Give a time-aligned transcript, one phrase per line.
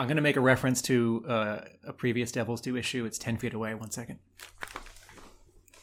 [0.00, 3.04] I'm going to make a reference to uh, a previous Devil's Due issue.
[3.04, 3.74] It's 10 feet away.
[3.74, 4.18] One second.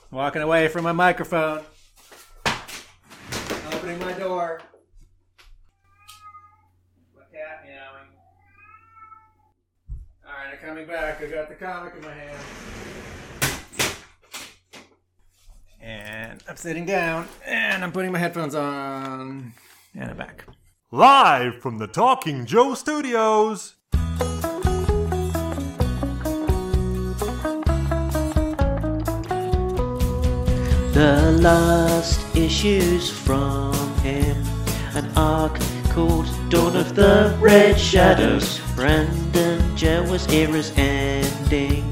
[0.09, 1.61] Walking away from my microphone.
[3.71, 4.61] Opening my door.
[7.15, 8.09] My cat meowing.
[10.25, 11.21] Alright, I'm coming back.
[11.21, 12.39] I got the comic in my hand.
[15.79, 19.53] And I'm sitting down, and I'm putting my headphones on,
[19.93, 20.47] and I'm back.
[20.89, 23.76] Live from the Talking Joe Studios.
[30.97, 34.35] The last issues from him,
[34.95, 38.59] an arc called Dawn of the Red Shadows.
[38.75, 41.87] Brandon Jerwa's era's ending,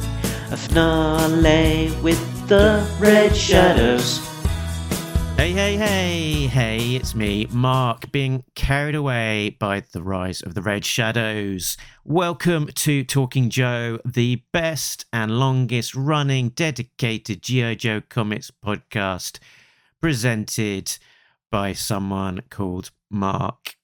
[0.49, 4.34] a finale with the Red Shadows.
[5.37, 10.61] Hey, hey, hey, hey, it's me, Mark, being carried away by the rise of the
[10.61, 11.75] Red Shadows.
[12.05, 17.75] Welcome to Talking Joe, the best and longest running dedicated G.I.
[17.75, 19.39] Joe comics podcast,
[19.99, 20.97] presented
[21.51, 23.75] by someone called Mark,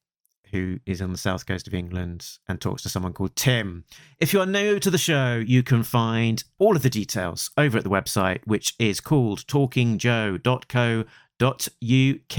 [0.52, 3.84] who is on the south coast of England and talks to someone called Tim.
[4.20, 7.78] If you are new to the show, you can find all of the details over
[7.78, 11.04] at the website, which is called talkingjoe.co
[11.42, 12.38] uk.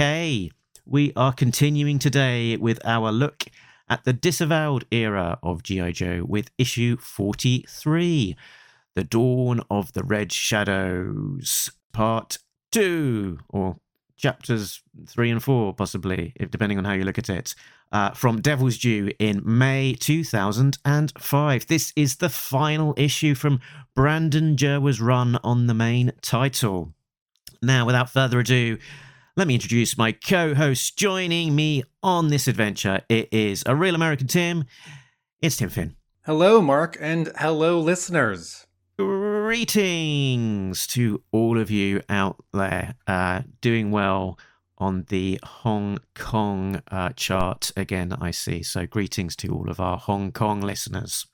[0.84, 3.44] We are continuing today with our look
[3.88, 5.92] at the disavowed era of G.I.
[5.92, 8.36] Joe with issue 43
[8.94, 12.38] The Dawn of the Red Shadows, part
[12.72, 13.76] 2, or
[14.16, 17.54] chapters 3 and 4, possibly, if depending on how you look at it.
[17.90, 21.66] Uh, from Devil's Due in May 2005.
[21.66, 23.60] This is the final issue from
[23.94, 26.94] Brandon Jerwa's run on the main title.
[27.64, 28.76] Now, without further ado,
[29.36, 33.02] let me introduce my co host joining me on this adventure.
[33.08, 34.64] It is a real American Tim.
[35.40, 35.94] It's Tim Finn.
[36.26, 38.66] Hello, Mark, and hello, listeners.
[38.98, 44.40] Greetings to all of you out there uh, doing well
[44.78, 48.64] on the Hong Kong uh, chart again, I see.
[48.64, 51.26] So, greetings to all of our Hong Kong listeners.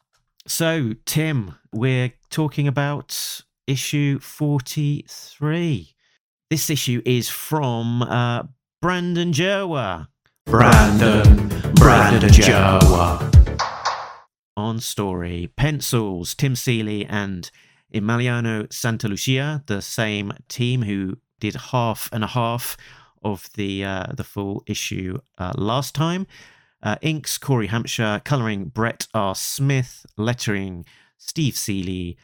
[0.47, 5.95] So, Tim, we're talking about issue 43.
[6.51, 8.45] This issue is from uh,
[8.81, 10.07] Brandon Jerwa.
[10.47, 13.61] Brandon, Brandon Jerwa.
[14.57, 17.51] On story, pencils, Tim Seeley and
[17.95, 22.79] Emiliano Santalucia, the same team who did half and a half
[23.23, 26.27] of the uh, the full issue uh, last time.
[26.83, 29.35] Uh, inks, Cory Hamscher, coloring Brett R.
[29.35, 30.87] Smith, lettering
[31.19, 32.17] Steve Seeley,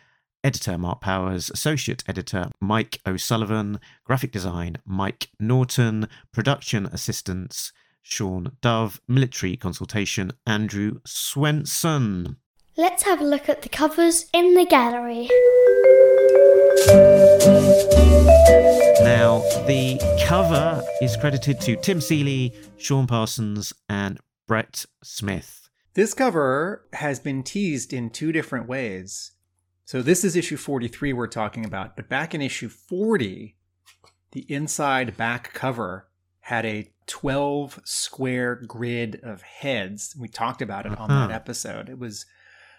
[0.45, 7.73] editor Mark Powers, associate editor Mike O'Sullivan, graphic design Mike Norton, production assistants
[8.03, 12.37] Sean Dove, military consultation Andrew Swenson.
[12.77, 15.29] Let's have a look at the covers in the gallery.
[19.03, 25.71] Now, the cover is credited to Tim Seeley, Sean Parsons, and Brett Smith.
[25.95, 29.31] This cover has been teased in two different ways.
[29.85, 33.55] So this is issue 43 we're talking about, but back in issue 40,
[34.33, 36.09] the inside back cover
[36.41, 40.17] had a 12 square grid of heads.
[40.19, 41.33] We talked about it on that Uh-huh.
[41.35, 41.89] episode.
[41.91, 42.25] It was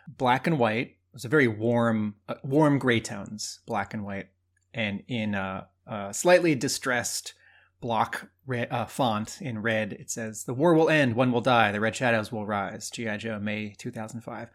[0.08, 0.88] black and white.
[0.88, 4.30] It was a very warm, uh, warm gray tones, black and white,
[4.74, 7.34] and in a, a slightly distressed
[7.82, 11.16] block red, uh, font in red, it says, "The war will end.
[11.16, 11.72] One will die.
[11.72, 14.50] The red shadows will rise." GI Joe, May 2005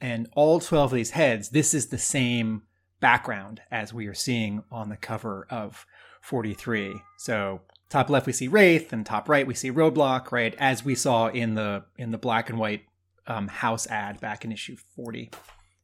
[0.00, 2.62] and all 12 of these heads, this is the same
[3.00, 5.86] background as we are seeing on the cover of
[6.20, 6.94] 43.
[7.18, 10.54] So top left we see Wraith, and top right we see Roadblock, right?
[10.58, 12.84] As we saw in the in the black and white
[13.26, 15.30] um, house ad back in issue 40.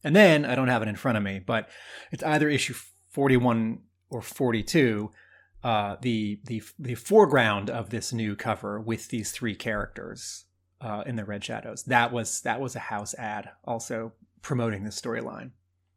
[0.05, 1.69] And then I don't have it in front of me, but
[2.13, 2.75] it's either issue
[3.11, 5.11] 41 or 42.
[5.65, 10.45] Uh, the the the foreground of this new cover with these three characters
[10.81, 11.85] uh, in the Red Shadows.
[11.85, 15.51] That was that was a house ad, also promoting the storyline.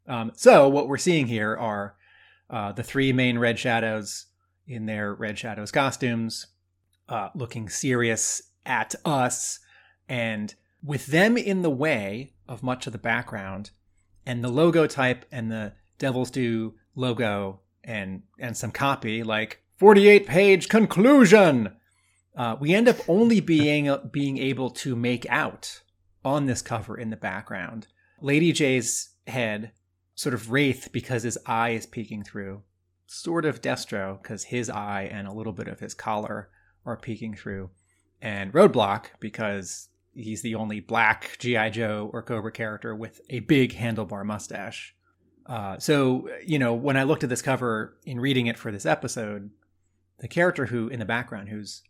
[0.06, 1.96] Um, so what we're seeing here are
[2.48, 4.26] uh, the three main Red Shadows
[4.66, 6.46] in their Red Shadows costumes,
[7.08, 9.60] uh, looking serious at us,
[10.08, 13.70] and with them in the way of much of the background,
[14.26, 20.26] and the logo type and the Devil's Due logo and and some copy like 48
[20.26, 21.74] page conclusion
[22.36, 25.82] uh, we end up only being being able to make out
[26.24, 27.86] on this cover in the background.
[28.20, 29.72] Lady J's head,
[30.14, 32.62] sort of Wraith because his eye is peeking through,
[33.06, 36.50] sort of Destro because his eye and a little bit of his collar
[36.84, 37.70] are peeking through,
[38.20, 43.74] and Roadblock because he's the only black GI Joe or Cobra character with a big
[43.74, 44.94] handlebar mustache.
[45.46, 48.86] Uh, so you know, when I looked at this cover in reading it for this
[48.86, 49.50] episode,
[50.18, 51.82] the character who in the background, who's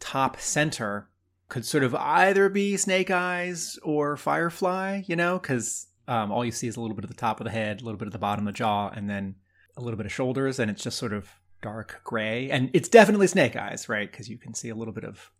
[0.00, 1.10] top center,
[1.48, 5.02] could sort of either be Snake Eyes or Firefly.
[5.06, 7.44] You know, because um, all you see is a little bit of the top of
[7.44, 9.36] the head, a little bit of the bottom of the jaw, and then
[9.76, 11.28] a little bit of shoulders, and it's just sort of
[11.62, 12.50] dark gray.
[12.50, 14.10] And it's definitely Snake Eyes, right?
[14.10, 15.30] Because you can see a little bit of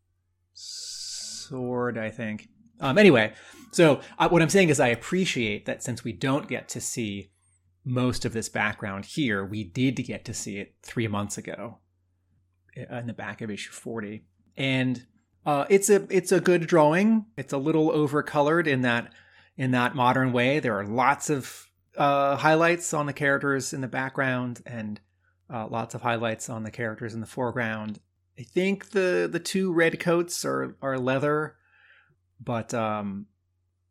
[0.53, 2.49] sword, I think.
[2.81, 3.33] Um, anyway,
[3.73, 7.31] so I, what I'm saying is I appreciate that since we don't get to see
[7.85, 11.79] most of this background here, we did get to see it three months ago
[12.75, 14.25] in the back of issue 40.
[14.59, 15.07] And
[15.47, 17.25] uh, it's a it's a good drawing.
[17.39, 19.13] It's a little overcolored in that
[19.57, 20.61] in that modern way.
[20.61, 25.01] There are lots of uh, highlights on the characters in the background and
[25.49, 28.01] uh, lots of highlights on the characters in the foreground.
[28.39, 31.57] I think the the two red coats are are leather,
[32.41, 33.27] but um,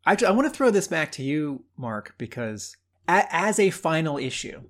[0.06, 2.78] I I want to throw this back to you, Mark, because
[3.08, 4.64] a, as a final issue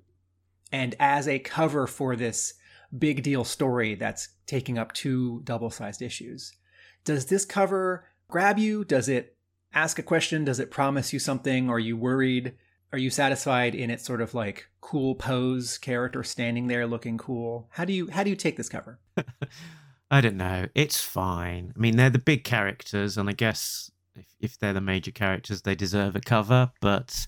[0.72, 2.54] and as a cover for this
[2.96, 6.52] big deal story that's taking up two double sized issues,
[7.04, 8.84] does this cover grab you?
[8.84, 9.36] Does it
[9.72, 10.44] ask a question?
[10.44, 11.68] Does it promise you something?
[11.70, 12.54] Are you worried?
[12.92, 17.68] Are you satisfied in its sort of like cool pose character standing there looking cool?
[17.70, 18.98] How do you how do you take this cover?
[20.10, 20.66] I don't know.
[20.74, 21.72] It's fine.
[21.76, 25.62] I mean, they're the big characters, and I guess if, if they're the major characters,
[25.62, 26.72] they deserve a cover.
[26.80, 27.26] But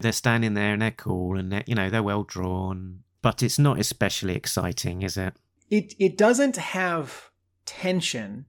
[0.00, 3.03] they're standing there and they're cool, and they're, you know they're well drawn.
[3.24, 5.32] But it's not especially exciting, is it?
[5.70, 7.30] It it doesn't have
[7.64, 8.44] tension.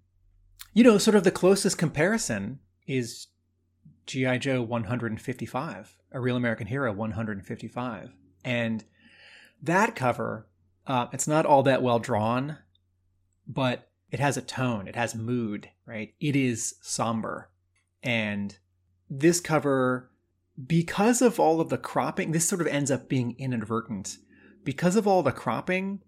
[0.73, 3.27] You know, sort of the closest comparison is
[4.05, 4.37] G.I.
[4.39, 8.09] Joe 155, A Real American Hero 155.
[8.43, 8.83] And
[9.61, 10.49] that cover,
[10.85, 12.57] uh, it's not all that well drawn,
[13.47, 16.13] but it has a tone, it has mood, right?
[16.19, 17.49] It is somber.
[18.03, 18.57] And
[19.09, 20.11] this cover,
[20.67, 24.17] because of all of the cropping, this sort of ends up being inadvertent.
[24.65, 26.01] Because of all the cropping,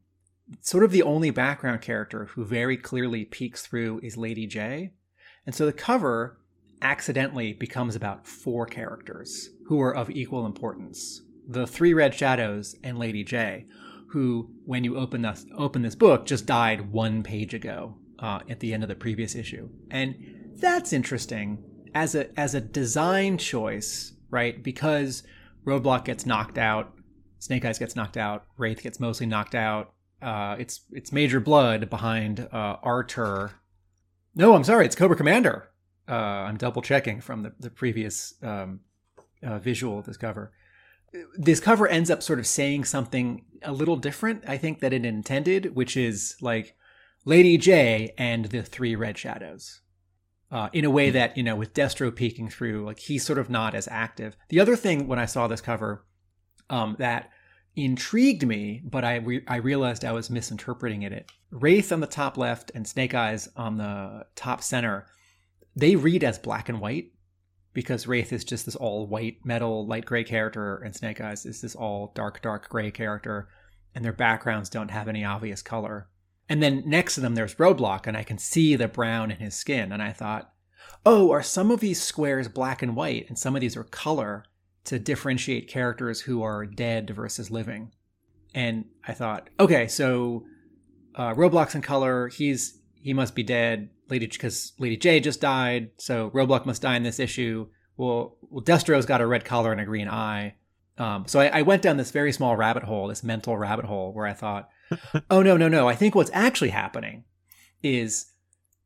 [0.60, 4.92] sort of the only background character who very clearly peeks through is Lady J.
[5.46, 6.40] And so the cover
[6.82, 11.22] accidentally becomes about four characters who are of equal importance.
[11.48, 13.66] The three red shadows and lady j
[14.10, 18.60] who when you open this open this book just died one page ago uh, at
[18.60, 19.70] the end of the previous issue.
[19.90, 21.64] And that's interesting.
[21.94, 25.24] As a as a design choice right because
[25.66, 26.94] roadblock gets knocked out
[27.40, 31.90] snake eyes gets knocked out wraith gets mostly knocked out uh, it's it's major blood
[31.90, 33.52] behind uh, artur
[34.36, 35.70] no i'm sorry it's cobra commander
[36.10, 38.82] uh, I'm double checking from the, the previous um,
[39.44, 40.54] uh, visual of this cover.
[41.36, 45.06] This cover ends up sort of saying something a little different, I think, that it
[45.06, 46.76] intended, which is like
[47.26, 49.82] Lady J and the three red shadows.
[50.50, 53.50] Uh, in a way that, you know, with Destro peeking through, like he's sort of
[53.50, 54.38] not as active.
[54.48, 56.06] The other thing when I saw this cover
[56.70, 57.30] um, that
[57.76, 61.32] intrigued me, but I, re- I realized I was misinterpreting it.
[61.52, 65.08] Wraith on the top left and Snake Eyes on the top center
[65.78, 67.12] they read as black and white
[67.72, 71.62] because Wraith is just this all white metal light gray character and Snake Eyes is
[71.62, 73.48] this all dark dark gray character
[73.94, 76.10] and their backgrounds don't have any obvious color.
[76.50, 79.54] And then next to them there's Roadblock and I can see the brown in his
[79.54, 80.52] skin and I thought,
[81.06, 84.46] "Oh, are some of these squares black and white and some of these are color
[84.88, 87.92] to differentiate characters who are dead versus living?"
[88.54, 90.46] And I thought, "Okay, so
[91.18, 93.90] uh, Roadblock's in color, he's he must be dead.
[94.10, 97.68] Lady because Lady J just died, so Roadblock must die in this issue.
[97.98, 100.56] Well, well, Destro's got a red collar and a green eye.
[100.98, 104.14] Um, so I, I went down this very small rabbit hole, this mental rabbit hole,
[104.14, 104.70] where I thought,
[105.30, 105.90] oh no, no, no.
[105.90, 107.26] I think what's actually happening
[107.84, 108.32] is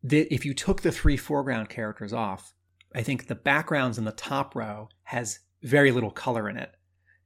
[0.03, 2.53] that if you took the three foreground characters off,
[2.95, 6.75] I think the backgrounds in the top row has very little color in it.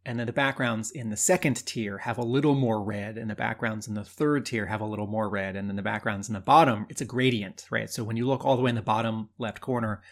[0.05, 3.35] And then the backgrounds in the second tier have a little more red and the
[3.35, 6.33] backgrounds in the third tier have a little more red and then the backgrounds in
[6.33, 7.89] the bottom it's a gradient right?
[7.89, 10.03] So when you look all the way in the bottom left corner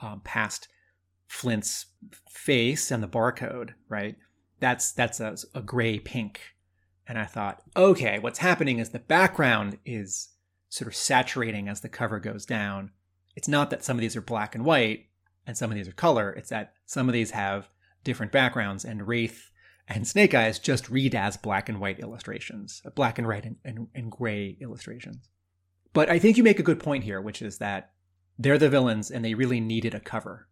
[0.00, 0.68] um, past
[1.26, 1.86] flint's
[2.28, 4.16] face and the barcode right
[4.60, 6.40] that's that's a, a gray pink.
[7.08, 10.28] And i thought okay what's happening is the background is
[10.68, 12.92] sort of saturating as the cover goes down.
[13.34, 15.06] It's not that some of these are black and white
[15.46, 17.68] and some of these are color it's that some of these have
[18.04, 19.50] different backgrounds, and Wraith
[19.88, 23.56] and Snake Eyes just read as black and white illustrations, uh, black and white and,
[23.64, 25.28] and, and gray illustrations.
[25.92, 27.90] But I think you make a good point here, which is that
[28.38, 30.48] they're the villains and they really needed a cover.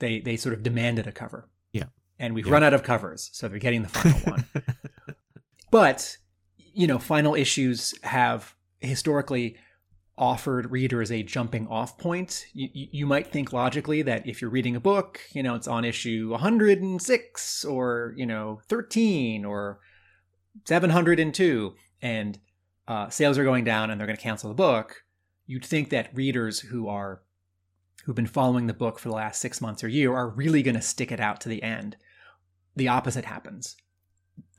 [0.00, 1.48] They they sort of demanded a cover.
[1.72, 1.84] Yeah.
[2.18, 2.52] And we've Yeah.
[2.52, 4.44] run out of covers, so they're getting the final one.
[5.70, 6.16] But,
[6.56, 9.56] you know, final issues have historically
[10.18, 12.46] offered readers a jumping off point.
[12.54, 15.84] You, you might think logically that if you're reading a book, you know, it's on
[15.84, 19.78] issue 106 or, you know, 13 or
[20.64, 22.38] 702 and
[22.88, 25.04] uh, sales are going down and they're going to cancel the book.
[25.46, 27.22] You'd think that readers who are
[28.04, 30.76] who've been following the book for the last six months or year are really going
[30.76, 31.96] to stick it out to the end.
[32.76, 33.76] The opposite happens.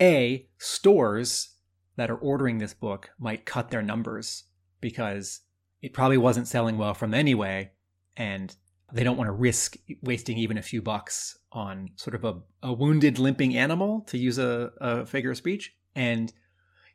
[0.02, 1.56] A, stores
[1.96, 4.44] that are ordering this book might cut their numbers
[4.82, 5.42] because
[5.82, 7.72] it probably wasn't selling well from anyway,
[8.16, 8.56] and
[8.94, 12.74] they don't want to risk wasting even a few bucks on sort of a, a
[12.74, 15.76] wounded, limping animal, to use a, a figure of speech.
[15.96, 16.32] And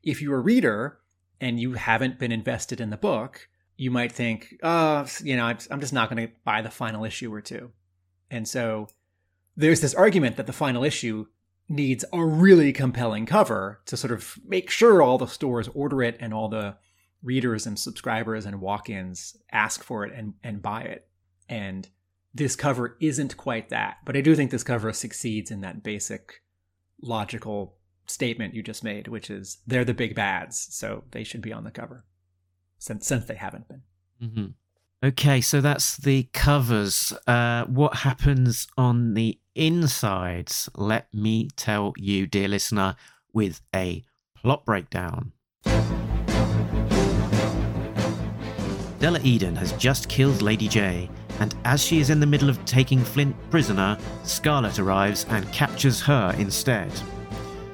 [0.02, 0.98] if you're a reader
[1.40, 5.80] and you haven't been invested in the book, you might think, oh, you know, I'm
[5.80, 7.72] just not going to buy the final issue or two.
[8.30, 8.88] And so
[9.56, 11.26] there's this argument that the final issue
[11.68, 16.16] needs a really compelling cover to sort of make sure all the stores order it
[16.20, 16.76] and all the
[17.22, 21.06] readers and subscribers and walk-ins ask for it and, and buy it.
[21.48, 21.88] And
[22.34, 23.98] this cover isn't quite that.
[24.04, 26.42] But I do think this cover succeeds in that basic
[27.00, 27.76] logical
[28.06, 31.64] statement you just made, which is they're the big bads, so they should be on
[31.64, 32.04] the cover.
[32.78, 33.82] Since since they haven't been.
[34.22, 34.46] Mm-hmm.
[35.04, 37.12] Okay, so that's the covers.
[37.26, 40.68] Uh, what happens on the insides?
[40.76, 42.96] Let me tell you, dear listener,
[43.32, 44.04] with a
[44.36, 45.32] plot breakdown.
[49.02, 52.64] Della Eden has just killed Lady J, and as she is in the middle of
[52.64, 56.88] taking Flint prisoner, Scarlet arrives and captures her instead.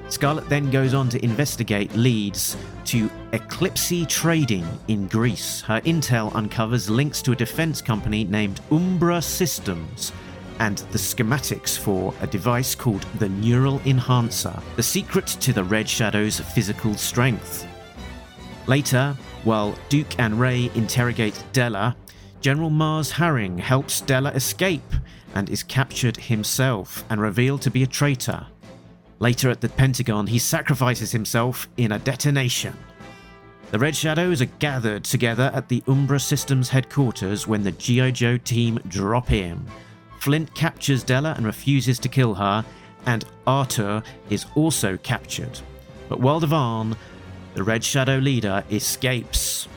[0.07, 5.61] Scarlet then goes on to investigate leads to Eclipse Trading in Greece.
[5.61, 10.11] Her intel uncovers links to a defense company named Umbra Systems
[10.57, 15.87] and the schematics for a device called the Neural Enhancer, the secret to the Red
[15.87, 17.67] Shadow's physical strength.
[18.69, 21.95] Later, while Duke and Ray interrogate Della,
[22.39, 24.93] General Mars Herring helps Della escape
[25.33, 28.45] and is captured himself and revealed to be a traitor.
[29.17, 32.77] Later at the Pentagon, he sacrifices himself in a detonation.
[33.71, 38.11] The Red Shadows are gathered together at the Umbra Systems headquarters when the G.I.
[38.11, 39.65] Joe team drop in.
[40.19, 42.63] Flint captures Della and refuses to kill her,
[43.07, 45.59] and Artur is also captured.
[46.07, 46.95] But Wilder Vaughn,
[47.59, 49.67] the Red Shadow leader, escapes.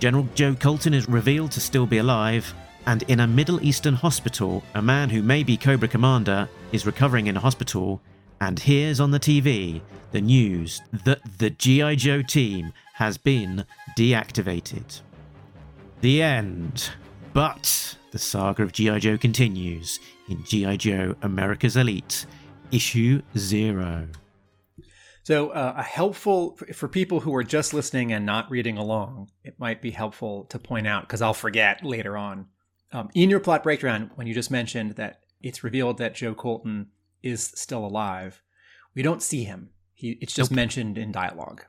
[0.00, 2.52] General Joe Colton is revealed to still be alive,
[2.86, 7.28] and in a Middle Eastern hospital, a man who may be Cobra Commander is recovering
[7.28, 8.00] in a hospital
[8.40, 11.94] and hears on the TV the news that the G.I.
[11.94, 13.64] Joe team has been
[13.96, 15.00] deactivated.
[16.00, 16.90] The end.
[17.32, 18.98] But the saga of G.I.
[18.98, 20.74] Joe continues in G.I.
[20.78, 22.26] Joe America's Elite,
[22.72, 24.08] issue zero.
[25.28, 29.60] So, uh, a helpful for people who are just listening and not reading along, it
[29.60, 32.46] might be helpful to point out because I'll forget later on.
[32.92, 36.86] Um, in your plot breakdown, when you just mentioned that it's revealed that Joe Colton
[37.22, 38.42] is still alive.
[38.94, 39.68] We don't see him.
[39.92, 40.56] He it's just nope.
[40.56, 41.62] mentioned in dialogue.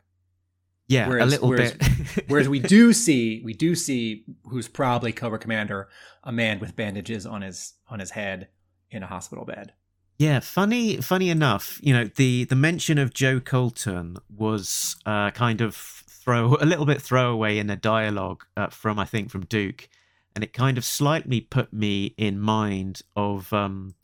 [0.88, 2.24] Yeah, whereas, a little whereas, bit.
[2.30, 5.90] whereas we do see we do see who's probably Cobra Commander,
[6.24, 8.48] a man with bandages on his on his head
[8.90, 9.74] in a hospital bed.
[10.20, 15.62] Yeah, funny funny enough, you know, the the mention of Joe Colton was uh, kind
[15.62, 19.88] of throw a little bit throwaway in a dialogue uh, from I think from Duke,
[20.36, 23.96] and it kind of slightly put me in mind of um,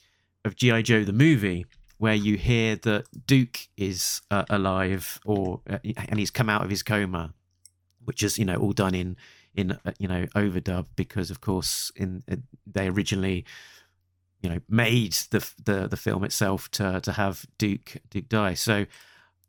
[0.45, 1.65] of GI Joe the movie,
[1.97, 6.69] where you hear that Duke is uh, alive or uh, and he's come out of
[6.69, 7.33] his coma,
[8.05, 9.17] which is you know all done in
[9.53, 13.43] in uh, you know overdub because of course in uh, they originally
[14.45, 18.53] you know made the the the film itself to to have Duke Duke die.
[18.53, 18.85] So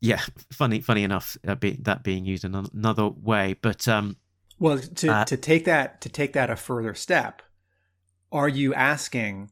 [0.01, 4.17] yeah, funny funny enough uh, be, that being used in another way, but um.
[4.59, 7.43] Well, to, uh, to take that to take that a further step,
[8.33, 9.51] are you asking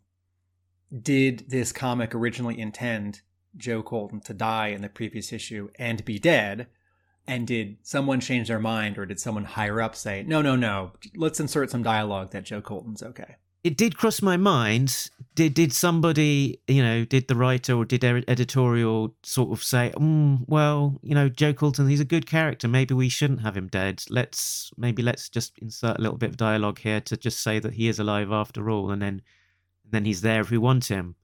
[1.02, 3.20] did this comic originally intend
[3.54, 6.68] Joe Colton to die in the previous issue and be dead?
[7.26, 10.92] And did someone change their mind or did someone higher up say, no, no, no,
[11.16, 13.36] let's insert some dialogue that Joe Colton's okay?
[13.64, 15.11] It did cross my mind.
[15.35, 20.40] Did did somebody, you know, did the writer or did editorial sort of say, mm,
[20.47, 22.68] well, you know, Joe Colton, he's a good character.
[22.68, 24.04] Maybe we shouldn't have him dead.
[24.11, 27.73] Let's maybe let's just insert a little bit of dialogue here to just say that
[27.73, 29.23] he is alive after all, and then
[29.83, 31.16] and then he's there if we want him.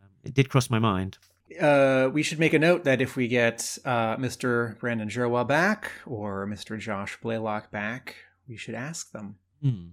[0.00, 1.16] Um, it did cross my mind.
[1.58, 4.78] Uh, we should make a note that if we get uh, Mr.
[4.78, 6.78] Brandon Jerwa back or Mr.
[6.78, 9.36] Josh Blaylock back, we should ask them.
[9.62, 9.88] Hmm.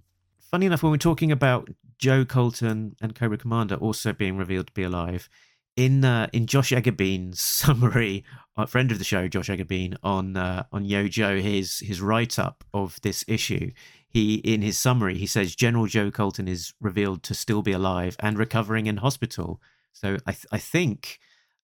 [0.49, 4.73] Funny enough, when we're talking about Joe Colton and Cobra Commander also being revealed to
[4.73, 5.29] be alive,
[5.75, 8.23] in uh, in Josh Eggerbean's summary,
[8.57, 12.63] a friend of the show, Josh Eggerbean, on uh, on YoJoe, his his write up
[12.73, 13.71] of this issue,
[14.07, 18.15] he in his summary he says General Joe Colton is revealed to still be alive
[18.19, 19.61] and recovering in hospital.
[19.93, 21.19] So I th- I think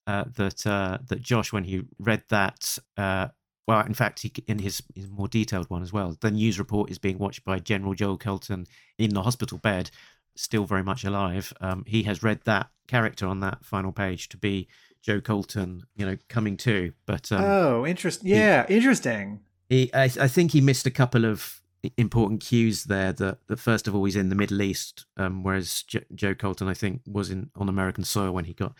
[0.05, 3.29] uh, that uh, that Josh, when he read that, uh,
[3.67, 6.91] well, in fact, he, in his, his more detailed one as well, the news report
[6.91, 8.67] is being watched by General Joe Colton
[8.97, 9.89] in the hospital bed,
[10.35, 11.51] still very much alive.
[11.61, 14.67] Um, he has read that character on that final page to be
[15.01, 16.93] Joe Colton, you know, coming to.
[17.05, 18.29] But um, oh, interesting.
[18.29, 19.39] Yeah, interesting.
[19.69, 21.61] he, I, I think he missed a couple of
[21.97, 23.13] important cues there.
[23.13, 26.67] That, that first of all, he's in the Middle East, um, whereas Jo- Joe Colton,
[26.67, 28.73] I think, was in on American soil when he got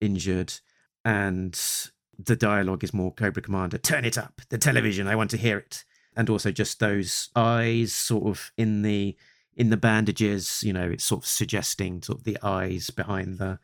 [0.00, 0.54] injured,
[1.04, 1.58] and
[2.18, 3.78] the dialogue is more Cobra Commander.
[3.78, 4.60] Turn it up, the hmm.
[4.60, 5.06] television.
[5.06, 5.84] I want to hear it.
[6.16, 9.16] And also just those eyes, sort of in the
[9.54, 10.62] in the bandages.
[10.62, 13.58] You know, it's sort of suggesting sort of the eyes behind the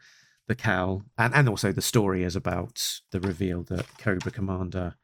[0.48, 4.96] the cowl, and and also the story is about the reveal that Cobra Commander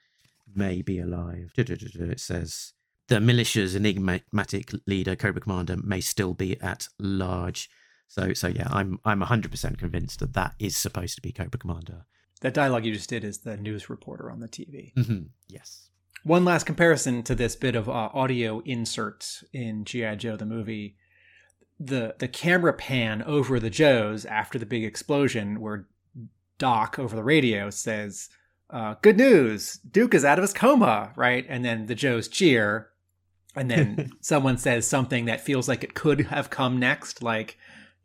[0.54, 1.52] may be alive.
[1.56, 2.74] It says
[3.08, 7.70] the militia's enigmatic leader, Cobra Commander, may still be at large.
[8.06, 12.04] So, so yeah, I'm I'm 100% convinced that that is supposed to be Cobra Commander.
[12.40, 14.92] That dialogue you just did is the news reporter on the TV.
[14.94, 15.90] hmm Yes.
[16.24, 20.96] One last comparison to this bit of uh, audio insert in GI Joe the movie.
[21.80, 25.86] The the camera pan over the Joes after the big explosion, where
[26.58, 28.28] Doc over the radio says,
[28.68, 31.46] uh, "Good news, Duke is out of his coma," right?
[31.48, 32.88] And then the Joes cheer,
[33.54, 37.56] and then someone says something that feels like it could have come next, like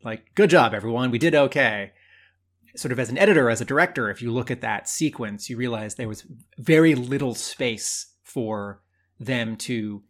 [0.04, 1.92] like "Good job, everyone, we did okay."
[2.76, 5.56] Sort of as an editor, as a director, if you look at that sequence, you
[5.56, 6.26] realize there was
[6.58, 8.82] very little space for
[9.20, 10.02] them to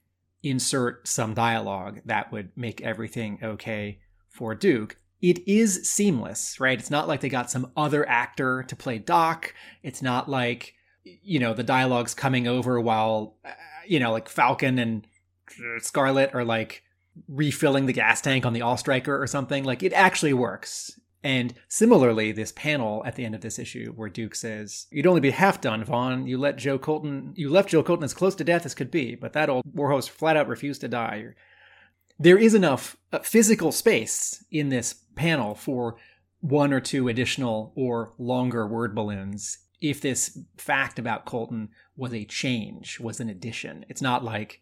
[0.42, 4.97] insert some dialogue that would make everything okay for Duke.
[5.21, 6.78] It is seamless, right?
[6.78, 9.54] It's not like they got some other actor to play Doc.
[9.83, 13.50] It's not like, you know, the dialogue's coming over while, uh,
[13.87, 15.06] you know, like Falcon and
[15.78, 16.83] Scarlet are like
[17.28, 19.64] refilling the gas tank on the AWE Striker or something.
[19.64, 20.99] Like it actually works.
[21.25, 25.23] And similarly, this panel at the end of this issue where Duke says, You'd only
[25.23, 26.26] be half done, Vaughn.
[26.26, 29.15] You let Joe Colton you left Joe Colton as close to death as could be,
[29.15, 31.28] but that old warhorse flat out refused to die.
[32.19, 35.97] There is enough uh, physical space in this panel for
[36.41, 42.25] one or two additional or longer word balloons if this fact about Colton was a
[42.25, 43.84] change, was an addition.
[43.89, 44.60] It's not like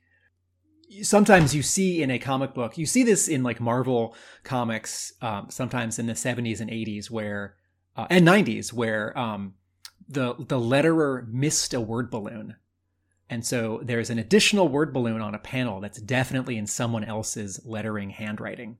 [1.02, 5.46] sometimes you see in a comic book you see this in like marvel comics um,
[5.48, 7.56] sometimes in the 70s and 80s where
[7.96, 9.54] uh, and 90s where um,
[10.08, 12.56] the the letterer missed a word balloon.
[13.28, 17.60] And so there's an additional word balloon on a panel that's definitely in someone else's
[17.64, 18.76] lettering handwriting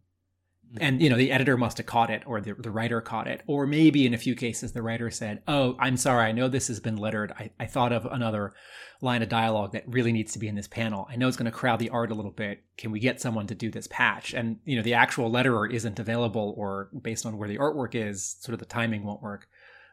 [0.72, 0.84] Mm-hmm.
[0.84, 3.42] and you know the editor must have caught it or the, the writer caught it.
[3.46, 6.68] Or maybe in a few cases the writer said oh i'm sorry i know this
[6.68, 8.54] has been lettered i, I thought of another
[9.02, 11.08] line of dialogue that really needs to be in this panel.
[11.10, 12.62] I know it's going to crowd the art a little bit.
[12.78, 14.32] Can we get someone to do this patch?
[14.32, 18.36] And you know the actual letterer isn't available or based on where the artwork is
[18.40, 19.48] sort of the timing won't work.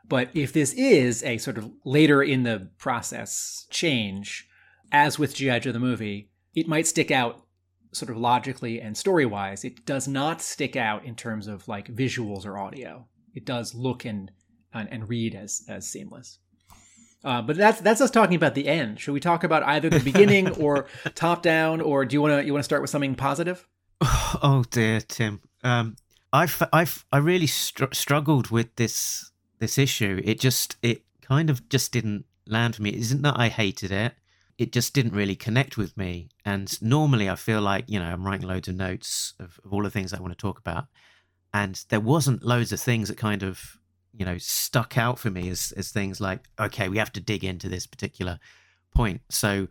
[0.08, 4.48] But if this is a sort of later in the process change
[4.92, 7.44] as with gi joe the movie it might stick out
[7.92, 11.94] sort of logically and story wise, it does not stick out in terms of like
[11.94, 13.08] visuals or audio.
[13.34, 14.32] It does look and
[14.74, 16.40] and, and read as as seamless.
[17.24, 19.00] Uh, but that's that's us talking about the end.
[19.00, 22.46] Should we talk about either the beginning or top down, or do you want to
[22.46, 23.68] you want to start with something positive?
[24.42, 25.42] Oh dear, Tim.
[25.64, 25.96] Um,
[26.32, 30.22] I've I've I really str- struggled with this this issue.
[30.24, 32.92] It just it kind of just didn't land for me.
[32.92, 34.14] It isn't that I hated it.
[34.60, 36.28] It just didn't really connect with me.
[36.44, 39.84] And normally I feel like, you know, I'm writing loads of notes of, of all
[39.84, 40.86] the things I want to talk about.
[41.54, 43.80] And there wasn't loads of things that kind of,
[44.14, 47.46] you know, stuck out for me as, as things like, okay, we have to dig
[47.46, 48.38] into this particular
[48.94, 49.22] point.
[49.30, 49.70] So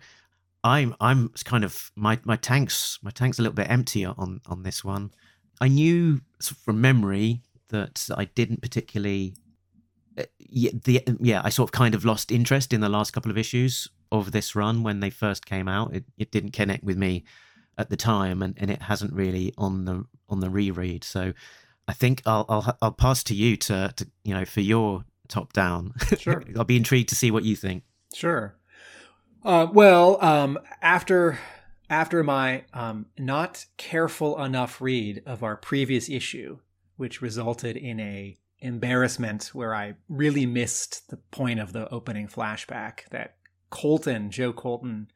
[0.64, 4.62] I'm I'm kind of my, my tanks my tank's a little bit empty on on
[4.62, 5.10] this one.
[5.60, 9.34] I knew from memory that I didn't particularly
[10.16, 13.30] uh, yeah, the yeah, I sort of kind of lost interest in the last couple
[13.30, 15.94] of issues of this run when they first came out.
[15.94, 17.24] It it didn't connect with me
[17.76, 21.04] at the time, and, and it hasn't really on the on the reread.
[21.04, 21.32] So
[21.86, 25.52] I think I'll I'll I'll pass to you to to you know for your top
[25.52, 25.94] down.
[26.18, 26.42] Sure.
[26.56, 27.84] I'll be intrigued to see what you think.
[28.14, 28.56] Sure.
[29.44, 31.38] Uh, well, um, after
[31.88, 36.58] after my um, not careful enough read of our previous issue,
[36.96, 43.08] which resulted in a embarrassment where I really missed the point of the opening flashback
[43.10, 43.36] that
[43.70, 45.10] Colton, Joe Colton,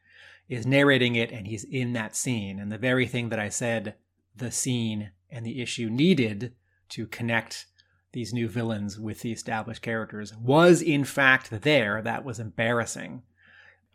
[0.49, 2.59] is narrating it and he's in that scene.
[2.59, 3.95] And the very thing that I said
[4.35, 6.53] the scene and the issue needed
[6.89, 7.65] to connect
[8.11, 12.01] these new villains with the established characters was in fact there.
[12.01, 13.23] That was embarrassing.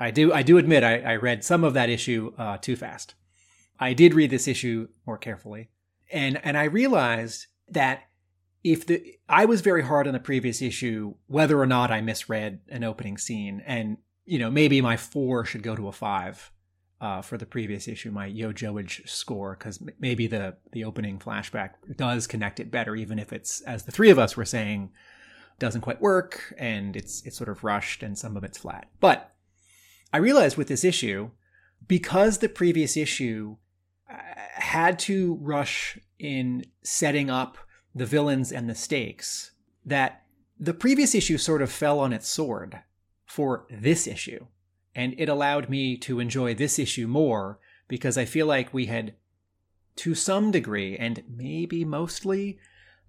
[0.00, 3.14] I do I do admit I, I read some of that issue uh, too fast.
[3.80, 5.70] I did read this issue more carefully,
[6.10, 8.02] and and I realized that
[8.64, 12.60] if the I was very hard on the previous issue whether or not I misread
[12.68, 16.52] an opening scene, and you know maybe my four should go to a five
[17.00, 21.18] uh, for the previous issue, my Yo Joage score, because m- maybe the the opening
[21.18, 24.90] flashback does connect it better, even if it's as the three of us were saying
[25.58, 28.88] doesn't quite work and it's it's sort of rushed and some of it's flat.
[29.00, 29.34] But
[30.12, 31.30] I realized with this issue,
[31.86, 33.56] because the previous issue
[34.10, 34.16] uh,
[34.54, 37.58] had to rush in setting up
[37.94, 39.52] the villains and the stakes,
[39.86, 40.22] that
[40.58, 42.82] the previous issue sort of fell on its sword
[43.28, 44.46] for this issue.
[44.94, 49.14] And it allowed me to enjoy this issue more because I feel like we had,
[49.96, 52.58] to some degree, and maybe mostly,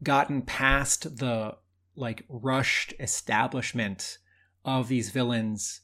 [0.03, 1.57] gotten past the
[1.95, 4.17] like rushed establishment
[4.63, 5.81] of these villains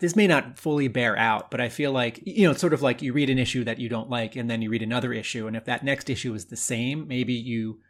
[0.00, 2.82] this may not fully bear out, but I feel like, you know, it's sort of
[2.82, 5.46] like you read an issue that you don't like and then you read another issue.
[5.46, 7.80] And if that next issue is the same, maybe you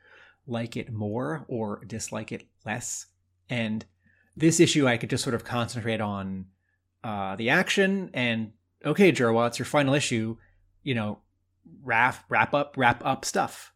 [0.47, 3.07] like it more or dislike it less.
[3.49, 3.85] And
[4.41, 6.47] this issue, I could just sort of concentrate on
[7.05, 8.53] uh, the action and,
[8.85, 10.37] okay, Jerwa, it's your final issue,
[10.83, 11.21] you know,
[11.83, 13.73] wrap, wrap up, wrap up stuff.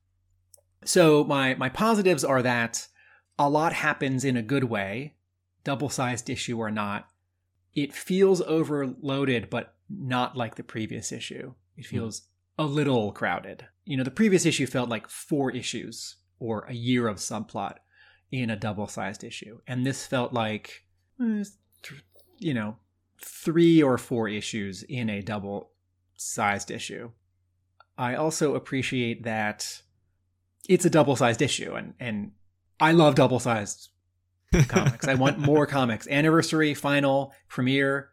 [0.85, 2.89] So my, my positives are that
[3.39, 5.15] a lot happens in a good way,
[5.63, 7.09] double sized issue or not
[7.75, 11.55] it feels overloaded, but not like the previous issue.
[11.77, 12.25] It feels mm.
[12.59, 13.67] a little crowded.
[13.85, 17.77] You know, the previous issue felt like four issues or a year of subplot
[18.31, 19.61] in a double sized issue.
[19.67, 20.85] And this felt like,
[21.21, 21.45] eh,
[22.39, 22.77] you know,
[23.23, 25.71] three or four issues in a double
[26.17, 27.11] sized issue.
[27.97, 29.83] I also appreciate that
[30.69, 32.33] it's a double sized issue and, and
[32.81, 33.91] I love double sized
[34.69, 35.07] comics.
[35.07, 36.09] I want more comics.
[36.09, 38.11] Anniversary, final, premiere.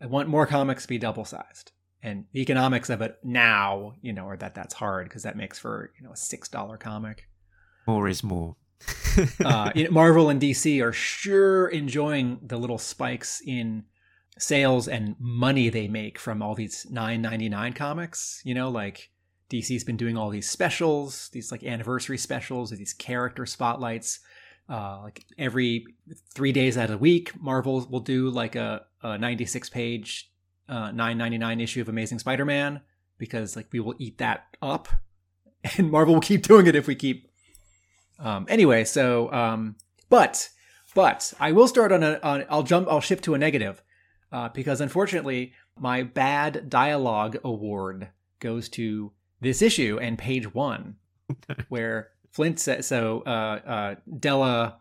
[0.00, 1.72] I want more comics to be double sized.
[2.02, 5.58] And the economics of it now, you know, or that that's hard because that makes
[5.58, 7.28] for you know a six dollar comic.
[7.86, 8.56] More is more.
[9.44, 13.84] uh, Marvel and DC are sure enjoying the little spikes in
[14.38, 18.40] sales and money they make from all these nine ninety nine comics.
[18.44, 19.10] You know, like
[19.50, 24.20] DC's been doing all these specials, these like anniversary specials, these character spotlights
[24.68, 25.86] uh, like every
[26.34, 30.30] three days out of the week, Marvel will do like a, a 96 page,
[30.68, 32.80] uh, 9.99 issue of Amazing Spider-Man
[33.18, 34.88] because like we will eat that up,
[35.76, 37.30] and Marvel will keep doing it if we keep.
[38.18, 39.76] Um, anyway, so um,
[40.08, 40.50] but
[40.94, 43.82] but I will start on a on, I'll jump I'll shift to a negative
[44.32, 48.08] uh, because unfortunately my bad dialogue award
[48.40, 50.96] goes to this issue and page one,
[51.68, 53.22] where Flint says so.
[53.22, 54.78] Uh, uh, Della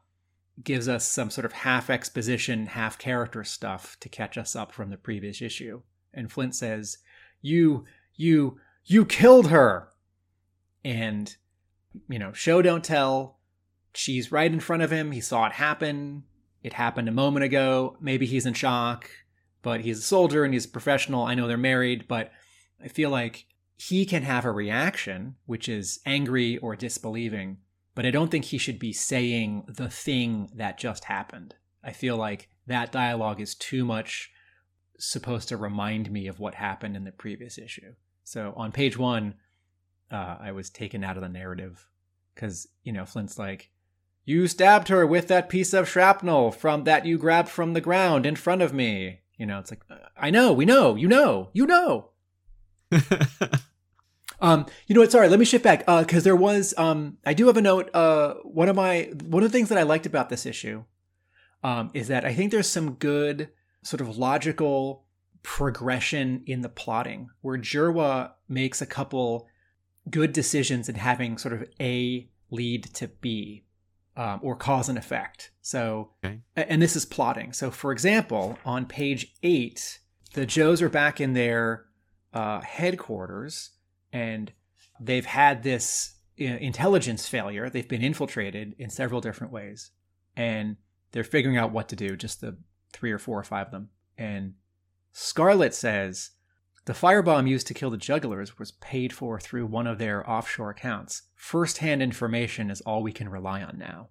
[0.63, 4.89] gives us some sort of half exposition, half character stuff to catch us up from
[4.89, 5.81] the previous issue,
[6.13, 6.97] and Flint says,
[7.41, 9.89] "You, you, you killed her,"
[10.83, 11.35] and
[12.09, 13.39] you know, show don't tell.
[13.93, 15.11] She's right in front of him.
[15.11, 16.23] He saw it happen.
[16.63, 17.97] It happened a moment ago.
[17.99, 19.09] Maybe he's in shock,
[19.61, 21.23] but he's a soldier and he's a professional.
[21.23, 22.31] I know they're married, but
[22.81, 27.57] I feel like he can have a reaction, which is angry or disbelieving,
[27.95, 31.55] but I don't think he should be saying the thing that just happened.
[31.83, 34.31] I feel like that dialogue is too much
[34.97, 37.93] supposed to remind me of what happened in the previous issue.
[38.23, 39.35] So on page one,
[40.13, 41.89] uh, I was taken out of the narrative
[42.33, 43.71] because, you know, Flint's like,
[44.23, 48.25] You stabbed her with that piece of shrapnel from that you grabbed from the ground
[48.25, 49.21] in front of me.
[49.37, 49.81] You know, it's like,
[50.15, 52.11] I know, we know, you know, you know.
[54.39, 55.11] um, you know what?
[55.11, 56.75] Sorry, let me shift back because uh, there was.
[56.77, 57.89] Um, I do have a note.
[57.93, 60.83] Uh, one of my one of the things that I liked about this issue
[61.63, 63.49] um, is that I think there's some good
[63.81, 65.05] sort of logical
[65.41, 69.47] progression in the plotting where Jerwa makes a couple
[70.09, 73.65] good decisions and having sort of A lead to B
[74.15, 75.51] um, or cause and effect.
[75.61, 76.39] So, okay.
[76.55, 77.53] and this is plotting.
[77.53, 79.99] So, for example, on page eight,
[80.33, 81.85] the Joes are back in their
[82.33, 83.71] uh, headquarters
[84.11, 84.51] and
[84.99, 87.69] they've had this intelligence failure.
[87.69, 89.91] They've been infiltrated in several different ways
[90.35, 90.77] and
[91.11, 92.57] they're figuring out what to do, just the
[92.91, 93.89] three or four or five of them.
[94.17, 94.53] And
[95.11, 96.31] Scarlet says
[96.85, 100.71] the firebomb used to kill the jugglers was paid for through one of their offshore
[100.71, 101.23] accounts.
[101.35, 104.09] First hand information is all we can rely on now.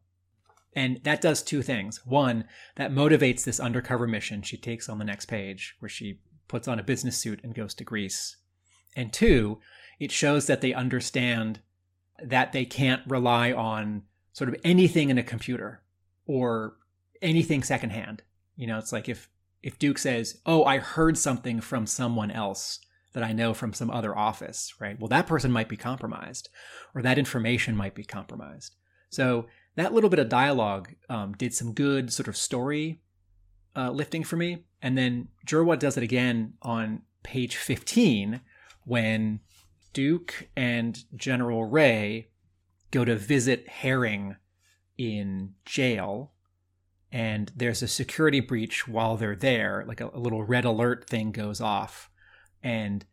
[0.74, 2.04] And that does two things.
[2.06, 2.44] One,
[2.76, 6.78] that motivates this undercover mission she takes on the next page, where she puts on
[6.78, 8.36] a business suit and goes to Greece.
[8.96, 9.58] And two,
[10.00, 11.60] it shows that they understand
[12.22, 15.82] that they can't rely on sort of anything in a computer
[16.26, 16.76] or
[17.20, 18.22] anything secondhand.
[18.56, 19.28] You know, it's like if
[19.62, 22.80] if Duke says, "Oh, I heard something from someone else
[23.12, 24.98] that I know from some other office," right?
[24.98, 26.48] Well, that person might be compromised,
[26.94, 28.74] or that information might be compromised.
[29.10, 29.46] So
[29.76, 33.00] that little bit of dialogue um, did some good sort of story
[33.76, 34.64] uh, lifting for me.
[34.80, 38.40] And then Jerwa does it again on page 15
[38.84, 39.40] when
[39.92, 42.28] Duke and General Ray
[42.90, 44.36] go to visit Herring
[44.98, 46.32] in jail.
[47.12, 51.30] And there's a security breach while they're there, like a, a little red alert thing
[51.30, 52.10] goes off.
[52.62, 53.04] And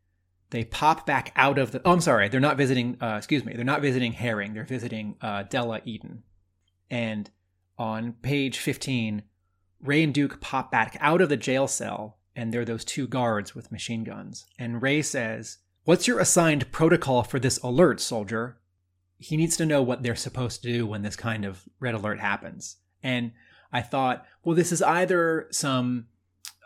[0.51, 1.81] they pop back out of the.
[1.83, 2.29] Oh, I'm sorry.
[2.29, 2.97] They're not visiting.
[3.01, 3.53] Uh, excuse me.
[3.53, 4.53] They're not visiting Herring.
[4.53, 6.23] They're visiting uh, Della Eden.
[6.89, 7.29] And
[7.77, 9.23] on page 15,
[9.81, 13.07] Ray and Duke pop back out of the jail cell, and there are those two
[13.07, 14.45] guards with machine guns.
[14.57, 18.59] And Ray says, What's your assigned protocol for this alert, soldier?
[19.17, 22.19] He needs to know what they're supposed to do when this kind of red alert
[22.19, 22.77] happens.
[23.03, 23.31] And
[23.71, 26.07] I thought, well, this is either some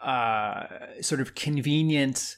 [0.01, 0.65] uh,
[1.01, 2.37] sort of convenient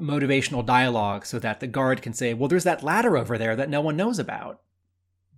[0.00, 3.70] motivational dialogue so that the guard can say, well, there's that ladder over there that
[3.70, 4.60] no one knows about.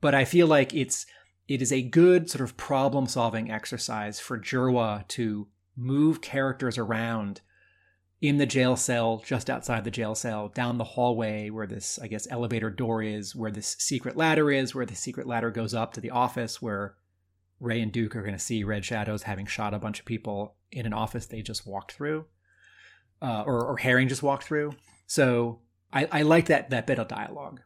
[0.00, 1.06] But I feel like it's
[1.48, 7.40] it is a good sort of problem solving exercise for Jerwa to move characters around
[8.20, 12.08] in the jail cell, just outside the jail cell, down the hallway where this, I
[12.08, 15.94] guess, elevator door is, where this secret ladder is, where the secret ladder goes up
[15.94, 16.96] to the office where
[17.60, 20.54] Ray and Duke are going to see Red Shadows having shot a bunch of people
[20.70, 22.26] in an office they just walked through,
[23.20, 24.72] uh, or, or Herring just walked through.
[25.06, 25.60] So
[25.92, 27.62] I, I like that that bit of dialogue.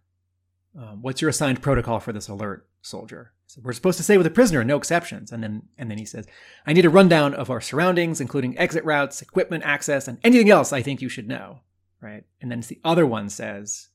[0.79, 3.33] Um, what's your assigned protocol for this alert, soldier?
[3.47, 5.31] So we're supposed to stay with the prisoner, no exceptions.
[5.31, 6.27] And then and then he says,
[6.67, 10.73] I need a rundown of our surroundings, including exit routes, equipment access, and anything else
[10.73, 11.61] I think you should know.
[12.01, 12.25] Right.
[12.41, 13.89] And then the other one says,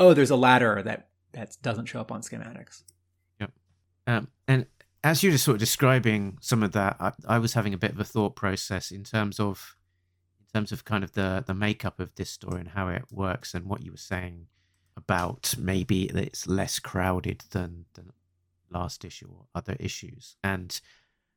[0.00, 2.82] Oh, there's a ladder that that doesn't show up on schematics.
[3.40, 3.52] Yep.
[4.06, 4.66] Um, and
[5.04, 7.92] as you're just sort of describing some of that, I, I was having a bit
[7.92, 9.76] of a thought process in terms of
[10.40, 13.54] in terms of kind of the the makeup of this story and how it works
[13.54, 14.46] and what you were saying
[14.96, 18.12] about maybe that it's less crowded than than
[18.70, 20.36] last issue or other issues.
[20.42, 20.80] And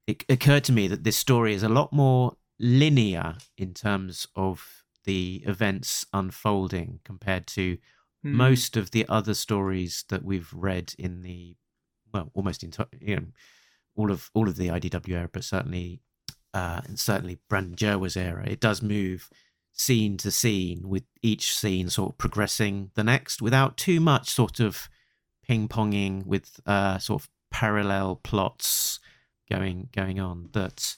[0.08, 4.84] it occurred to me that this story is a lot more linear in terms of
[5.04, 7.78] the events unfolding compared to
[8.24, 8.36] Hmm.
[8.36, 11.56] most of the other stories that we've read in the
[12.12, 13.28] well almost entire you know
[13.98, 16.00] all of all of the IDW era but certainly
[16.54, 19.30] uh and certainly Brandon Jerwa's era it does move
[19.74, 24.60] scene to scene with each scene sort of progressing the next without too much sort
[24.60, 24.90] of
[25.44, 29.00] ping ponging with uh sort of parallel plots
[29.50, 30.96] going going on that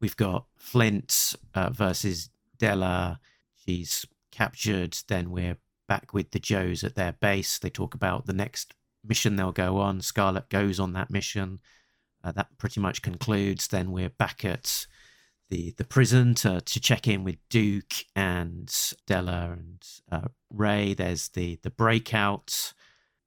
[0.00, 3.20] we've got Flint uh, versus Della
[3.54, 5.58] she's captured then we're
[5.92, 7.58] back with the Joes at their base.
[7.58, 8.72] They talk about the next
[9.04, 10.00] mission they'll go on.
[10.00, 11.60] Scarlet goes on that mission.
[12.24, 13.68] Uh, that pretty much concludes.
[13.68, 14.86] Then we're back at
[15.50, 18.74] the the prison to, to check in with Duke and
[19.06, 20.94] Della and uh, Ray.
[20.94, 22.72] There's the the breakout.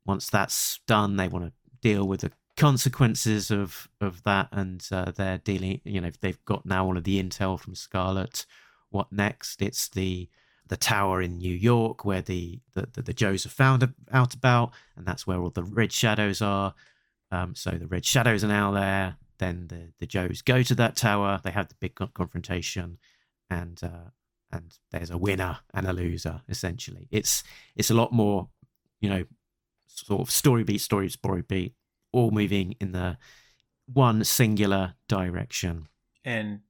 [0.05, 5.11] Once that's done, they want to deal with the consequences of of that, and uh,
[5.11, 5.81] they're dealing.
[5.83, 8.45] You know, they've got now all of the intel from Scarlet.
[8.89, 9.61] What next?
[9.61, 10.29] It's the
[10.67, 14.71] the tower in New York where the the, the, the Joes have found out about,
[14.95, 16.73] and that's where all the red shadows are.
[17.31, 19.17] Um, so the red shadows are now there.
[19.37, 21.41] Then the the Joes go to that tower.
[21.43, 22.97] They have the big confrontation,
[23.49, 24.11] and uh,
[24.51, 26.41] and there's a winner and a loser.
[26.47, 27.43] Essentially, it's
[27.75, 28.49] it's a lot more,
[29.01, 29.25] you know,
[29.87, 31.73] sort of story beat, story story beat,
[32.13, 33.17] all moving in the
[33.91, 35.87] one singular direction.
[36.23, 36.61] And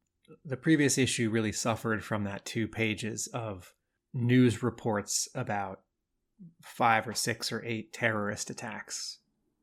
[0.44, 3.74] the previous issue really suffered from that two pages of
[4.13, 5.82] news reports about
[6.62, 9.20] five or six or eight terrorist attacks,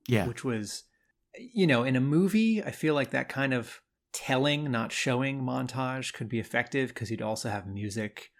[0.09, 0.85] Yeah, which was,
[1.39, 3.81] you know, in a movie, I feel like that kind of
[4.13, 8.31] telling, not showing montage could be effective because you'd also have music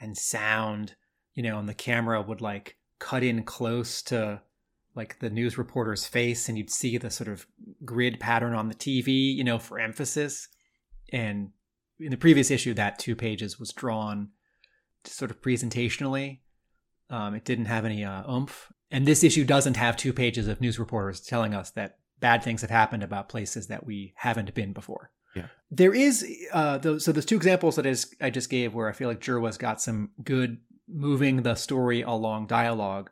[0.00, 0.96] and sound,
[1.34, 4.42] you know, and the camera would like cut in close to
[4.94, 7.46] like the news reporter's face and you'd see the sort of
[7.84, 10.48] grid pattern on the TV, you know, for emphasis.
[11.12, 11.50] And
[11.98, 14.30] in the previous issue, that two pages was drawn
[15.04, 16.40] sort of presentationally.
[17.08, 18.72] Um, it didn't have any uh, oomph.
[18.90, 22.60] And this issue doesn't have two pages of news reporters telling us that bad things
[22.60, 25.10] have happened about places that we haven't been before.
[25.34, 25.46] Yeah.
[25.70, 28.92] There is, uh, those, so there's two examples that is, I just gave where I
[28.92, 33.10] feel like Jerwa's got some good moving the story along dialogue.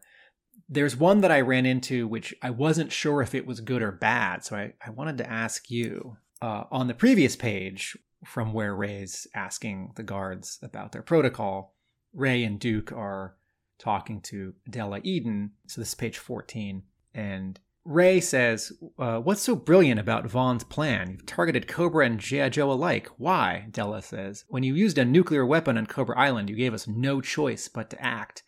[0.68, 3.92] There's one that I ran into which I wasn't sure if it was good or
[3.92, 4.44] bad.
[4.44, 9.28] So I, I wanted to ask you uh, on the previous page from where Ray's
[9.34, 11.76] asking the guards about their protocol.
[12.12, 13.36] Ray and Duke are
[13.78, 15.52] talking to Della Eden.
[15.66, 16.82] So this is page 14.
[17.14, 21.12] And Ray says, uh, What's so brilliant about Vaughn's plan?
[21.12, 22.50] You've targeted Cobra and G.I.
[22.50, 23.08] Joe alike.
[23.16, 23.68] Why?
[23.70, 24.44] Della says.
[24.48, 27.88] When you used a nuclear weapon on Cobra Island, you gave us no choice but
[27.90, 28.42] to act.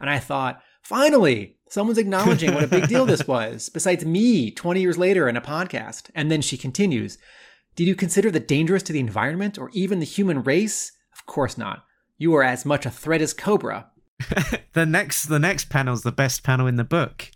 [0.00, 4.80] And I thought, finally, someone's acknowledging what a big deal this was, besides me 20
[4.80, 6.10] years later in a podcast.
[6.14, 7.18] And then she continues,
[7.74, 10.92] Did you consider the dangerous to the environment or even the human race?
[11.12, 11.84] Of course not.
[12.16, 13.90] You are as much a threat as Cobra.
[14.72, 17.30] the next the next panel's the best panel in the book.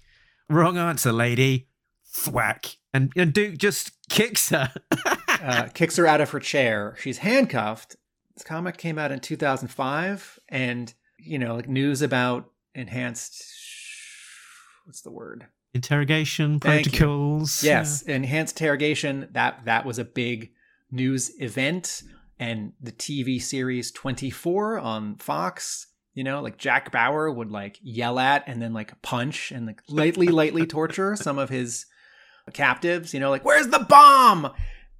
[0.48, 1.68] Wrong answer, lady.
[2.06, 2.76] Thwack.
[2.94, 4.72] And, and Duke just kicks her.
[5.28, 6.96] uh, kicks her out of her chair.
[6.98, 7.96] She's handcuffed.
[8.34, 13.44] This comic came out in 2005, and you know, like news about enhanced.
[14.84, 15.46] What's the word?
[15.74, 16.92] Interrogation Thank you.
[16.92, 17.62] protocols.
[17.62, 19.28] Yes, enhanced interrogation.
[19.32, 20.52] That that was a big
[20.90, 22.02] news event,
[22.38, 25.87] and the TV series 24 on Fox.
[26.18, 29.80] You know, like Jack Bauer would like yell at and then like punch and like
[29.88, 31.86] lightly, lightly torture some of his
[32.52, 33.14] captives.
[33.14, 34.50] You know, like where's the bomb?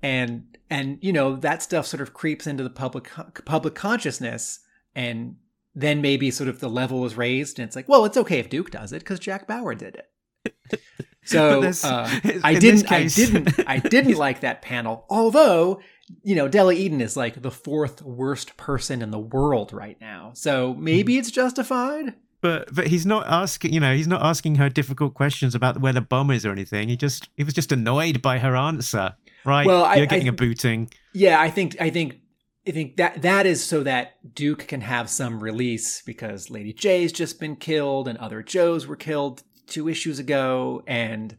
[0.01, 3.11] And and you know that stuff sort of creeps into the public
[3.45, 4.61] public consciousness,
[4.95, 5.35] and
[5.75, 8.49] then maybe sort of the level is raised, and it's like, well, it's okay if
[8.49, 10.81] Duke does it because Jack Bauer did it.
[11.25, 12.09] So this- uh,
[12.43, 15.05] I didn't, case- I didn't, I didn't like that panel.
[15.11, 15.81] Although,
[16.23, 20.31] you know, Della Eden is like the fourth worst person in the world right now.
[20.35, 21.21] So maybe Hmm.
[21.21, 22.15] it's justified.
[22.41, 25.93] But but he's not asking, you know, he's not asking her difficult questions about where
[25.93, 26.89] the bomb is or anything.
[26.89, 29.17] He just he was just annoyed by her answer.
[29.45, 29.67] Right?
[29.67, 30.91] Well, I- You're getting I- a booting.
[31.15, 32.19] Yeah, I think, I think,
[32.67, 37.13] I think that that is so that Duke can have some release because Lady J's
[37.13, 41.37] just been killed and other Joes were killed two issues ago, and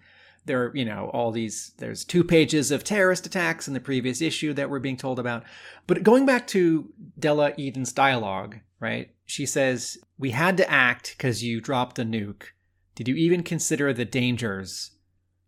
[0.50, 1.74] there, are, you know, all these.
[1.78, 5.44] There's two pages of terrorist attacks in the previous issue that we're being told about.
[5.86, 9.12] But going back to Della Eden's dialogue, right?
[9.26, 12.48] She says, "We had to act because you dropped a nuke.
[12.96, 14.92] Did you even consider the dangers?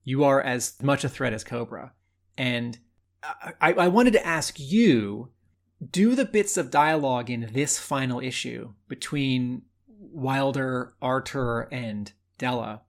[0.03, 1.93] You are as much a threat as Cobra."
[2.37, 2.77] And
[3.59, 5.31] I, I wanted to ask you
[5.89, 12.83] do the bits of dialogue in this final issue between Wilder, Arthur, and Della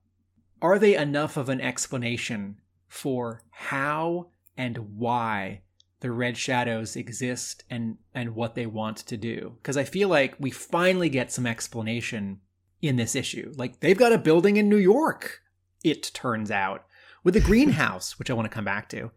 [0.63, 5.61] are they enough of an explanation for how and why
[5.99, 9.53] the red shadows exist and and what they want to do?
[9.57, 12.39] Because i feel like we finally get some explanation
[12.81, 13.53] in this issue.
[13.57, 15.41] Like they've got a building in new york
[15.83, 16.85] it turns out
[17.23, 19.11] with a greenhouse which i want to come back to.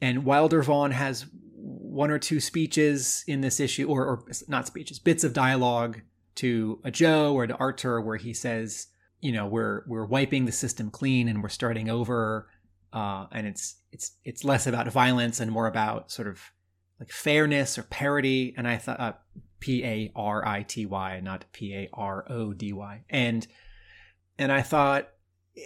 [0.00, 4.98] And Wilder Vaughn has one or two speeches in this issue, or, or not speeches,
[4.98, 6.00] bits of dialogue
[6.34, 8.88] to a Joe or to Arthur, where he says,
[9.22, 12.48] you know, we're we're wiping the system clean and we're starting over,
[12.92, 16.42] uh, and it's it's it's less about violence and more about sort of
[17.00, 18.52] like fairness or parity.
[18.56, 19.12] And I thought uh,
[19.60, 23.46] P A R I T Y, not P A R O D Y, and
[24.38, 25.08] and I thought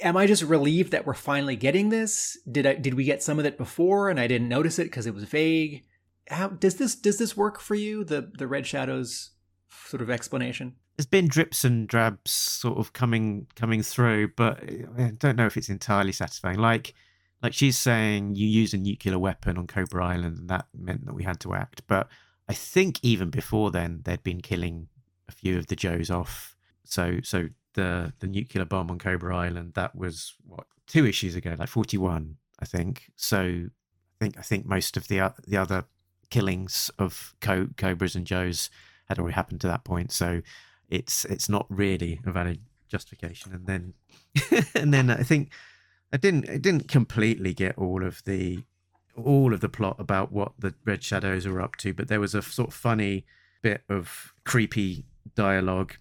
[0.03, 2.39] am I just relieved that we're finally getting this?
[2.51, 5.07] Did I did we get some of it before and I didn't notice it because
[5.07, 5.85] it was vague?
[6.29, 8.05] How does this does this work for you?
[8.05, 9.31] The the red shadows
[9.71, 10.77] sort of explanation.
[10.97, 15.47] There's been drips and drabs sort of coming coming through, but eh, I don't know
[15.47, 16.59] if it's entirely satisfying.
[16.59, 16.95] Like
[17.43, 21.15] like she's saying you use a nuclear weapon on Cobra Island and that meant that
[21.15, 21.83] we had to act.
[21.87, 22.09] But
[22.49, 24.89] I think even before then they'd been killing
[25.29, 26.57] a few of the Joes off.
[26.85, 31.55] So so the the nuclear bomb on Cobra Island that was what two issues ago,
[31.59, 33.11] like forty one, I think.
[33.17, 35.85] So I think I think most of the the other
[36.31, 38.71] killings of co- Cobras and Joes
[39.09, 40.11] had already happened to that point.
[40.11, 40.43] So
[40.89, 43.53] it's it's not really a valid justification.
[43.53, 43.95] And then
[44.75, 45.51] and then I think
[46.13, 48.63] I didn't I didn't completely get all of the
[49.17, 52.35] all of the plot about what the Red Shadows were up to, but there was
[52.35, 53.25] a sort of funny
[53.63, 55.95] bit of creepy dialogue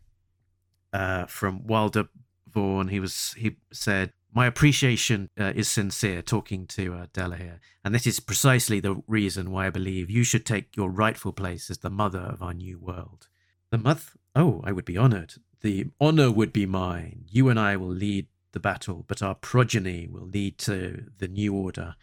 [0.93, 2.09] uh, from Wilder
[2.47, 2.89] Vaughn.
[2.89, 7.95] He was he said, "My appreciation uh, is sincere." Talking to uh, Della here, and
[7.95, 11.79] this is precisely the reason why I believe you should take your rightful place as
[11.79, 13.27] the mother of our new world.
[13.75, 14.01] The mother?
[14.37, 15.33] Oh, I would be honored.
[15.59, 17.25] The honor would be mine.
[17.29, 21.53] You and I will lead the battle, but our progeny will lead to the new
[21.53, 21.95] order.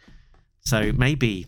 [0.59, 1.47] So maybe,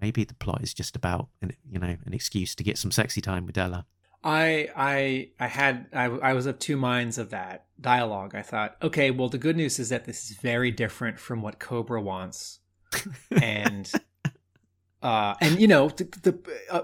[0.00, 3.20] maybe the plot is just about, an, you know, an excuse to get some sexy
[3.20, 3.84] time with Della.
[4.22, 8.36] I I I had I, I was of two minds of that dialogue.
[8.36, 11.58] I thought, okay, well, the good news is that this is very different from what
[11.58, 12.60] Cobra wants,
[13.42, 13.90] and
[15.02, 16.82] uh, and you know, the, the uh,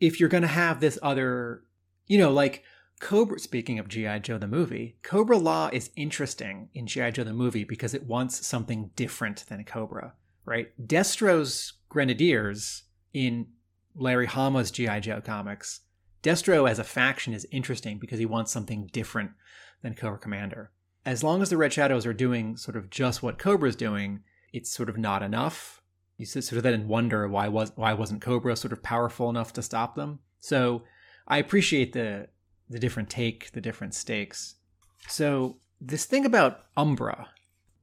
[0.00, 1.62] if you're gonna have this other,
[2.06, 2.62] you know, like
[3.00, 3.38] Cobra.
[3.38, 7.94] Speaking of GI Joe the movie, Cobra-La is interesting in GI Joe the movie because
[7.94, 10.72] it wants something different than Cobra, right?
[10.86, 13.48] Destro's Grenadiers in
[13.94, 15.80] Larry Hama's GI Joe comics.
[16.22, 19.30] Destro as a faction is interesting because he wants something different
[19.82, 20.72] than Cobra Commander.
[21.04, 24.20] as long as the Red Shadows are doing sort of just what Cobra's doing,
[24.52, 25.80] it's sort of not enough.
[26.18, 29.62] You sort of then wonder why was why wasn't Cobra sort of powerful enough to
[29.62, 30.18] stop them.
[30.40, 30.82] So
[31.26, 32.28] I appreciate the
[32.68, 34.56] the different take, the different stakes.
[35.08, 37.28] So this thing about Umbra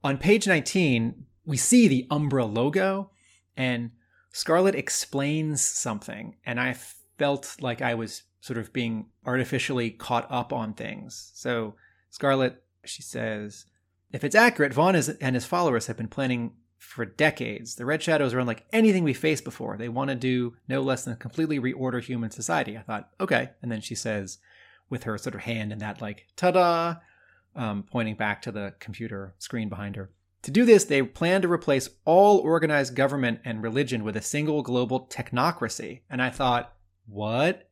[0.02, 3.10] on page 19, we see the Umbra logo,
[3.56, 3.92] and
[4.32, 6.76] Scarlet explains something, and I
[7.18, 11.30] felt like I was sort of being artificially caught up on things.
[11.34, 11.76] So
[12.10, 13.64] Scarlet, she says,
[14.12, 16.52] if it's accurate, Vaughn and his followers have been planning
[16.84, 17.74] for decades.
[17.74, 19.76] The Red Shadows are unlike anything we faced before.
[19.76, 22.76] They want to do no less than completely reorder human society.
[22.76, 23.50] I thought, okay.
[23.62, 24.38] And then she says,
[24.90, 26.96] with her sort of hand in that, like, ta da,
[27.56, 30.10] um, pointing back to the computer screen behind her.
[30.42, 34.62] To do this, they plan to replace all organized government and religion with a single
[34.62, 36.02] global technocracy.
[36.10, 36.74] And I thought,
[37.06, 37.68] what?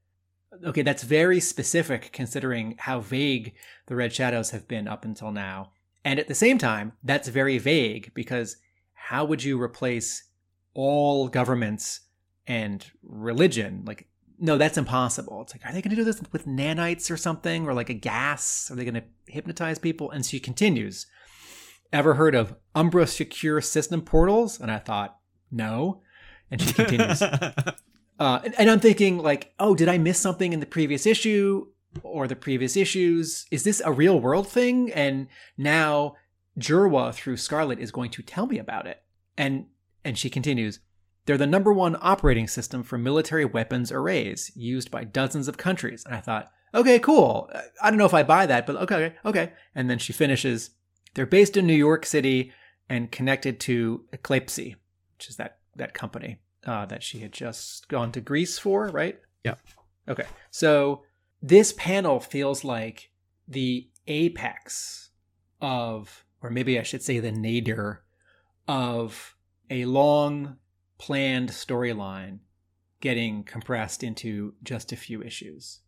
[0.64, 3.54] Okay, that's very specific considering how vague
[3.86, 5.72] the Red Shadows have been up until now.
[6.04, 8.56] And at the same time, that's very vague because
[9.12, 10.24] how would you replace
[10.72, 12.00] all governments
[12.46, 13.82] and religion?
[13.86, 14.08] Like,
[14.38, 15.42] no, that's impossible.
[15.42, 17.94] It's like, are they going to do this with nanites or something, or like a
[17.94, 18.70] gas?
[18.70, 20.10] Are they going to hypnotize people?
[20.10, 21.08] And she continues,
[21.92, 24.58] ever heard of Umbra Secure System portals?
[24.58, 25.18] And I thought,
[25.50, 26.00] no.
[26.50, 27.20] And she continues.
[28.18, 31.66] uh, and, and I'm thinking, like, oh, did I miss something in the previous issue
[32.02, 33.44] or the previous issues?
[33.50, 34.90] Is this a real world thing?
[34.90, 36.14] And now
[36.58, 39.01] Jerwa through Scarlet is going to tell me about it.
[39.36, 39.66] And
[40.04, 40.80] and she continues,
[41.26, 46.02] they're the number one operating system for military weapons arrays used by dozens of countries.
[46.04, 47.50] And I thought, okay, cool.
[47.80, 49.52] I don't know if I buy that, but okay, okay.
[49.74, 50.70] And then she finishes,
[51.14, 52.52] they're based in New York City
[52.88, 58.12] and connected to Eclipse, which is that that company uh, that she had just gone
[58.12, 59.18] to Greece for, right?
[59.44, 59.54] Yeah.
[60.08, 60.26] Okay.
[60.50, 61.02] So
[61.40, 63.10] this panel feels like
[63.48, 65.10] the apex
[65.60, 68.02] of or maybe I should say the nadir
[68.68, 69.36] of
[69.70, 70.56] a long
[70.98, 72.38] planned storyline
[73.00, 75.80] getting compressed into just a few issues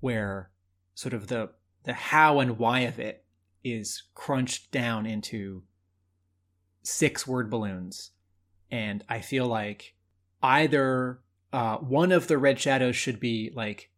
[0.00, 0.50] where
[0.94, 1.50] sort of the
[1.84, 3.24] the how and why of it
[3.62, 5.62] is crunched down into
[6.82, 8.12] six word balloons.
[8.70, 9.94] And i feel like
[10.42, 11.20] either
[11.52, 13.90] uh, one of the red shadows should be like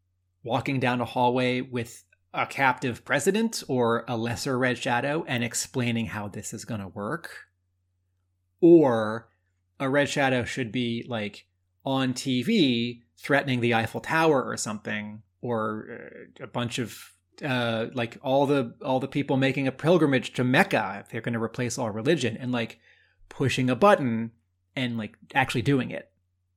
[0.43, 2.05] walking down a hallway with
[2.35, 6.89] a captive president or a lesser red shadow and explaining how this is going to
[6.89, 7.47] work
[8.61, 9.28] or
[9.80, 11.46] a red shadow should be like
[11.84, 15.86] on TV threatening the Eiffel Tower or something or
[16.40, 17.12] uh, a bunch of
[17.44, 21.34] uh, like all the all the people making a pilgrimage to Mecca if they're going
[21.34, 22.78] to replace all religion and like
[23.28, 24.32] pushing a button
[24.74, 26.11] and like actually doing it.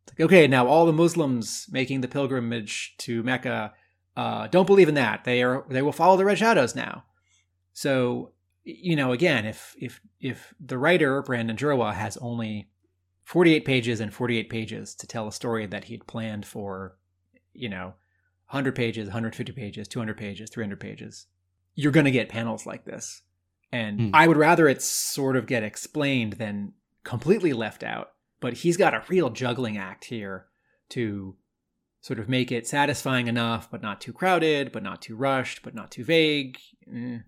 [0.03, 3.73] It's like okay, now all the Muslims making the pilgrimage to Mecca
[4.15, 5.23] uh, don't believe in that.
[5.23, 7.03] They are they will follow the red shadows now.
[7.73, 8.31] So
[8.63, 12.69] you know, again, if if if the writer Brandon Jerwa has only
[13.23, 16.97] 48 pages and 48 pages to tell a story that he'd planned for,
[17.53, 17.93] you know,
[18.47, 21.27] 100 pages, 150 pages, 200 pages, 300 pages,
[21.75, 23.21] you're going to get panels like this.
[23.71, 24.09] And Hmm.
[24.13, 28.11] I would rather it sort of get explained than completely left out.
[28.41, 30.47] But he's got a real juggling act here
[30.89, 31.37] to
[32.01, 35.75] sort of make it satisfying enough, but not too crowded, but not too rushed, but
[35.75, 36.57] not too vague.
[36.93, 37.19] Eh.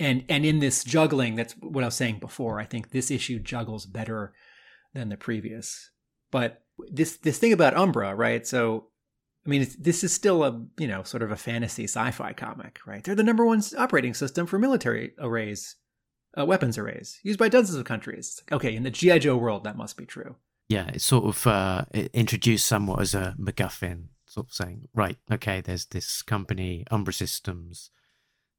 [0.00, 2.60] And and in this juggling, that's what I was saying before.
[2.60, 4.32] I think this issue juggles better
[4.94, 5.90] than the previous.
[6.30, 8.46] But this this thing about Umbra, right?
[8.46, 8.88] So,
[9.44, 13.02] I mean, this is still a you know sort of a fantasy sci-fi comic, right?
[13.02, 15.76] They're the number one operating system for military arrays,
[16.38, 18.42] uh, weapons arrays used by dozens of countries.
[18.52, 20.36] Okay, in the GI Joe world, that must be true.
[20.68, 25.60] yeah, it's sort of uh, introduced somewhat as a MacGuffin, sort of saying, right, okay,
[25.60, 27.90] there's this company, Umbra Systems.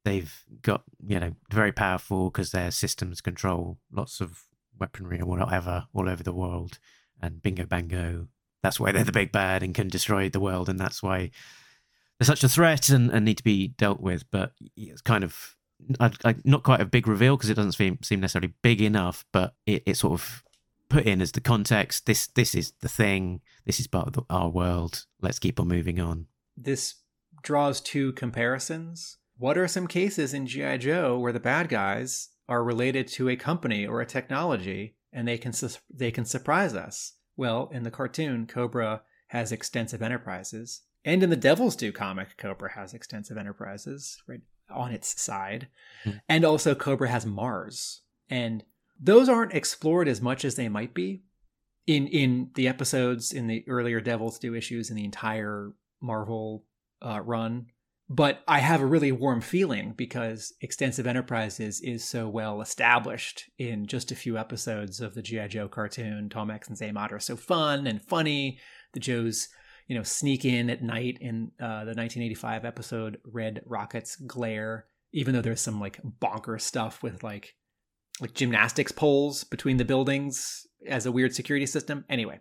[0.06, 4.44] They've got, you know, very powerful because their systems control lots of
[4.80, 6.80] weaponry or whatever all over the world.
[7.22, 8.28] And bingo bango,
[8.64, 10.70] that's why they're the big bad and can destroy the world.
[10.70, 11.32] And that's why
[12.18, 14.30] they're such a threat and, and need to be dealt with.
[14.32, 15.58] But it's kind of
[16.00, 19.26] I, I, not quite a big reveal because it doesn't seem, seem necessarily big enough,
[19.32, 20.44] but it, it sort of
[20.90, 22.06] put in as the context.
[22.06, 23.42] This this is the thing.
[23.66, 25.06] This is part of the, our world.
[25.22, 26.28] Let's keep on moving on.
[26.58, 26.96] This
[27.42, 29.18] draws two comparisons.
[29.40, 33.36] What are some cases in GI Joe where the bad guys are related to a
[33.38, 37.14] company or a technology and they can sus- they can surprise us?
[37.38, 42.74] Well, in the cartoon, Cobra has extensive enterprises, and in the Devil's Due comic, Cobra
[42.74, 45.70] has extensive enterprises right on its side,
[46.04, 46.20] Mhm.
[46.28, 48.66] and also Cobra has Mars, and
[49.00, 51.24] those aren't explored as much as they might be
[51.88, 55.72] in in the episodes in the earlier Devil's Due issues in the entire
[56.02, 56.66] Marvel
[57.02, 57.68] uh, run.
[58.12, 63.86] But I have a really warm feeling because Extensive Enterprises is so well established in
[63.86, 65.48] just a few episodes of the G.I.
[65.48, 66.28] Joe cartoon.
[66.28, 68.58] Tomax and Xamot are so fun and funny.
[68.94, 69.50] The Joes,
[69.88, 75.36] you know, sneak in at night in uh, the 1985 episode Red Rockets Glare, even
[75.36, 77.54] though there's some like bonker stuff with like
[78.20, 82.06] like gymnastics poles between the buildings as a weird security system.
[82.10, 82.40] Anyway,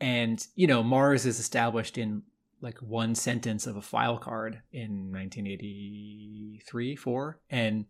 [0.00, 2.24] and you know, Mars is established in
[2.62, 7.84] like one sentence of a file card in 1983 4 and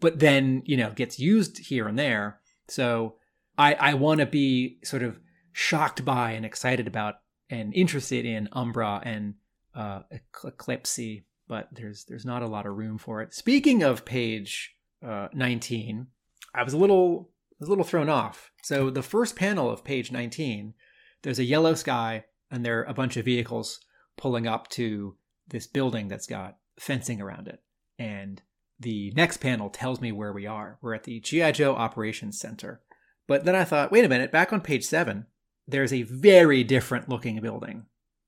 [0.00, 2.40] but then you know gets used here and there.
[2.68, 3.16] So
[3.56, 5.20] i i want to be sort of
[5.52, 7.16] shocked by and excited about
[7.50, 9.34] and interested in umbra and
[9.74, 10.98] uh eclipse
[11.46, 13.34] but there's there's not a lot of room for it.
[13.34, 14.74] Speaking of page
[15.06, 16.06] uh 19
[16.54, 18.50] i was a little was a little thrown off.
[18.62, 20.74] So the first panel of page 19
[21.22, 23.80] there's a yellow sky and there are a bunch of vehicles
[24.16, 25.16] pulling up to
[25.48, 27.60] this building that's got fencing around it.
[27.98, 28.42] And
[28.78, 30.78] the next panel tells me where we are.
[30.82, 31.52] We're at the G.I.
[31.52, 32.80] Joe Operations Center.
[33.26, 35.26] But then I thought, wait a minute, back on page seven,
[35.66, 37.86] there's a very different looking building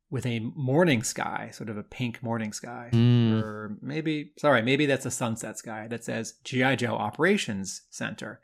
[0.09, 2.91] with a morning sky, sort of a pink morning sky.
[2.93, 3.43] Mm.
[3.43, 6.77] Or maybe, sorry, maybe that's a sunset sky that says G.I.
[6.77, 8.41] Joe Operations Center.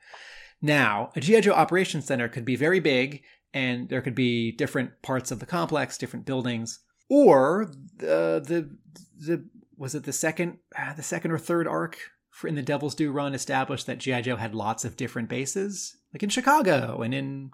[0.61, 1.40] Now, a G.I.
[1.40, 3.22] Joe Operations Center could be very big
[3.55, 7.64] and there could be different parts of the complex, different buildings or
[8.00, 8.76] uh, the
[9.18, 11.98] the was it the second uh, the second or third arc
[12.30, 15.96] for in the Devil's Due run established that GI Joe had lots of different bases,
[16.14, 17.50] like in Chicago and in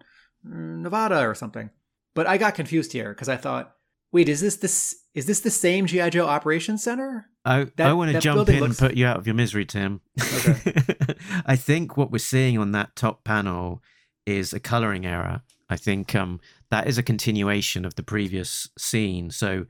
[0.46, 1.70] mm, Nevada or something.
[2.14, 3.74] But I got confused here because I thought,
[4.12, 7.26] wait, is this this is this the same GI Joe Operations Center?
[7.44, 9.64] I, That- I want to jump in looks- and put you out of your misery,
[9.64, 10.00] Tim.
[10.20, 10.74] Okay.
[11.46, 13.82] I think what we're seeing on that top panel
[14.26, 15.42] is a coloring error.
[15.70, 16.40] I think um,
[16.70, 19.30] that is a continuation of the previous scene.
[19.30, 19.66] So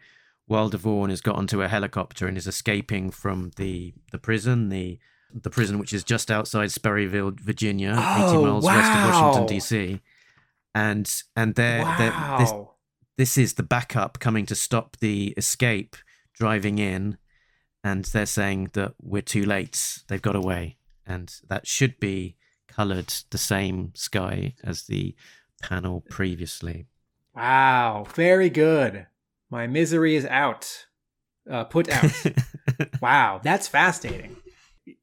[0.47, 4.99] while Devon has got onto a helicopter and is escaping from the the prison, the
[5.33, 9.11] the prison which is just outside Sperryville, Virginia, eighty Oh, miles west of.
[9.15, 10.01] Washington D.C.
[10.75, 12.75] And and there, there- this wow.
[13.17, 15.97] this is the backup coming to stop the escape
[16.35, 17.19] driving in
[17.83, 22.37] and they're saying that we're too late they've got away and that should be
[22.69, 25.17] colored the same sky as the
[25.63, 26.87] panel previously
[27.39, 28.05] Wow.
[28.15, 29.07] Very good.
[29.49, 30.87] My misery is out.
[31.49, 32.13] Uh, put out.
[33.01, 34.37] Wow, that's fascinating.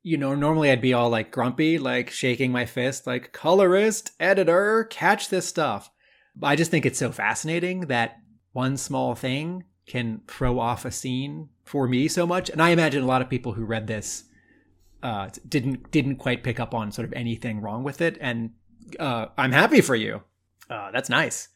[0.01, 4.85] You know, normally I'd be all like grumpy, like shaking my fist, like colorist, editor,
[4.85, 5.91] catch this stuff.
[6.37, 8.17] But I just think it's so fascinating that
[8.53, 12.49] one small thing can throw off a scene for me so much.
[12.49, 14.23] And I imagine a lot of people who read this
[15.03, 18.17] uh, didn't didn't quite pick up on sort of anything wrong with it.
[18.21, 18.51] And
[18.99, 20.21] uh, I'm happy for you.
[20.69, 21.49] Uh, that's nice.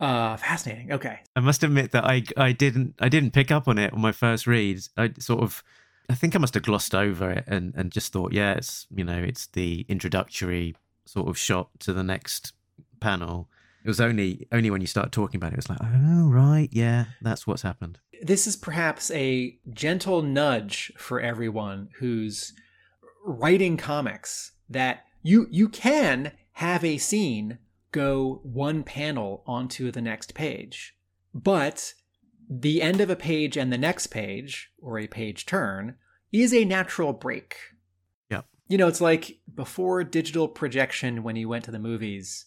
[0.00, 0.92] Uh, fascinating.
[0.92, 1.18] Okay.
[1.34, 4.12] i must admit that i i didn't i didn't pick up on it on my
[4.12, 5.64] first read i sort of
[6.08, 9.02] i think i must have glossed over it and and just thought yeah it's you
[9.02, 12.52] know it's the introductory sort of shot to the next
[13.00, 13.48] panel
[13.84, 16.68] it was only only when you start talking about it it was like oh right
[16.70, 22.52] yeah that's what's happened this is perhaps a gentle nudge for everyone who's
[23.24, 27.58] writing comics that you you can have a scene
[27.92, 30.94] go one panel onto the next page
[31.34, 31.94] but
[32.50, 35.96] the end of a page and the next page or a page turn
[36.32, 37.56] is a natural break
[38.30, 38.46] Yep.
[38.68, 42.46] you know it's like before digital projection when you went to the movies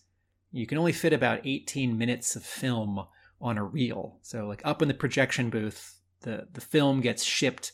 [0.51, 3.05] you can only fit about 18 minutes of film
[3.41, 4.19] on a reel.
[4.21, 7.71] So like up in the projection booth, the the film gets shipped.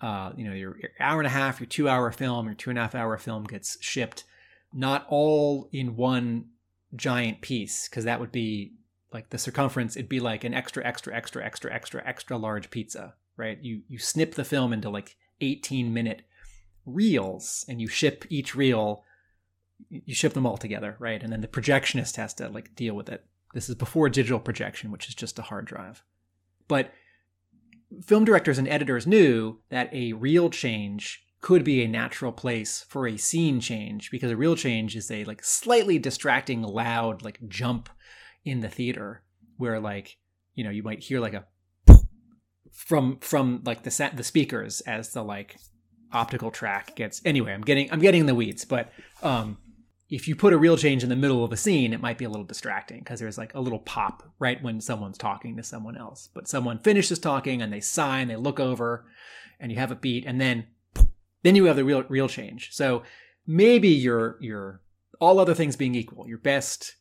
[0.00, 2.70] Uh, you know, your, your hour and a half, your two hour film, your two
[2.70, 4.24] and a half hour film gets shipped,
[4.72, 6.46] not all in one
[6.94, 8.74] giant piece, because that would be
[9.12, 9.96] like the circumference.
[9.96, 13.58] It'd be like an extra, extra, extra, extra, extra, extra large pizza, right?
[13.60, 16.22] You you snip the film into like 18 minute
[16.84, 19.04] reels, and you ship each reel
[19.90, 21.22] you ship them all together, right?
[21.22, 23.24] And then the projectionist has to like deal with it.
[23.54, 26.02] This is before digital projection, which is just a hard drive.
[26.68, 26.92] But
[28.02, 33.06] film directors and editors knew that a reel change could be a natural place for
[33.06, 37.90] a scene change because a real change is a like slightly distracting loud like jump
[38.44, 39.22] in the theater
[39.58, 40.16] where like
[40.54, 41.44] you know you might hear like a
[42.72, 45.56] from from like the set the speakers as the like
[46.12, 49.58] optical track gets anyway i'm getting i'm getting in the weeds but um
[50.08, 52.26] if you put a real change in the middle of a scene, it might be
[52.26, 55.96] a little distracting because there's like a little pop right when someone's talking to someone
[55.96, 56.28] else.
[56.34, 59.06] But someone finishes talking and they sigh and they look over
[59.58, 60.66] and you have a beat and then
[61.42, 62.70] then you have the real real change.
[62.72, 63.02] So
[63.46, 64.80] maybe your your
[65.20, 66.96] all other things being equal, your best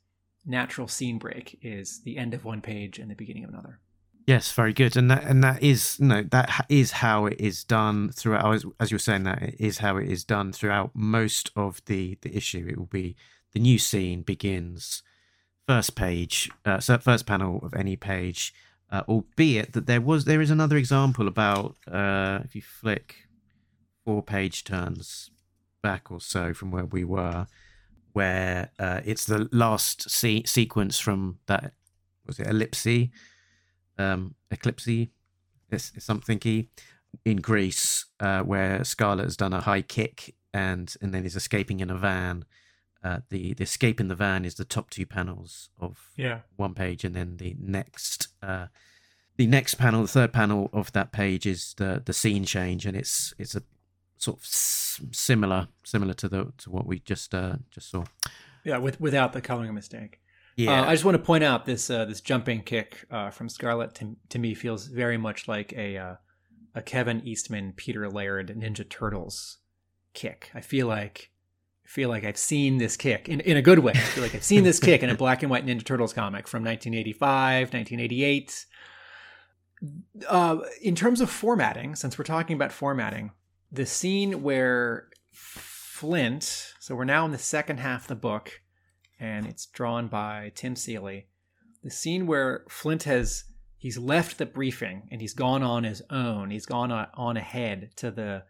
[0.45, 3.79] natural scene break is the end of one page and the beginning of another.
[4.27, 7.63] Yes, very good, and that and that is no that ha- is how it is
[7.63, 8.53] done throughout.
[8.53, 11.81] As, as you were saying, that it is how it is done throughout most of
[11.85, 12.67] the the issue.
[12.69, 13.15] It will be
[13.53, 15.01] the new scene begins
[15.67, 18.53] first page, uh, so first panel of any page,
[18.91, 23.15] uh, albeit that there was there is another example about uh, if you flick
[24.05, 25.29] four page turns
[25.81, 27.47] back or so from where we were,
[28.13, 31.73] where uh, it's the last se- sequence from that
[32.25, 32.87] was it ellipse
[33.97, 36.69] um, Eclipse, is, is something key
[37.25, 41.79] in Greece, uh, where Scarlet has done a high kick and and then is escaping
[41.79, 42.45] in a van.
[43.03, 46.41] Uh, the the escape in the van is the top two panels of Yeah.
[46.55, 48.67] one page, and then the next uh,
[49.37, 52.95] the next panel, the third panel of that page is the the scene change, and
[52.95, 53.63] it's it's a
[54.21, 58.05] sort of similar similar to the to what we just uh, just saw.
[58.63, 60.19] Yeah, with without the coloring mistake.
[60.55, 63.49] Yeah, Uh, I just want to point out this uh, this jumping kick uh, from
[63.49, 66.15] Scarlet to, to me feels very much like a uh,
[66.75, 69.57] a Kevin Eastman Peter Laird Ninja Turtles
[70.13, 70.51] kick.
[70.53, 71.31] I feel like
[71.85, 73.93] I feel like I've seen this kick in, in a good way.
[73.95, 76.47] I feel like I've seen this kick in a black and white Ninja Turtles comic
[76.47, 78.65] from 1985, 1988.
[80.29, 83.31] Uh, in terms of formatting, since we're talking about formatting,
[83.71, 88.61] the scene where Flint, so we're now in the second half of the book,
[89.19, 91.27] and it's drawn by Tim Seeley.
[91.83, 93.45] The scene where Flint has
[93.77, 96.51] he's left the briefing and he's gone on his own.
[96.51, 98.43] He's gone on, ahead to the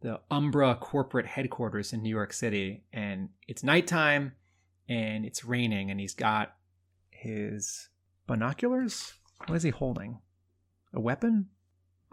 [0.00, 4.32] the Umbra corporate headquarters in New York City, and it's nighttime
[4.88, 6.54] and it's raining, and he's got
[7.10, 7.88] his
[8.26, 9.14] binoculars.
[9.46, 10.20] What is he holding?
[10.92, 11.48] A weapon?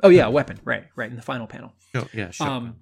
[0.04, 0.60] Oh yeah, a weapon.
[0.64, 1.74] Right, right in the final panel.
[1.95, 2.76] Oh yeah, shotgun um.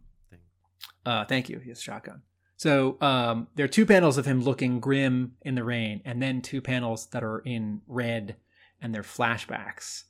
[1.06, 1.62] Uh, thank you.
[1.66, 2.22] Yes, shotgun.
[2.58, 6.42] So um, there are two panels of him looking grim in the rain, and then
[6.42, 8.36] two panels that are in red,
[8.82, 10.04] and they're flashbacks.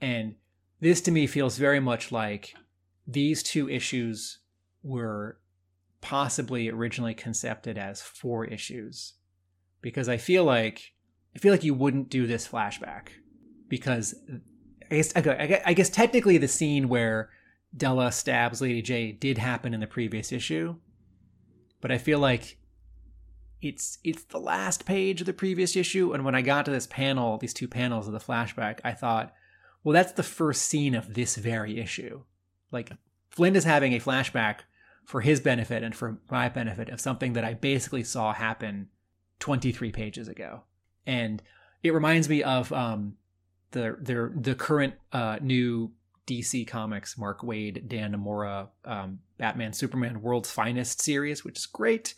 [0.00, 0.34] And
[0.80, 2.54] this to me feels very much like
[3.06, 4.38] these two issues
[4.82, 5.38] were
[6.02, 9.14] possibly originally concepted as four issues,
[9.80, 10.92] because I feel like
[11.34, 13.08] I feel like you wouldn't do this flashback
[13.68, 14.14] because
[14.94, 17.30] I guess okay, I guess, technically the scene where
[17.76, 20.76] Della stabs Lady J did happen in the previous issue,
[21.80, 22.58] but I feel like
[23.60, 26.86] it's it's the last page of the previous issue, and when I got to this
[26.86, 29.34] panel, these two panels of the flashback, I thought,
[29.82, 32.22] well, that's the first scene of this very issue.
[32.70, 32.92] Like
[33.30, 34.60] Flint is having a flashback
[35.04, 38.88] for his benefit and for my benefit of something that I basically saw happen
[39.40, 40.62] 23 pages ago,
[41.06, 41.42] and
[41.82, 43.16] it reminds me of um,
[43.74, 45.92] the the the current uh, new
[46.26, 52.14] DC Comics Mark Waid Dan Mora um, Batman Superman World's Finest series, which is great.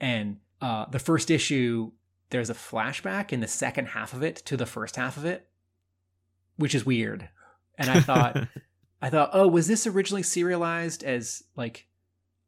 [0.00, 1.90] And uh, the first issue,
[2.30, 5.48] there's a flashback in the second half of it to the first half of it,
[6.56, 7.28] which is weird.
[7.78, 8.36] And I thought,
[9.02, 11.88] I thought, oh, was this originally serialized as like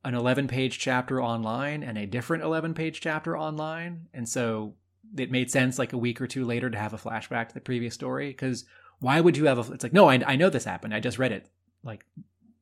[0.05, 4.07] an 11 page chapter online and a different 11 page chapter online?
[4.13, 4.75] And so
[5.17, 7.61] it made sense like a week or two later to have a flashback to the
[7.61, 8.65] previous story because
[9.01, 11.19] why would you have a it's like no I, I know this happened i just
[11.19, 11.49] read it
[11.83, 12.05] like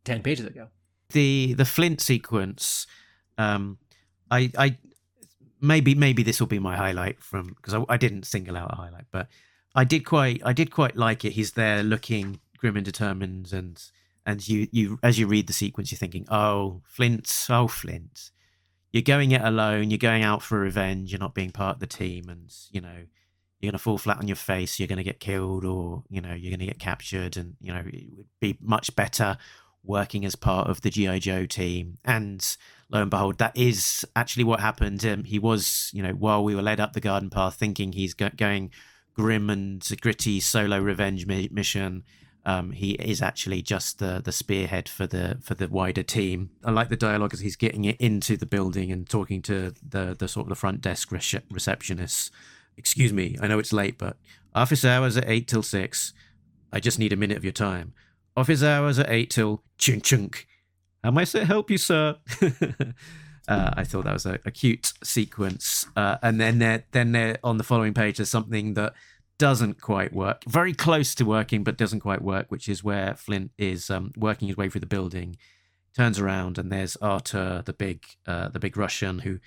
[0.05, 0.68] 10 pages ago
[1.12, 2.86] the the Flint sequence,
[3.38, 3.78] um,
[4.30, 4.78] I I
[5.61, 8.76] maybe maybe this will be my highlight from because I, I didn't single out a
[8.76, 9.28] highlight, but
[9.74, 11.32] I did quite I did quite like it.
[11.32, 13.82] He's there looking grim and determined, and
[14.26, 18.30] and you you as you read the sequence, you're thinking, oh Flint, oh Flint,
[18.93, 19.90] you're going it alone.
[19.90, 21.11] You're going out for revenge.
[21.11, 23.07] You're not being part of the team, and you know
[23.59, 24.78] you're going to fall flat on your face.
[24.78, 27.72] You're going to get killed, or you know you're going to get captured, and you
[27.72, 29.38] know it would be much better
[29.84, 31.99] working as part of the GI Joe team.
[32.05, 32.57] And
[32.90, 35.05] lo and behold, that is actually what happened.
[35.05, 38.14] Um, he was, you know, while we were led up the garden path, thinking he's
[38.14, 38.70] go- going
[39.14, 42.05] grim and gritty solo revenge mi- mission.
[42.45, 46.51] Um, he is actually just the the spearhead for the for the wider team.
[46.64, 50.16] I like the dialogue as he's getting it into the building and talking to the
[50.18, 52.30] the sort of the front desk rece- receptionists.
[52.76, 54.16] Excuse me, I know it's late, but
[54.55, 56.12] office hours are eight till six.
[56.72, 57.93] I just need a minute of your time.
[58.36, 60.49] Office hours are eight till chunk chunk.
[61.05, 62.16] How may I say help you, sir?
[63.49, 65.86] uh, I thought that was a, a cute sequence.
[65.97, 68.95] Uh, and then there, then there on the following page, there's something that
[69.43, 70.45] doesn't quite work.
[70.45, 72.47] Very close to working, but doesn't quite work.
[72.49, 75.36] Which is where Flint is um, working his way through the building.
[75.97, 79.40] Turns around and there's Artur, the big, uh, the big Russian who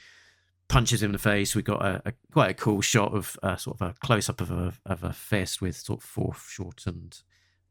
[0.68, 1.56] punches him in the face.
[1.56, 4.42] We got a, a quite a cool shot of uh, sort of a close up
[4.42, 7.22] of a of a fist with sort of foreshortened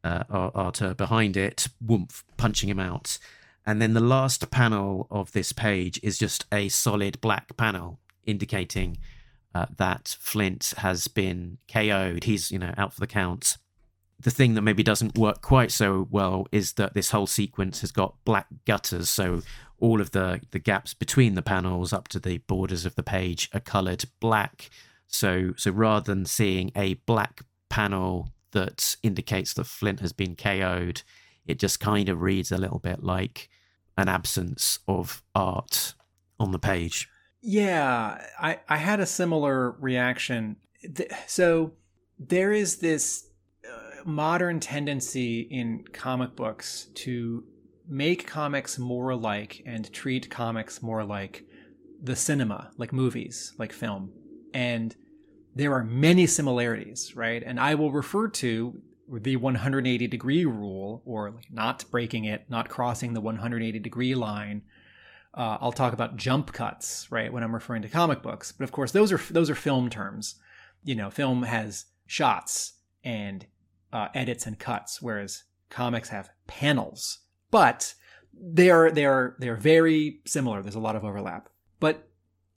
[0.02, 3.18] uh, Artur behind it, woomph, punching him out.
[3.66, 8.96] And then the last panel of this page is just a solid black panel indicating
[9.54, 12.24] uh, that Flint has been KO'd.
[12.24, 13.56] He's, you know, out for the count.
[14.20, 17.92] the thing that maybe doesn't work quite so well is that this whole sequence has
[17.92, 19.10] got black gutters.
[19.10, 19.42] So
[19.78, 23.50] all of the, the gaps between the panels up to the borders of the page
[23.52, 24.70] are colored black.
[25.08, 31.02] So, so rather than seeing a black panel that indicates that Flint has been KO'd,
[31.46, 33.50] it just kind of reads a little bit like
[33.98, 35.94] an absence of art
[36.40, 37.08] on the page.
[37.46, 40.56] Yeah, I, I had a similar reaction.
[41.26, 41.72] So
[42.18, 43.28] there is this
[43.70, 47.44] uh, modern tendency in comic books to
[47.86, 51.44] make comics more alike and treat comics more like
[52.02, 54.10] the cinema, like movies, like film.
[54.54, 54.96] And
[55.54, 57.42] there are many similarities, right?
[57.44, 63.12] And I will refer to the 180 degree rule or not breaking it, not crossing
[63.12, 64.62] the 180 degree line.
[65.36, 68.52] Uh, I'll talk about jump cuts, right, when I'm referring to comic books.
[68.52, 70.36] But of course, those are those are film terms.
[70.84, 73.46] You know, film has shots and
[73.92, 77.20] uh, edits and cuts, whereas comics have panels.
[77.50, 77.94] But
[78.32, 80.62] they are they are they are very similar.
[80.62, 81.48] There's a lot of overlap.
[81.80, 82.08] But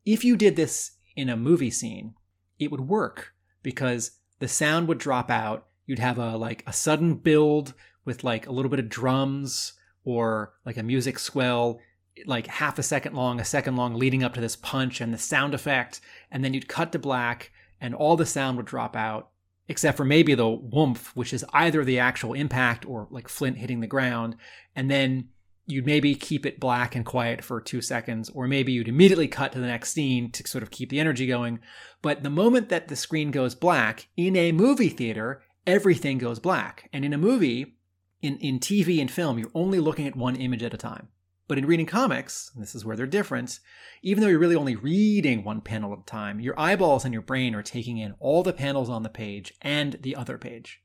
[0.05, 2.13] if you did this in a movie scene,
[2.59, 5.67] it would work because the sound would drop out.
[5.85, 7.73] You'd have a like a sudden build
[8.05, 9.73] with like a little bit of drums
[10.03, 11.79] or like a music swell
[12.25, 15.17] like half a second long, a second long leading up to this punch and the
[15.17, 16.01] sound effect
[16.31, 19.29] and then you'd cut to black and all the sound would drop out
[19.69, 23.79] except for maybe the woomph which is either the actual impact or like flint hitting
[23.79, 24.35] the ground
[24.75, 25.29] and then
[25.67, 29.51] you'd maybe keep it black and quiet for two seconds, or maybe you'd immediately cut
[29.51, 31.59] to the next scene to sort of keep the energy going.
[32.01, 36.89] But the moment that the screen goes black in a movie theater, everything goes black.
[36.93, 37.75] And in a movie,
[38.21, 41.09] in, in TV and film, you're only looking at one image at a time.
[41.47, 43.59] But in reading comics, this is where they're different,
[44.01, 47.21] even though you're really only reading one panel at a time, your eyeballs and your
[47.21, 50.81] brain are taking in all the panels on the page and the other page.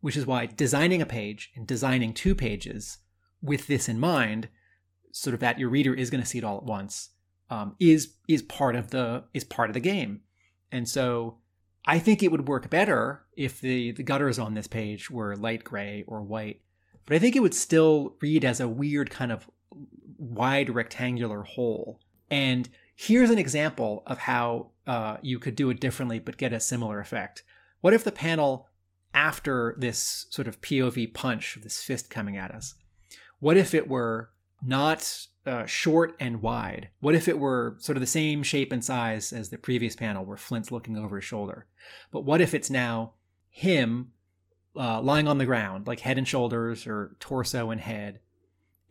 [0.00, 2.98] Which is why designing a page and designing two pages
[3.42, 4.48] with this in mind,
[5.12, 7.10] sort of that your reader is going to see it all at once,
[7.50, 10.20] um, is is part of the is part of the game.
[10.72, 11.38] And so
[11.84, 15.64] I think it would work better if the the gutters on this page were light
[15.64, 16.60] gray or white.
[17.06, 19.50] But I think it would still read as a weird kind of
[20.18, 22.00] wide rectangular hole.
[22.30, 26.60] And here's an example of how uh, you could do it differently but get a
[26.60, 27.42] similar effect.
[27.80, 28.68] What if the panel
[29.14, 32.74] after this sort of POV punch, this fist coming at us,
[33.38, 34.30] what if it were
[34.62, 36.90] not uh, short and wide?
[37.00, 40.24] What if it were sort of the same shape and size as the previous panel
[40.24, 41.66] where Flint's looking over his shoulder?
[42.12, 43.14] But what if it's now
[43.48, 44.12] him
[44.76, 48.20] uh, lying on the ground, like head and shoulders or torso and head,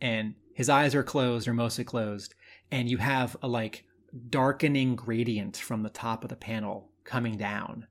[0.00, 2.34] and his eyes are closed or mostly closed,
[2.70, 3.84] and you have a like
[4.28, 7.86] darkening gradient from the top of the panel coming down,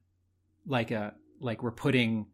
[0.66, 2.28] like a like we're putting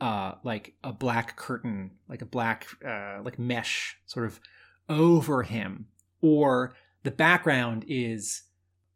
[0.00, 4.40] uh like a black curtain, like a black uh like mesh sort of
[4.88, 5.86] over him,
[6.20, 8.42] or the background is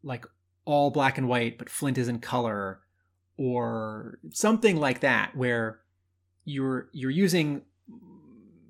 [0.03, 0.25] like
[0.65, 2.79] all black and white, but Flint is in color,
[3.37, 5.79] or something like that, where
[6.45, 7.61] you're you're using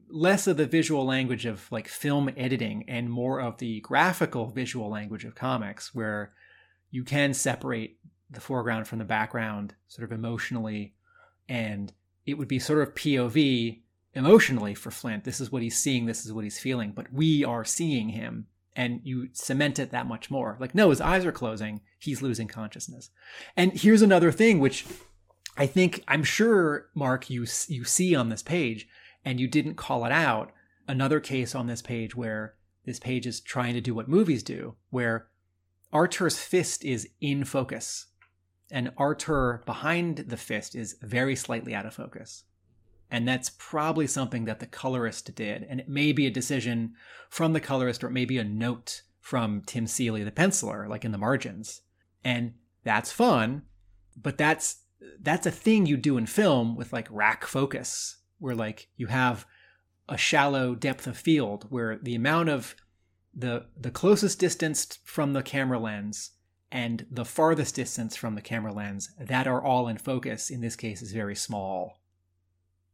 [0.10, 4.90] less of the visual language of like film editing and more of the graphical visual
[4.90, 6.34] language of comics where
[6.92, 8.00] you can separate
[8.30, 10.94] the foreground from the background sort of emotionally
[11.48, 11.94] and
[12.26, 13.80] it would be sort of POV
[14.14, 15.24] emotionally for Flint.
[15.24, 18.48] This is what he's seeing, this is what he's feeling, but we are seeing him
[18.76, 20.58] and you cement it that much more.
[20.60, 23.10] Like no, his eyes are closing, he's losing consciousness.
[23.56, 24.86] And here's another thing which
[25.58, 28.88] I think I'm sure Mark you you see on this page
[29.26, 30.52] and you didn't call it out.
[30.88, 32.56] Another case on this page where
[32.86, 35.28] this page is trying to do what movies do, where
[35.92, 38.08] Artur's fist is in focus
[38.72, 42.44] and Artur behind the fist is very slightly out of focus.
[43.12, 45.66] And that's probably something that the colorist did.
[45.68, 46.94] And it may be a decision
[47.30, 51.04] from the colorist or it may be a note from Tim Seeley, the penciler, like
[51.04, 51.82] in the margins.
[52.24, 52.54] And
[52.84, 53.64] that's fun,
[54.16, 54.84] but that's
[55.22, 59.46] that's a thing you do in film with like rack focus, where like you have
[60.08, 62.76] a shallow depth of field where the amount of
[63.34, 66.32] the the closest distance from the camera lens
[66.72, 70.76] and the farthest distance from the camera lens that are all in focus in this
[70.76, 72.00] case is very small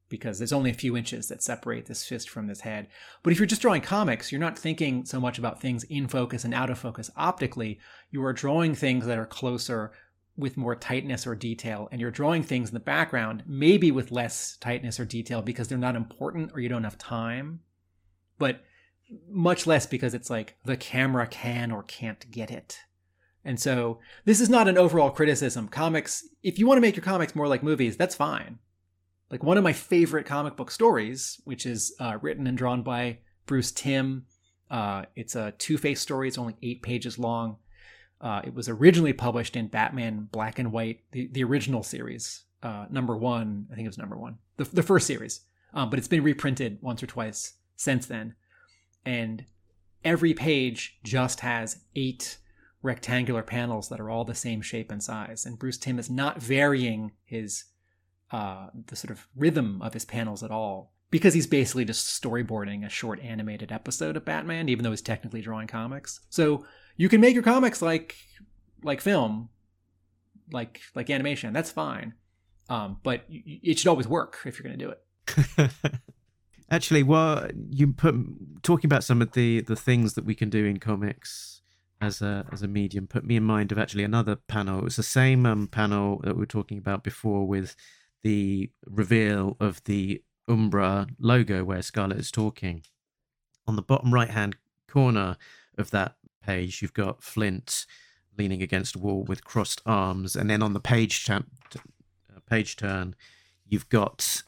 [0.07, 2.87] because there's only a few inches that separate this fist from this head.
[3.23, 6.43] But if you're just drawing comics, you're not thinking so much about things in focus
[6.43, 7.79] and out of focus optically.
[8.11, 9.91] You are drawing things that are closer
[10.37, 14.57] with more tightness or detail, and you're drawing things in the background maybe with less
[14.57, 17.61] tightness or detail because they're not important or you don't have time.
[18.37, 18.63] But
[19.29, 22.79] much less because it's like the camera can or can't get it.
[23.43, 25.67] And so this is not an overall criticism.
[25.67, 28.57] Comics, if you want to make your comics more like movies, that's fine.
[29.29, 33.19] Like one of my favorite comic book stories, which is uh, written and drawn by
[33.45, 34.25] Bruce Timm.
[34.69, 36.27] Uh, it's a Two Face story.
[36.27, 37.57] It's only eight pages long.
[38.21, 42.85] Uh, it was originally published in Batman Black and White, the, the original series, uh,
[42.89, 43.67] number one.
[43.71, 45.41] I think it was number one, the, the first series.
[45.73, 48.35] Um, but it's been reprinted once or twice since then.
[49.05, 49.45] And
[50.03, 52.37] every page just has eight
[52.81, 55.45] rectangular panels that are all the same shape and size.
[55.45, 57.65] And Bruce Timm is not varying his
[58.31, 62.85] uh, the sort of rhythm of his panels at all because he's basically just storyboarding
[62.85, 66.21] a short animated episode of Batman, even though he's technically drawing comics.
[66.29, 66.65] So
[66.97, 68.15] you can make your comics like
[68.83, 69.49] like film,
[70.51, 71.53] like like animation.
[71.53, 72.13] That's fine,
[72.69, 75.71] um, but it should always work if you're going to do it.
[76.71, 78.15] Actually, well, you put
[78.63, 81.61] talking about some of the the things that we can do in comics
[82.01, 84.79] as a as a medium put me in mind of actually another panel.
[84.79, 87.75] It was the same um, panel that we were talking about before with
[88.23, 92.83] the reveal of the Umbra logo where Scarlet is talking.
[93.67, 94.55] On the bottom right hand
[94.87, 95.37] corner
[95.77, 96.15] of that
[96.45, 97.85] page, you've got Flint
[98.37, 101.39] leaning against a wall with crossed arms, and then on the page uh,
[102.49, 103.15] page turn,
[103.67, 104.43] you've got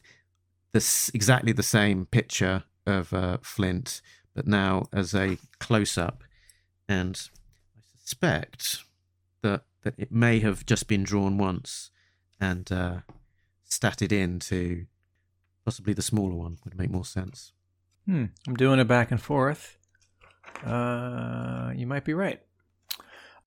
[0.73, 4.01] this exactly the same picture of uh, Flint,
[4.33, 6.23] but now as a close up,
[6.87, 7.29] and
[7.77, 8.83] I suspect
[9.41, 11.91] that that it may have just been drawn once
[12.39, 12.97] and uh,
[13.69, 14.85] statted into
[15.65, 17.53] possibly the smaller one would make more sense.
[18.05, 18.25] Hmm.
[18.47, 19.77] I'm doing it back and forth.
[20.66, 22.41] Uh, you might be right.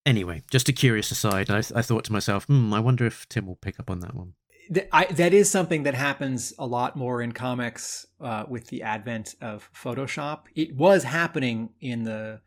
[0.07, 1.51] Anyway, just a curious aside.
[1.51, 4.15] I, I thought to myself, hmm, I wonder if Tim will pick up on that
[4.15, 4.35] one.
[4.73, 8.83] Th- I, that is something that happens a lot more in comics uh, with the
[8.83, 10.45] advent of Photoshop.
[10.55, 12.41] It was happening in the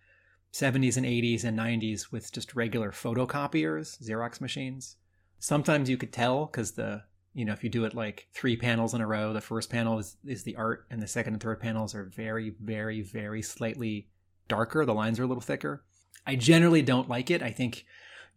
[0.54, 4.96] 70s and 80s and 90s with just regular photocopiers, Xerox machines.
[5.40, 7.04] Sometimes you could tell because the
[7.34, 9.98] you know if you do it like three panels in a row, the first panel
[9.98, 14.08] is is the art, and the second and third panels are very, very, very slightly
[14.56, 14.86] darker.
[14.86, 15.84] The lines are a little thicker.
[16.26, 17.42] I generally don't like it.
[17.42, 17.86] I think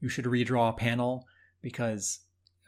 [0.01, 1.27] you should redraw a panel
[1.63, 2.21] because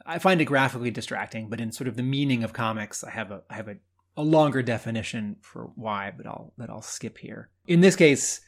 [0.07, 3.31] I find it graphically distracting, but in sort of the meaning of comics, I have
[3.31, 3.77] a I have a,
[4.17, 7.51] a longer definition for why, but I'll that I'll skip here.
[7.67, 8.41] In this case,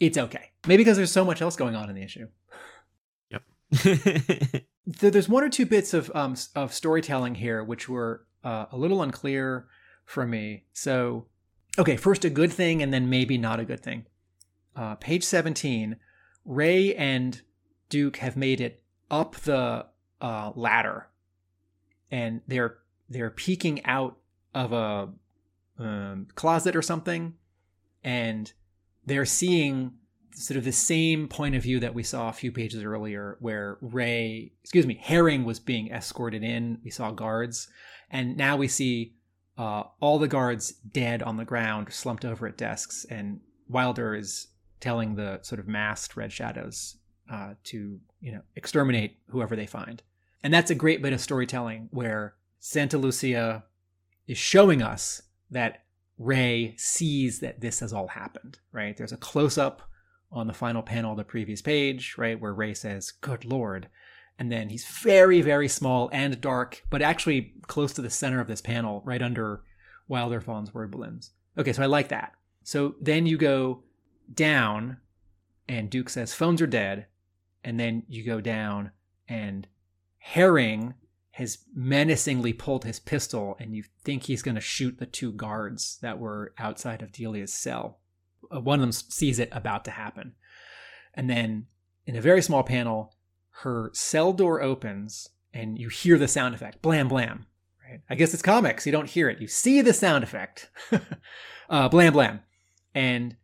[0.00, 0.50] it's okay.
[0.66, 2.28] Maybe because there's so much else going on in the issue.
[3.30, 3.42] Yep.
[5.00, 8.76] There- There's one or two bits of um of storytelling here which were uh, a
[8.76, 9.66] little unclear
[10.04, 10.64] for me.
[10.72, 11.26] So,
[11.78, 14.06] okay, first a good thing, and then maybe not a good thing.
[14.76, 15.96] Uh, page 17,
[16.44, 17.40] Ray and
[17.88, 19.86] Duke have made it up the
[20.20, 21.08] uh, ladder,
[22.10, 24.16] and they're they're peeking out
[24.54, 25.08] of a
[25.78, 27.34] um, closet or something,
[28.04, 28.52] and
[29.04, 29.92] they're seeing
[30.32, 33.78] sort of the same point of view that we saw a few pages earlier, where
[33.80, 36.78] Ray, excuse me, Herring was being escorted in.
[36.84, 37.68] We saw guards,
[38.10, 39.14] and now we see
[39.56, 44.48] uh, all the guards dead on the ground, slumped over at desks, and Wilder is
[44.80, 46.96] telling the sort of masked Red Shadows
[47.30, 50.02] uh, to you know exterminate whoever they find,
[50.42, 53.64] and that's a great bit of storytelling where Santalucia
[54.26, 55.84] is showing us that
[56.18, 58.58] Ray sees that this has all happened.
[58.72, 58.96] Right?
[58.96, 59.82] There's a close up
[60.30, 63.88] on the final panel of the previous page, right, where Ray says, "Good Lord."
[64.38, 68.48] And then he's very, very small and dark, but actually close to the center of
[68.48, 69.62] this panel, right under
[70.08, 71.30] Wilder Vaughn's word balloons.
[71.56, 72.34] Okay, so I like that.
[72.62, 73.82] So then you go
[74.32, 74.98] down,
[75.68, 77.06] and Duke says, phones are dead.
[77.64, 78.92] And then you go down,
[79.28, 79.66] and
[80.18, 80.94] Herring
[81.32, 85.98] has menacingly pulled his pistol, and you think he's going to shoot the two guards
[86.00, 87.98] that were outside of Delia's cell.
[88.54, 90.34] Uh, One of them sees it about to happen.
[91.12, 91.66] And then
[92.06, 93.16] in a very small panel,
[93.62, 97.46] her cell door opens and you hear the sound effect blam blam
[97.88, 100.70] right i guess it's comics you don't hear it you see the sound effect
[101.70, 102.40] uh, blam blam
[102.94, 103.36] and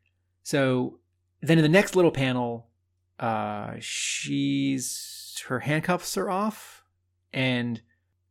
[0.42, 0.98] so
[1.40, 2.68] then in the next little panel
[3.18, 6.84] uh, she's her handcuffs are off
[7.32, 7.80] and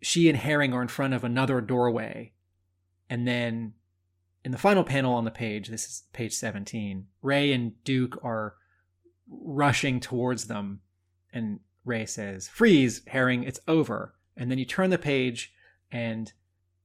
[0.01, 2.31] she and herring are in front of another doorway
[3.09, 3.73] and then
[4.43, 8.55] in the final panel on the page this is page 17 ray and duke are
[9.27, 10.81] rushing towards them
[11.33, 14.13] and Ray says, Freeze, Herring, it's over.
[14.37, 15.53] And then you turn the page
[15.91, 16.31] and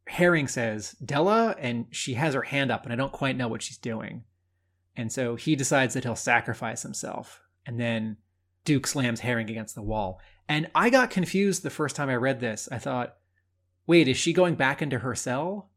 [0.06, 3.62] Herring says, Della, and she has her hand up, and I don't quite know what
[3.62, 4.24] she's doing.
[4.96, 7.42] And so he decides that he'll sacrifice himself.
[7.66, 8.16] And then
[8.64, 10.20] Duke slams Herring against the wall.
[10.48, 12.68] And I got confused the first time I read this.
[12.70, 13.16] I thought,
[13.86, 15.70] wait, is she going back into her cell?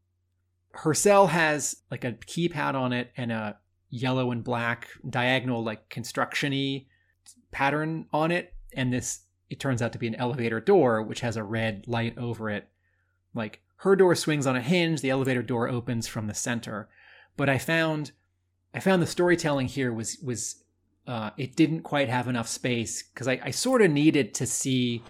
[0.72, 3.58] Her cell has like a keypad on it and a
[3.90, 6.86] yellow and black diagonal, like construction y
[7.50, 11.36] pattern on it and this it turns out to be an elevator door which has
[11.36, 12.68] a red light over it
[13.34, 16.88] like her door swings on a hinge, the elevator door opens from the center.
[17.36, 18.12] But I found
[18.74, 20.62] I found the storytelling here was was
[21.06, 25.02] uh, it didn't quite have enough space because I, I sort of needed to see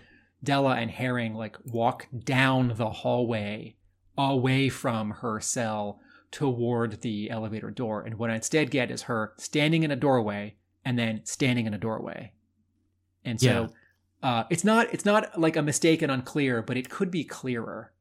[0.42, 3.76] Della and Herring like walk down the hallway
[4.16, 6.00] away from her cell
[6.30, 8.02] toward the elevator door.
[8.02, 11.74] And what I instead get is her standing in a doorway and then standing in
[11.74, 12.32] a doorway.
[13.24, 13.68] And so
[14.22, 17.92] uh, it's not it's not like a mistake and unclear, but it could be clearer.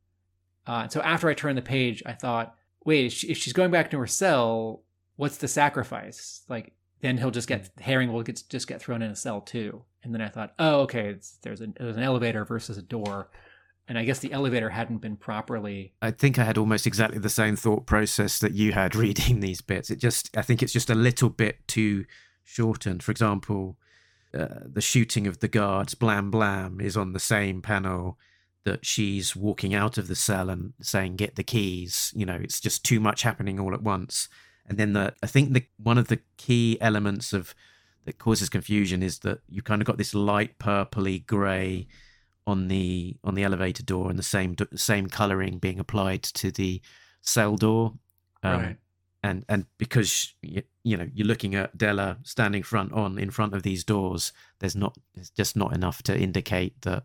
[0.66, 2.56] Uh, so after I turned the page, I thought,
[2.86, 4.84] wait, if, she, if she's going back to her cell,
[5.20, 6.44] what's the sacrifice?
[6.48, 9.84] Like then he'll just get Herring will get just get thrown in a cell too.
[10.02, 13.30] And then I thought, oh, okay, there's an there's an elevator versus a door,
[13.90, 15.94] and I guess the elevator hadn't been properly.
[16.02, 19.60] I think I had almost exactly the same thought process that you had reading these
[19.60, 19.90] bits.
[19.90, 22.06] It just, I think it's just a little bit too
[22.46, 23.04] shortened.
[23.04, 23.78] For example,
[24.34, 28.18] uh, the shooting of the guards, blam blam, is on the same panel
[28.64, 32.62] that she's walking out of the cell and saying, "Get the keys." You know, it's
[32.62, 34.30] just too much happening all at once.
[34.70, 37.54] And then the, I think the one of the key elements of
[38.06, 41.88] that causes confusion is that you kind of got this light purpley grey
[42.48, 46.82] on the on the elevator door and the same same coloring being applied to the
[47.22, 47.94] cell door
[48.44, 48.78] um, Right.
[49.22, 53.54] and and because you, you know you're looking at Della standing front on in front
[53.54, 57.04] of these doors there's not there's just not enough to indicate that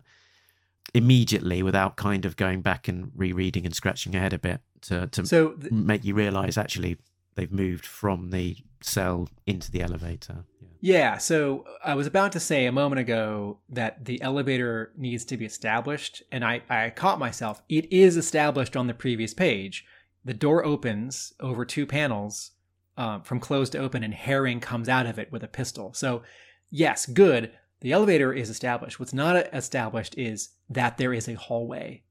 [0.94, 5.06] immediately without kind of going back and rereading and scratching your head a bit to
[5.08, 6.98] to So th- make you realize actually
[7.34, 10.68] they've moved from the cell into the elevator yeah.
[10.84, 15.38] Yeah, so I was about to say a moment ago that the elevator needs to
[15.38, 17.62] be established, and I, I caught myself.
[17.70, 19.86] It is established on the previous page.
[20.26, 22.50] The door opens over two panels
[22.98, 25.94] um, from closed to open, and Herring comes out of it with a pistol.
[25.94, 26.22] So,
[26.70, 27.52] yes, good.
[27.80, 29.00] The elevator is established.
[29.00, 32.02] What's not established is that there is a hallway,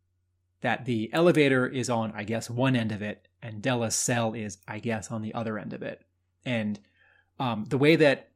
[0.64, 4.60] that the elevator is on, I guess, one end of it, and Della's cell is,
[4.66, 6.02] I guess, on the other end of it.
[6.46, 6.80] And
[7.38, 8.30] um, the way that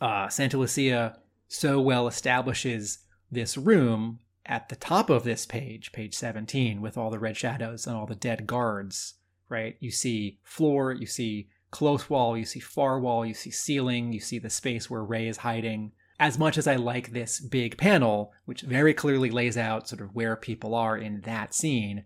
[0.00, 2.98] uh, Santalucia so well establishes
[3.30, 7.86] this room at the top of this page, page 17, with all the red shadows
[7.86, 9.14] and all the dead guards,
[9.48, 9.76] right?
[9.78, 14.18] You see floor, you see close wall, you see far wall, you see ceiling, you
[14.18, 15.92] see the space where Ray is hiding.
[16.22, 20.14] As much as I like this big panel, which very clearly lays out sort of
[20.14, 22.04] where people are in that scene,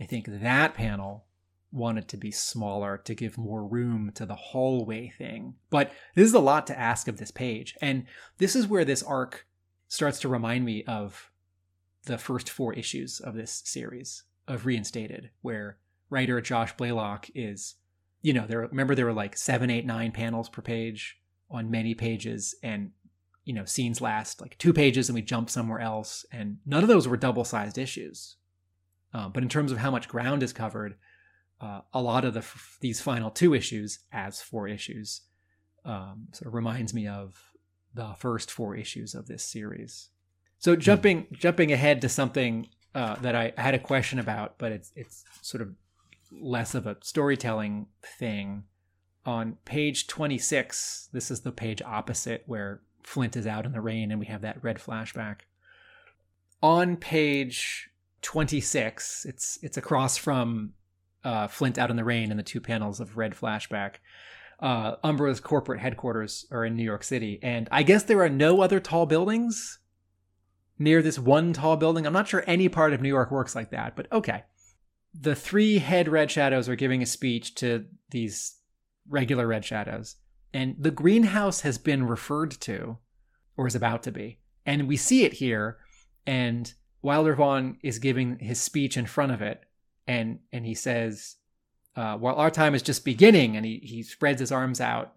[0.00, 1.26] I think that panel
[1.70, 5.56] wanted to be smaller to give more room to the hallway thing.
[5.68, 7.76] But this is a lot to ask of this page.
[7.82, 8.06] And
[8.38, 9.46] this is where this arc
[9.88, 11.30] starts to remind me of
[12.04, 15.76] the first four issues of this series of Reinstated, where
[16.08, 17.74] writer Josh Blaylock is,
[18.22, 21.18] you know, there remember there were like seven, eight, nine panels per page
[21.50, 22.92] on many pages and
[23.50, 26.24] you know, scenes last like two pages and we jump somewhere else.
[26.30, 28.36] And none of those were double sized issues.
[29.12, 30.94] Uh, but in terms of how much ground is covered,
[31.60, 35.22] uh, a lot of the f- these final two issues as four issues
[35.84, 37.50] um, sort of reminds me of
[37.92, 40.10] the first four issues of this series.
[40.60, 44.92] So jumping jumping ahead to something uh, that I had a question about, but it's
[44.94, 45.74] it's sort of
[46.30, 48.62] less of a storytelling thing.
[49.26, 54.10] On page 26, this is the page opposite where Flint is out in the rain
[54.10, 55.40] and we have that red flashback.
[56.62, 57.90] On page
[58.22, 60.74] 26, it's it's across from
[61.24, 63.96] uh, Flint out in the rain and the two panels of red flashback.
[64.58, 68.60] Uh, Umbra's corporate headquarters are in New York City, and I guess there are no
[68.60, 69.78] other tall buildings
[70.78, 72.06] near this one tall building.
[72.06, 74.44] I'm not sure any part of New York works like that, but okay.
[75.18, 78.56] The three head red shadows are giving a speech to these
[79.08, 80.16] regular red shadows,
[80.52, 82.98] and the greenhouse has been referred to,
[83.56, 85.78] or is about to be, and we see it here.
[86.26, 86.72] And
[87.02, 89.64] Wilder Vaughn is giving his speech in front of it,
[90.06, 91.36] and and he says,
[91.96, 95.14] uh, "While our time is just beginning," and he he spreads his arms out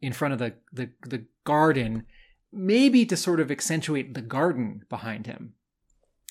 [0.00, 2.06] in front of the the, the garden,
[2.52, 5.54] maybe to sort of accentuate the garden behind him.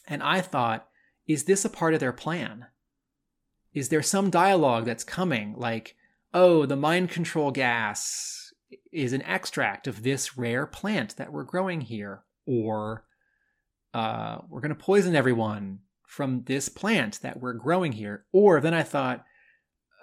[0.08, 0.88] And I thought,
[1.28, 2.68] is this a part of their plan?
[3.74, 5.96] Is there some dialogue that's coming, like,
[6.34, 8.43] oh, the mind control gas
[8.92, 13.06] is an extract of this rare plant that we're growing here, or
[13.94, 18.26] uh, we're going to poison everyone from this plant that we're growing here.
[18.32, 19.26] Or then I thought,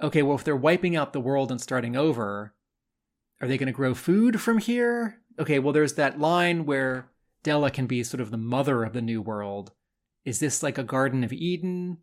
[0.03, 2.55] okay, well, if they're wiping out the world and starting over,
[3.41, 5.21] are they going to grow food from here?
[5.39, 7.11] Okay, well, there's that line where
[7.43, 9.73] Della can be sort of the mother of the new world.
[10.25, 11.99] Is this like a Garden of Eden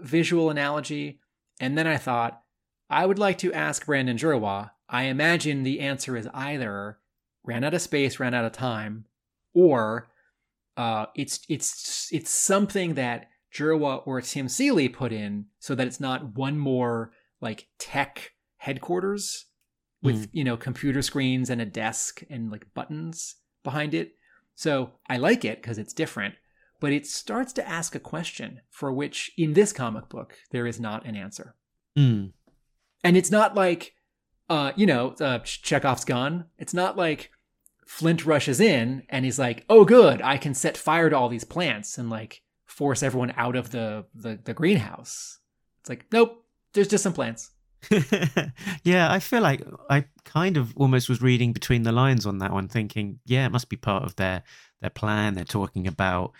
[0.00, 1.20] visual analogy?
[1.60, 2.42] And then I thought,
[2.90, 4.70] I would like to ask Brandon Jerwa.
[4.88, 6.98] I imagine the answer is either
[7.44, 9.06] ran out of space, ran out of time,
[9.54, 10.08] or
[10.76, 16.00] uh, it's it's it's something that Jerwa or Tim Seeley put in so that it's
[16.00, 19.46] not one more like tech headquarters
[20.02, 24.12] with, you know, computer screens and a desk and like buttons behind it.
[24.54, 26.34] So I like it because it's different,
[26.80, 30.78] but it starts to ask a question for which in this comic book there is
[30.78, 31.56] not an answer.
[31.98, 32.32] Mm.
[33.02, 33.94] And it's not like,
[34.48, 36.46] uh, you know, uh, Chekhov's gun.
[36.58, 37.30] It's not like
[37.86, 41.44] Flint rushes in and he's like, "Oh, good, I can set fire to all these
[41.44, 45.38] plants and like force everyone out of the the, the greenhouse."
[45.80, 47.50] It's like, nope, there's just some plants.
[48.82, 52.52] yeah, I feel like I kind of almost was reading between the lines on that
[52.52, 54.42] one, thinking, yeah, it must be part of their
[54.80, 55.34] their plan.
[55.34, 56.32] They're talking about,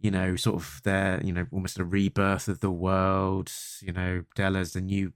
[0.00, 3.52] you know, sort of their, you know, almost a rebirth of the world.
[3.80, 5.12] You know, Della's the new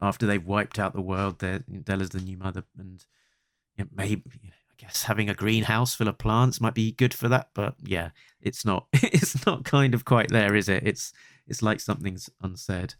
[0.00, 1.38] after they've wiped out the world.
[1.38, 3.04] They're Della's the new mother, and
[3.76, 7.28] you know, maybe I guess having a greenhouse full of plants might be good for
[7.28, 7.50] that.
[7.54, 8.86] But yeah, it's not.
[9.02, 10.86] It's not kind of quite there, is it?
[10.86, 11.12] It's
[11.46, 12.94] it's like something's unsaid.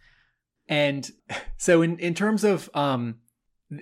[0.69, 1.11] And
[1.57, 3.17] so in in terms of um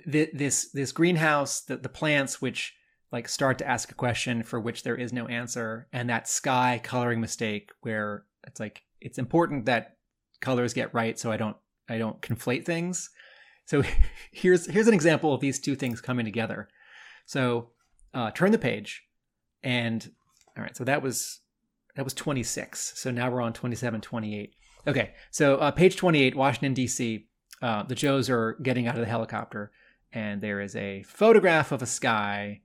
[0.09, 2.75] th- this this greenhouse, the the plants which
[3.11, 6.79] like start to ask a question for which there is no answer, and that sky
[6.83, 9.97] coloring mistake where it's like it's important that
[10.39, 11.57] colors get right, so I don't
[11.91, 13.09] I don't conflate things.
[13.65, 13.83] So
[14.31, 16.69] here's here's an example of these two things coming together.
[17.25, 17.69] So
[18.13, 19.03] uh, turn the page,
[19.63, 20.09] and
[20.57, 21.39] all right, so that was
[21.95, 22.93] that was 26.
[22.95, 24.55] So now we're on 27, 28.
[24.87, 27.27] Okay, so uh, page 28, Washington D.C.
[27.61, 29.71] Uh, the Joes are getting out of the helicopter,
[30.13, 32.61] and there is a photograph of a sky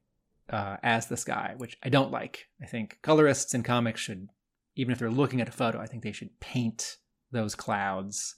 [0.48, 2.46] uh, as the sky, which I don't like.
[2.62, 4.28] I think colorists in comics should,
[4.76, 6.96] even if they're looking at a photo, I think they should paint
[7.32, 8.36] those clouds.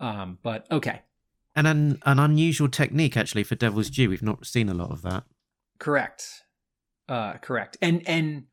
[0.00, 1.02] Um, but okay,
[1.54, 4.10] And an an unusual technique actually for Devil's Due.
[4.10, 5.24] We've not seen a lot of that.
[5.78, 6.26] correct,
[7.08, 8.44] uh, correct, and and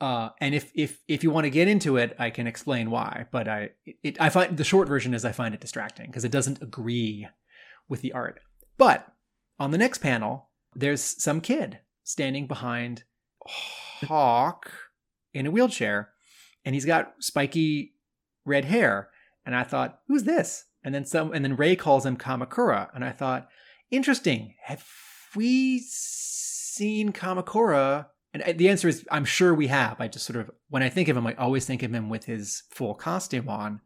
[0.00, 3.26] uh, and if if if you want to get into it, I can explain why.
[3.30, 3.70] But I
[4.02, 7.26] it, I find the short version is I find it distracting because it doesn't agree
[7.88, 8.40] with the art.
[8.78, 9.06] But
[9.58, 13.04] on the next panel, there's some kid standing behind
[13.46, 14.70] Hawk
[15.32, 16.10] in a wheelchair,
[16.64, 17.94] and he's got spiky
[18.44, 19.10] red hair.
[19.44, 20.64] And I thought, who's this?
[20.86, 23.48] And then some, and then Ray calls him Kamakura, and I thought,
[23.90, 24.54] interesting.
[24.62, 24.84] Have
[25.34, 28.06] we seen Kamakura?
[28.32, 30.00] And the answer is, I'm sure we have.
[30.00, 32.26] I just sort of, when I think of him, I always think of him with
[32.26, 33.80] his full costume on.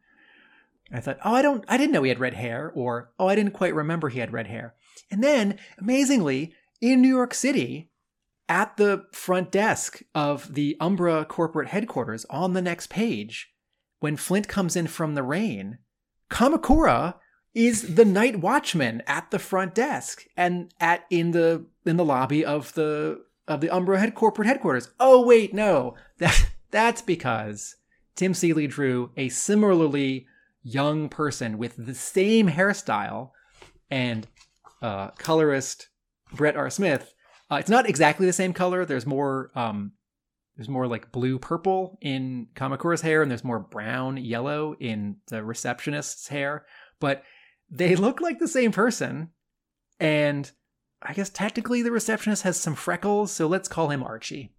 [0.90, 3.28] And I thought, oh, I don't, I didn't know he had red hair, or oh,
[3.28, 4.74] I didn't quite remember he had red hair.
[5.10, 7.92] And then, amazingly, in New York City,
[8.46, 13.54] at the front desk of the Umbra corporate headquarters on the next page,
[14.00, 15.78] when Flint comes in from the rain,
[16.30, 17.14] Kamakura
[17.54, 22.44] is the night watchman at the front desk and at in the in the lobby
[22.44, 24.90] of the of the Umbra head corporate headquarters.
[25.00, 25.96] Oh wait, no.
[26.18, 27.76] That that's because
[28.14, 30.26] Tim Seeley drew a similarly
[30.62, 33.30] young person with the same hairstyle
[33.90, 34.26] and
[34.82, 35.88] uh, colorist
[36.32, 36.70] Brett R.
[36.70, 37.12] Smith.
[37.50, 38.84] Uh, it's not exactly the same color.
[38.84, 39.92] There's more um,
[40.60, 45.42] there's more like blue purple in Kamakura's hair, and there's more brown yellow in the
[45.42, 46.66] receptionist's hair.
[47.00, 47.22] But
[47.70, 49.30] they look like the same person.
[49.98, 50.50] And
[51.00, 54.52] I guess technically the receptionist has some freckles, so let's call him Archie.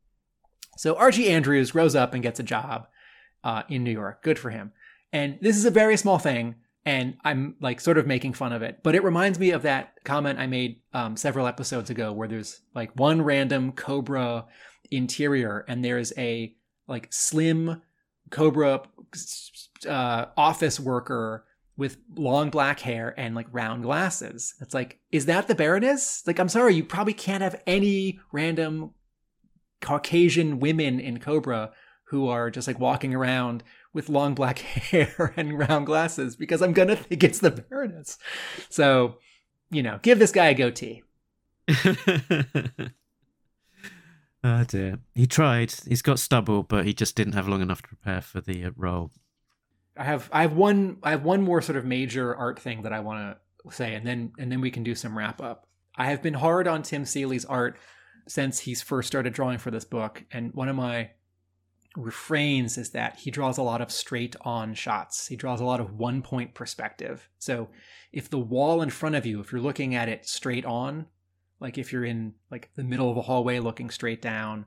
[0.75, 2.87] So Archie Andrews grows up and gets a job
[3.43, 4.23] uh, in New York.
[4.23, 4.71] Good for him.
[5.13, 8.63] And this is a very small thing, and I'm like sort of making fun of
[8.63, 12.27] it, but it reminds me of that comment I made um, several episodes ago, where
[12.27, 14.47] there's like one random Cobra
[14.91, 16.53] interior, and there's a
[16.87, 17.81] like slim
[18.29, 18.81] Cobra
[19.87, 21.45] uh, office worker
[21.77, 24.53] with long black hair and like round glasses.
[24.61, 26.23] It's like, is that the Baroness?
[26.27, 28.91] Like, I'm sorry, you probably can't have any random
[29.81, 31.71] Caucasian women in Cobra
[32.05, 33.63] who are just like walking around
[33.93, 38.17] with long black hair and round glasses because I'm gonna think it's the Baroness.
[38.69, 39.17] So,
[39.69, 41.03] you know, give this guy a goatee.
[44.43, 44.99] oh dear.
[45.13, 45.73] He tried.
[45.87, 48.71] He's got stubble, but he just didn't have long enough to prepare for the uh,
[48.75, 49.11] role.
[49.97, 52.93] I have I have one I have one more sort of major art thing that
[52.93, 55.67] I want to say, and then and then we can do some wrap up.
[55.95, 57.77] I have been hard on Tim Seeley's art
[58.27, 61.11] since he's first started drawing for this book, and one of my
[61.97, 65.27] refrains is that he draws a lot of straight on shots.
[65.27, 67.29] He draws a lot of one point perspective.
[67.39, 67.69] So
[68.13, 71.07] if the wall in front of you, if you're looking at it straight on,
[71.61, 74.65] like if you're in like the middle of a hallway looking straight down,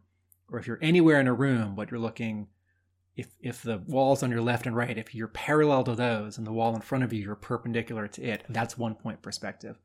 [0.50, 2.48] or if you're anywhere in a room but you're looking
[3.16, 6.46] if if the walls on your left and right, if you're parallel to those and
[6.46, 9.76] the wall in front of you, you're perpendicular to it, that's one point perspective.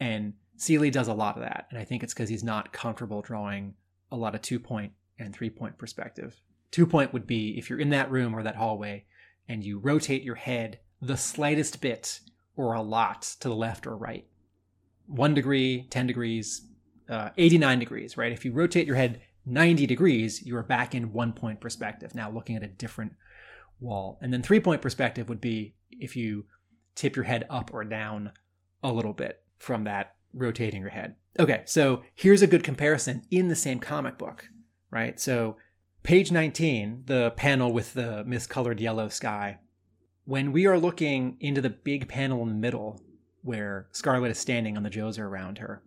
[0.00, 1.66] And Seeley does a lot of that.
[1.70, 3.74] And I think it's because he's not comfortable drawing
[4.10, 6.40] a lot of two point and three point perspective.
[6.70, 9.04] Two point would be if you're in that room or that hallway
[9.48, 12.20] and you rotate your head the slightest bit
[12.56, 14.26] or a lot to the left or right.
[15.06, 16.66] One degree, 10 degrees,
[17.08, 18.32] uh, 89 degrees, right?
[18.32, 22.30] If you rotate your head 90 degrees, you are back in one point perspective, now
[22.30, 23.12] looking at a different
[23.80, 24.18] wall.
[24.22, 26.46] And then three point perspective would be if you
[26.94, 28.32] tip your head up or down
[28.82, 31.16] a little bit from that rotating your head.
[31.38, 34.48] Okay, so here's a good comparison in the same comic book,
[34.90, 35.18] right?
[35.18, 35.56] So
[36.02, 39.58] page 19, the panel with the miscolored yellow sky,
[40.24, 43.02] when we are looking into the big panel in the middle
[43.44, 45.82] where Scarlet is standing and the Joes are around her,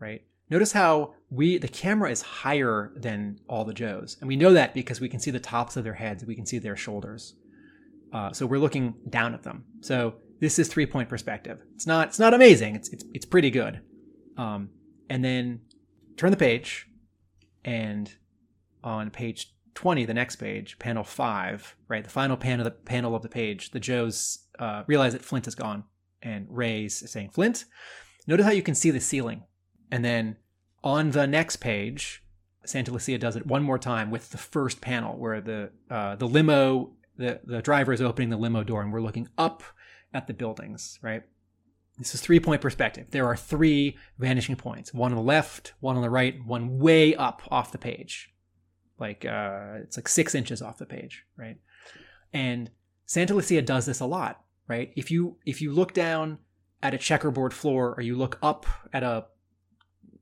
[0.00, 0.22] right?
[0.48, 4.74] Notice how we the camera is higher than all the Joes, and we know that
[4.74, 7.34] because we can see the tops of their heads, we can see their shoulders.
[8.12, 9.64] Uh, so we're looking down at them.
[9.80, 11.62] So this is three point perspective.
[11.74, 12.76] It's not it's not amazing.
[12.76, 13.80] It's it's it's pretty good.
[14.36, 14.70] Um,
[15.10, 15.60] and then
[16.16, 16.88] turn the page,
[17.64, 18.12] and
[18.84, 23.14] on page 20, the next page, panel five, right, the final panel of the panel
[23.14, 25.84] of the page, the Joes uh, realize that Flint is gone,
[26.22, 27.64] and Ray's saying, "Flint."
[28.26, 29.44] Notice how you can see the ceiling,
[29.90, 30.36] and then
[30.82, 32.24] on the next page,
[32.64, 36.92] Santalucia does it one more time with the first panel where the uh, the limo,
[37.16, 39.62] the the driver is opening the limo door, and we're looking up
[40.12, 41.22] at the buildings, right?
[41.98, 43.06] This is three point perspective.
[43.10, 47.14] There are three vanishing points one on the left, one on the right, one way
[47.14, 48.32] up off the page.
[48.98, 51.58] Like, uh, it's like six inches off the page, right?
[52.32, 52.70] And
[53.06, 54.92] Santalucia does this a lot, right?
[54.96, 56.38] If you if you look down
[56.82, 59.26] at a checkerboard floor or you look up at a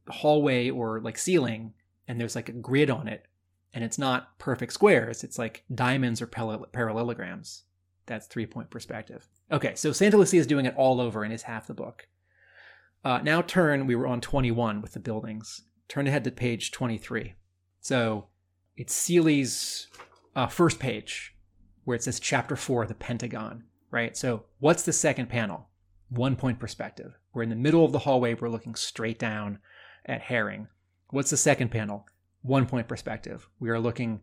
[0.08, 1.72] hallway or like ceiling
[2.06, 3.26] and there's like a grid on it
[3.72, 7.64] and it's not perfect squares, it's like diamonds or parallelograms.
[8.06, 9.26] That's three point perspective.
[9.50, 12.08] Okay, so Santalucia is doing it all over in his half the book.
[13.04, 15.62] Uh, now turn, we were on 21 with the buildings.
[15.88, 17.34] Turn ahead to page 23.
[17.80, 18.28] So
[18.76, 19.88] it's Seeley's
[20.34, 21.36] uh, first page
[21.84, 23.64] where it says chapter four, the Pentagon,
[23.94, 24.16] right?
[24.16, 25.68] So what's the second panel?
[26.08, 27.16] One point perspective.
[27.32, 29.60] We're in the middle of the hallway, we're looking straight down
[30.04, 30.66] at Herring.
[31.10, 32.06] What's the second panel?
[32.42, 33.48] One point perspective.
[33.60, 34.20] We are looking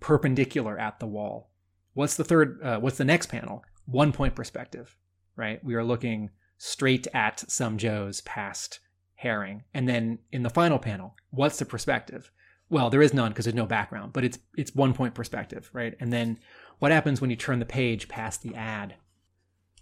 [0.00, 1.50] perpendicular at the wall.
[1.94, 2.60] What's the third?
[2.62, 3.62] Uh, what's the next panel?
[3.86, 4.96] One point perspective,
[5.36, 5.62] right?
[5.64, 8.80] We are looking straight at some Joes past
[9.14, 9.62] Herring.
[9.72, 12.32] And then in the final panel, what's the perspective?
[12.68, 15.94] Well, there is none because there's no background, but it's it's one point perspective, right?
[16.00, 16.40] And then
[16.80, 18.96] what happens when you turn the page past the ad?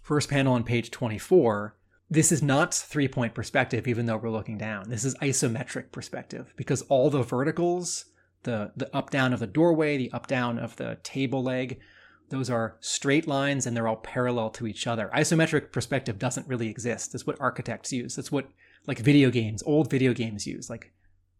[0.01, 1.75] First panel on page 24
[2.11, 4.89] this is not three point perspective, even though we're looking down.
[4.89, 8.05] This is isometric perspective because all the verticals,
[8.43, 11.79] the, the up down of the doorway, the up down of the table leg,
[12.27, 15.09] those are straight lines and they're all parallel to each other.
[15.15, 17.13] Isometric perspective doesn't really exist.
[17.13, 18.17] That's what architects use.
[18.17, 18.49] That's what
[18.87, 20.91] like video games, old video games use, like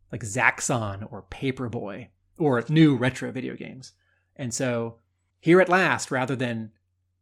[0.09, 2.07] like Zaxxon or Paperboy
[2.37, 3.91] or new retro video games.
[4.37, 4.99] And so
[5.41, 6.71] here at last, rather than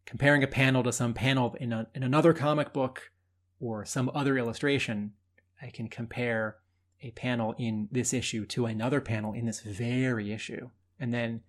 [0.09, 3.11] comparing a panel to some panel in, a, in another comic book
[3.59, 5.13] or some other illustration,
[5.61, 6.57] I can compare
[7.03, 10.71] a panel in this issue to another panel in this very issue.
[10.99, 11.41] And then,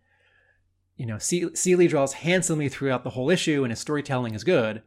[0.99, 4.83] you know, Seeley draws handsomely throughout the whole issue and his storytelling is good.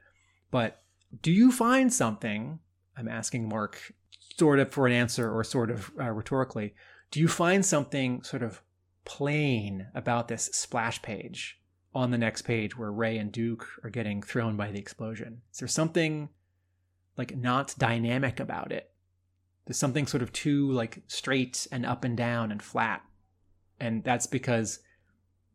[0.52, 0.84] But
[1.24, 2.60] do you find something,
[2.96, 3.92] I'm asking Mark
[4.38, 6.76] sort of for an answer or sort of uh, rhetorically,
[7.10, 8.62] do you find something sort of
[9.04, 11.58] plain about this splash page
[11.96, 15.42] on the next page where Ray and Duke are getting thrown by the explosion?
[15.52, 16.30] Is there something
[17.18, 18.92] like not dynamic about it.
[19.66, 23.04] There's something sort of too like straight and up and down and flat.
[23.80, 24.80] And that's because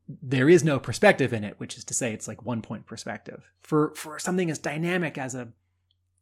[0.08, 3.42] there is no perspective in it, which is to say it's like one point perspective.
[3.60, 5.48] For for something as dynamic as a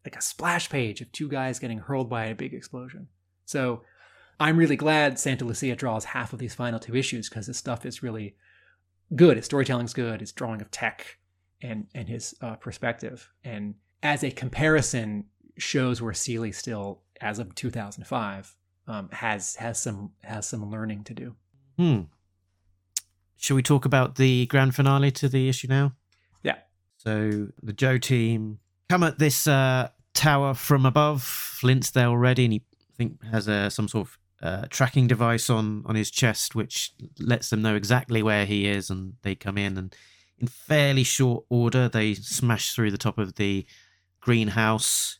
[0.04, 3.08] like a splash page of two guys getting hurled by a big explosion.
[3.44, 3.82] So
[4.38, 8.02] I'm really glad Santalucia draws half of these final two issues because this stuff is
[8.02, 8.36] really
[9.14, 9.36] good.
[9.36, 10.20] His storytelling's good.
[10.20, 11.18] His drawing of tech
[11.62, 15.24] and and his uh, perspective and as a comparison
[15.58, 18.56] shows where Seeley still, as of 2005,
[18.86, 21.34] um, has has some has some learning to do.
[21.76, 22.02] Hmm.
[23.36, 25.92] Shall we talk about the grand finale to the issue now?
[26.42, 26.58] Yeah.
[26.96, 31.22] So the Joe team come at this uh, tower from above.
[31.22, 35.48] Flint's there already, and he I think has a some sort of uh, tracking device
[35.48, 39.58] on on his chest, which lets them know exactly where he is, and they come
[39.58, 39.94] in and
[40.38, 43.66] in fairly short order they smash through the top of the
[44.20, 45.18] greenhouse.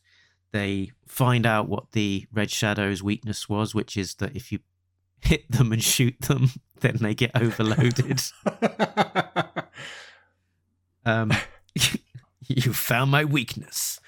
[0.51, 4.59] They find out what the Red Shadow's weakness was, which is that if you
[5.21, 8.21] hit them and shoot them, then they get overloaded.
[11.05, 11.31] um,
[12.47, 13.99] you found my weakness.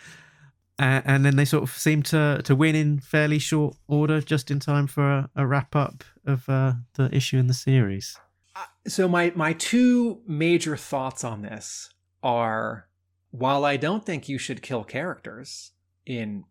[0.79, 4.49] Uh, and then they sort of seem to, to win in fairly short order, just
[4.49, 8.17] in time for a, a wrap up of uh, the issue in the series.
[8.55, 11.89] Uh, so my my two major thoughts on this
[12.23, 12.87] are
[13.31, 15.71] while I don't think you should kill characters
[16.05, 16.45] in,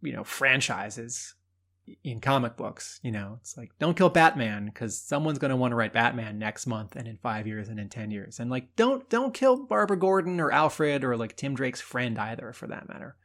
[0.00, 1.34] you know, franchises
[2.02, 5.72] in comic books, you know, it's like don't kill Batman because someone's going to want
[5.72, 8.40] to write Batman next month and in 5 years and in 10 years.
[8.40, 12.52] And like don't don't kill Barbara Gordon or Alfred or like Tim Drake's friend either
[12.52, 13.16] for that matter.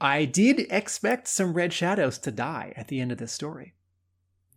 [0.00, 3.74] I did expect some Red Shadows to die at the end of this story.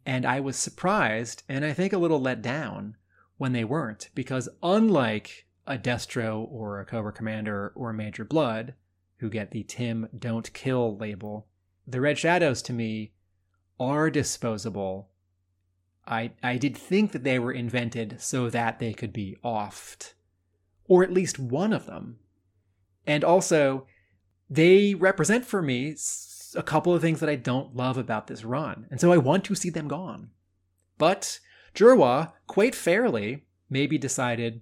[0.06, 2.96] And I was surprised and I think a little let down
[3.38, 8.74] when they weren't, because unlike a Destro or a Cobra Commander or Major Blood,
[9.18, 11.48] who get the Tim Don't Kill label,
[11.86, 13.12] the Red Shadows to me
[13.80, 15.10] are disposable.
[16.06, 20.14] I, I did think that they were invented so that they could be offed,
[20.86, 22.20] or at least one of them.
[23.06, 23.88] And also,
[24.50, 25.96] they represent for me
[26.56, 29.44] a couple of things that I don't love about this run, and so I want
[29.46, 30.30] to see them gone.
[30.98, 31.40] But
[31.76, 34.62] Jerwa, quite fairly, maybe decided,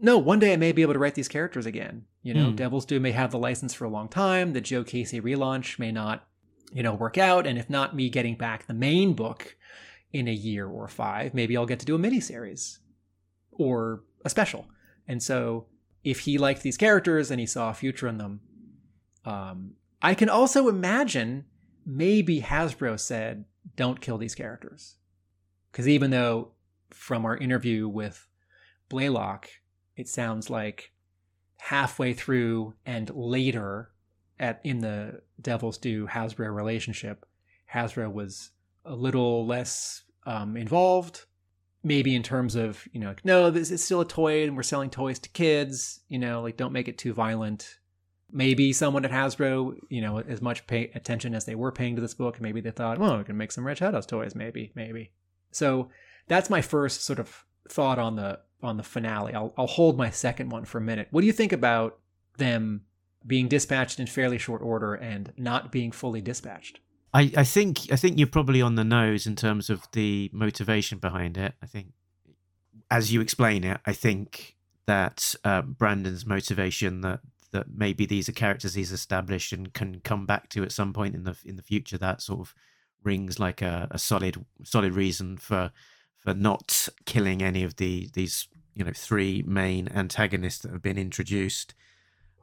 [0.00, 2.04] no, one day I may be able to write these characters again.
[2.22, 2.56] You know, Hmm.
[2.56, 4.52] Devil's Due may have the license for a long time.
[4.52, 6.26] The Joe Casey relaunch may not,
[6.72, 7.46] you know, work out.
[7.46, 9.56] And if not me getting back the main book
[10.12, 12.78] in a year or five, maybe I'll get to do a miniseries
[13.50, 14.66] or a special.
[15.08, 15.66] And so
[16.04, 18.40] if he liked these characters and he saw a future in them,
[19.24, 21.44] um, I can also imagine
[21.86, 23.44] maybe Hasbro said,
[23.76, 24.96] don't kill these characters.
[25.70, 26.52] Because even though
[26.90, 28.28] from our interview with
[28.88, 29.48] Blaylock,
[29.96, 30.92] it sounds like
[31.58, 33.90] halfway through and later
[34.38, 37.24] at in the Devil's Due Hasbro relationship,
[37.72, 38.50] Hasbro was
[38.84, 41.24] a little less um, involved.
[41.84, 44.90] Maybe in terms of, you know, no, this is still a toy and we're selling
[44.90, 47.78] toys to kids, you know, like don't make it too violent.
[48.32, 52.00] Maybe someone at Hasbro, you know, as much pay attention as they were paying to
[52.00, 55.12] this book, maybe they thought, well, we can make some Red Shadows toys, maybe, maybe.
[55.50, 55.90] So
[56.28, 59.34] that's my first sort of thought on the on the finale.
[59.34, 61.08] I'll I'll hold my second one for a minute.
[61.10, 61.98] What do you think about
[62.38, 62.82] them
[63.26, 66.80] being dispatched in fairly short order and not being fully dispatched?
[67.14, 70.98] I, I think I think you're probably on the nose in terms of the motivation
[70.98, 71.54] behind it.
[71.62, 71.88] I think,
[72.90, 74.56] as you explain it, I think
[74.86, 77.20] that uh, Brandon's motivation that
[77.52, 81.14] that maybe these are characters he's established and can come back to at some point
[81.14, 81.98] in the in the future.
[81.98, 82.54] That sort of
[83.02, 85.70] rings like a, a solid solid reason for
[86.18, 90.98] for not killing any of the these you know three main antagonists that have been
[90.98, 91.74] introduced.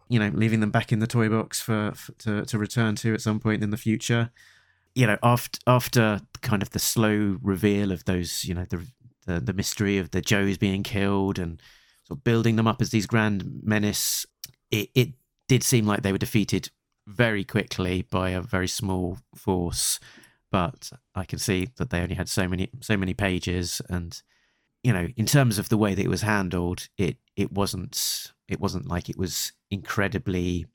[0.08, 3.14] You know, leaving them back in the toy box for, for to to return to
[3.14, 4.32] at some point in the future
[4.96, 8.84] you know after after kind of the slow reveal of those you know the
[9.26, 11.62] the, the mystery of the joes being killed and
[12.06, 14.26] sort of building them up as these grand menace
[14.72, 15.10] it, it
[15.48, 16.70] did seem like they were defeated
[17.08, 20.00] very quickly by a very small force
[20.52, 24.22] but i can see that they only had so many so many pages and
[24.84, 28.60] you know in terms of the way that it was handled it it wasn't it
[28.60, 30.68] wasn't like it was incredibly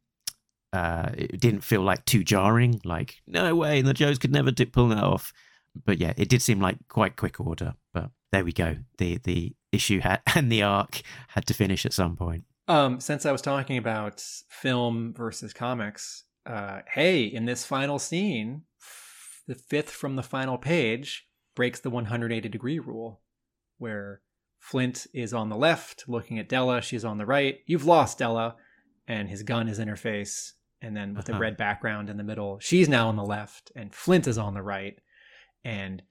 [0.75, 2.81] uh, it didn't feel like too jarring.
[2.85, 5.33] Like no way, the Joes could never dip, pull that off.
[5.85, 7.75] But yeah, it did seem like quite quick order.
[7.93, 8.79] But there we go.
[8.99, 12.43] The the issue had and the arc had to finish at some point.
[12.66, 18.62] Um, since I was talking about film versus comics, uh, hey, in this final scene,
[18.81, 23.20] f- the fifth from the final page breaks the 180 degree rule,
[23.78, 24.23] where
[24.61, 27.59] Flint is on the left looking at Della, she's on the right.
[27.66, 28.57] You've lost Della,
[29.07, 30.55] and his gun is in her face.
[30.81, 31.41] And then with the Uh-huh.
[31.43, 34.62] red background in the middle, she's now on the left, and Flint is on the
[34.62, 34.99] right.
[35.65, 36.03] And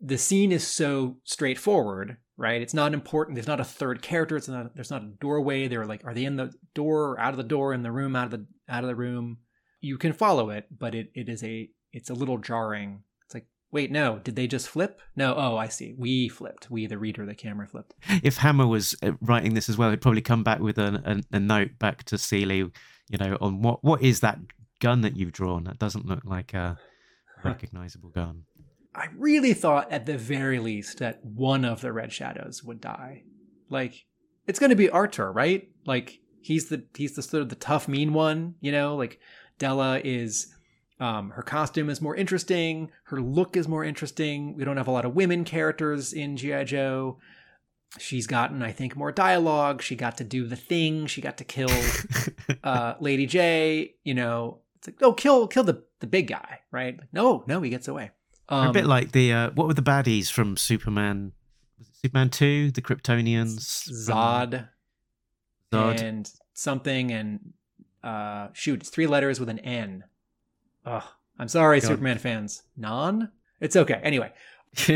[0.00, 2.62] the scene is so straightforward, right?
[2.62, 3.36] It's not important.
[3.36, 4.36] There's not a third character.
[4.36, 4.74] It's not.
[4.74, 5.68] There's not a doorway.
[5.68, 7.72] They're like, are they in the door or out of the door?
[7.72, 8.16] In the room?
[8.16, 9.38] Out of the out of the room?
[9.80, 11.68] You can follow it, but it, it is a.
[11.92, 13.02] It's a little jarring.
[13.26, 15.02] It's like, wait, no, did they just flip?
[15.14, 15.94] No, oh, I see.
[15.98, 16.70] We flipped.
[16.70, 17.92] We, the reader, the camera flipped.
[18.22, 21.36] If Hama was uh, writing this as well, he'd probably come back with a, a,
[21.36, 22.58] a note back to Seeley,
[23.10, 24.38] you know, on what what is that
[24.80, 25.64] gun that you've drawn?
[25.64, 26.78] That doesn't look like a
[27.44, 28.44] recognizable gun.
[28.94, 33.22] I really thought at the very least that one of the Red Shadows would die.
[33.70, 34.04] Like
[34.46, 35.68] it's going to be Artur, right?
[35.86, 39.18] Like he's the he's the sort of the tough mean one, you know, like
[39.58, 40.54] Della is
[41.00, 44.56] um her costume is more interesting, her look is more interesting.
[44.56, 47.18] We don't have a lot of women characters in GI Joe.
[47.98, 51.44] She's gotten I think more dialogue, she got to do the thing, she got to
[51.44, 51.70] kill
[52.64, 54.58] uh Lady Jaye, you know.
[54.76, 56.98] It's like, "Oh, kill kill the the big guy," right?
[56.98, 58.10] Like, no, no, he gets away.
[58.48, 61.32] Um, a bit like the uh, what were the baddies from Superman?
[61.78, 64.68] Was it Superman Two, the Kryptonians, Zod,
[65.72, 66.02] Zod.
[66.02, 67.52] and something and
[68.02, 70.04] uh shoot, it's three letters with an N.
[70.84, 71.04] Ugh.
[71.38, 71.88] I'm sorry, God.
[71.88, 72.62] Superman fans.
[72.76, 73.30] Non?
[73.60, 74.00] It's okay.
[74.02, 74.32] Anyway,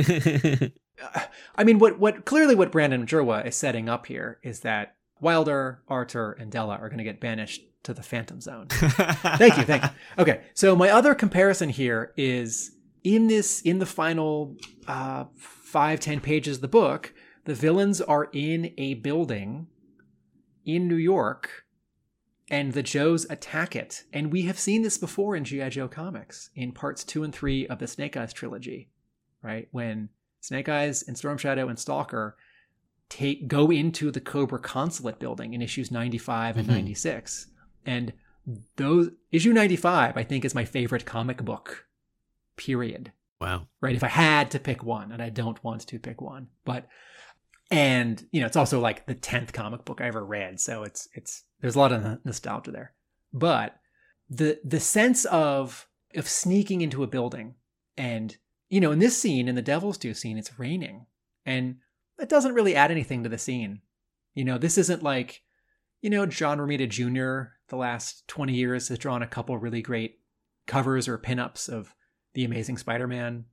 [1.54, 5.82] I mean what what clearly what Brandon Jerwa is setting up here is that Wilder,
[5.88, 8.66] Arthur, and Della are going to get banished to the Phantom Zone.
[8.70, 9.88] thank you, thank you.
[10.18, 12.72] Okay, so my other comparison here is
[13.06, 14.56] in this in the final
[14.88, 17.14] uh, five ten pages of the book,
[17.44, 19.68] the villains are in a building
[20.64, 21.64] in New York,
[22.50, 24.02] and the Joes attack it.
[24.12, 27.64] And we have seen this before in GI Joe comics in parts two and three
[27.68, 28.90] of the Snake Eyes trilogy,
[29.40, 29.68] right?
[29.70, 30.08] When
[30.40, 32.36] Snake Eyes and Storm Shadow and Stalker
[33.08, 36.72] take go into the Cobra consulate building in issues 95 and Mhm.
[36.72, 37.46] 96.
[37.84, 38.12] And
[38.74, 41.85] those issue 95 I think is my favorite comic book
[42.56, 43.12] period.
[43.40, 43.68] Wow.
[43.82, 43.94] right?
[43.94, 46.88] If i had to pick one and i don't want to pick one but
[47.70, 51.06] and you know it's also like the 10th comic book i ever read so it's
[51.12, 52.92] it's there's a lot of nostalgia there.
[53.32, 53.76] But
[54.28, 57.54] the the sense of of sneaking into a building
[57.96, 58.36] and
[58.68, 61.06] you know in this scene in the devil's due scene it's raining
[61.44, 61.76] and
[62.18, 63.80] it doesn't really add anything to the scene.
[64.34, 65.42] You know this isn't like
[66.02, 70.20] you know john romita jr the last 20 years has drawn a couple really great
[70.66, 71.94] covers or pinups of
[72.36, 73.46] the Amazing Spider-Man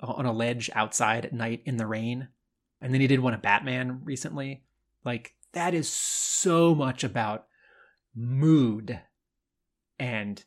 [0.00, 2.28] on a ledge outside at night in the rain.
[2.80, 4.64] And then he did one of Batman recently.
[5.04, 7.46] Like that is so much about
[8.16, 8.98] mood
[9.98, 10.42] and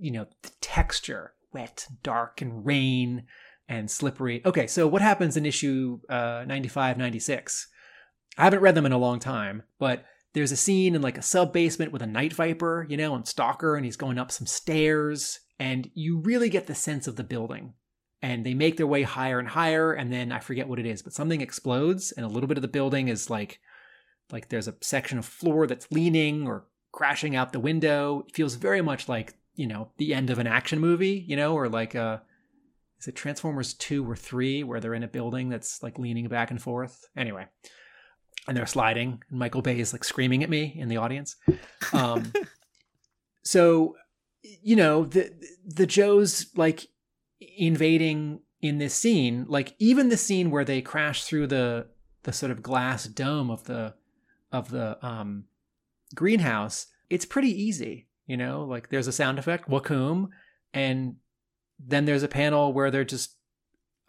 [0.00, 3.24] you know, the texture, wet, dark and rain
[3.68, 4.40] and slippery.
[4.46, 7.68] Okay, so what happens in issue uh 95 96?
[8.38, 11.22] I haven't read them in a long time, but there's a scene in like a
[11.22, 14.46] sub basement with a night viper, you know, and Stalker, and he's going up some
[14.46, 17.74] stairs, and you really get the sense of the building.
[18.22, 21.02] And they make their way higher and higher, and then I forget what it is,
[21.02, 23.60] but something explodes, and a little bit of the building is like,
[24.32, 28.24] like there's a section of floor that's leaning or crashing out the window.
[28.26, 31.54] It feels very much like you know the end of an action movie, you know,
[31.54, 32.22] or like a
[32.98, 36.50] is it Transformers two or three where they're in a building that's like leaning back
[36.50, 37.06] and forth.
[37.16, 37.46] Anyway,
[38.48, 41.36] and they're sliding, and Michael Bay is like screaming at me in the audience.
[41.92, 42.32] Um,
[43.44, 43.96] so
[44.62, 45.32] you know the
[45.64, 46.86] the Joes like
[47.40, 51.86] invading in this scene, like even the scene where they crash through the
[52.22, 53.94] the sort of glass dome of the
[54.52, 55.44] of the um
[56.14, 58.64] greenhouse, it's pretty easy, you know.
[58.64, 60.28] Like there's a sound effect, Wacoom,
[60.72, 61.16] and
[61.78, 63.36] then there's a panel where they're just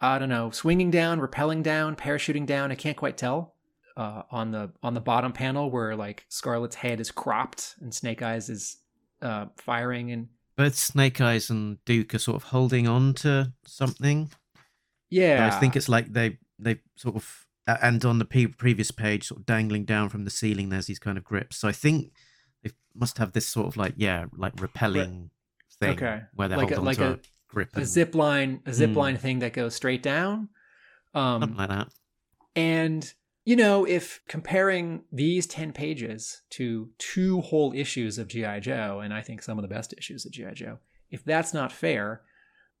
[0.00, 2.70] I don't know, swinging down, rappelling down, parachuting down.
[2.70, 3.54] I can't quite tell.
[3.96, 8.20] Uh, on the on the bottom panel where like Scarlet's head is cropped and Snake
[8.20, 8.76] Eyes is
[9.22, 14.30] uh, firing and Both Snake Eyes and Duke are sort of holding on to something.
[15.10, 19.26] yeah, I think it's like they they sort of and on the pe- previous page,
[19.26, 20.68] sort of dangling down from the ceiling.
[20.68, 21.56] There's these kind of grips.
[21.56, 22.12] So I think
[22.62, 25.30] they must have this sort of like yeah, like repelling
[25.80, 26.22] thing Okay.
[26.34, 27.18] where they Like hold a- on like to a- a,
[27.48, 28.98] grip a zip line a zip Hmm.
[28.98, 30.48] line thing that goes straight down.
[31.14, 31.88] something Um, like that.
[32.54, 33.14] and
[33.46, 39.14] you know, if comparing these ten pages to two whole issues of GI Joe, and
[39.14, 40.80] I think some of the best issues of GI Joe,
[41.12, 42.22] if that's not fair,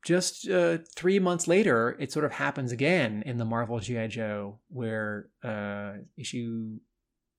[0.04, 4.58] just uh, three months later, it sort of happens again in the Marvel GI Joe,
[4.68, 6.80] where uh, issue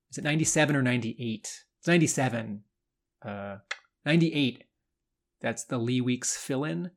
[0.09, 1.65] is it ninety seven or ninety eight?
[1.79, 2.63] It's ninety seven.
[3.21, 3.57] Uh,
[4.05, 4.63] ninety eight.
[5.41, 6.91] That's the Lee Weeks fill in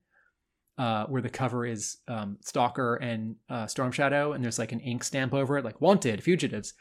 [0.81, 4.81] uh, where the cover is um, Stalker and uh, Storm Shadow, and there's like an
[4.81, 6.73] ink stamp over it, like "Wanted Fugitives,"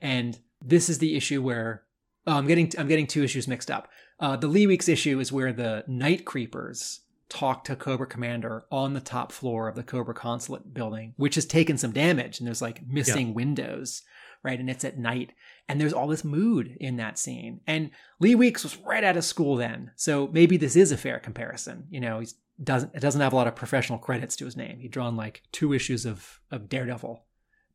[0.00, 1.82] and this is the issue where
[2.28, 3.88] oh, I'm getting I'm getting two issues mixed up.
[4.20, 8.94] Uh, the Lee Weeks issue is where the Night Creepers talk to Cobra Commander on
[8.94, 12.62] the top floor of the Cobra Consulate building, which has taken some damage, and there's
[12.62, 14.02] like missing windows,
[14.44, 14.60] right?
[14.60, 15.32] And it's at night,
[15.68, 17.60] and there's all this mood in that scene.
[17.66, 17.90] And
[18.20, 21.88] Lee Weeks was right out of school then, so maybe this is a fair comparison.
[21.90, 24.78] You know, he's doesn't it doesn't have a lot of professional credits to his name.
[24.80, 27.24] He'd drawn like two issues of of Daredevil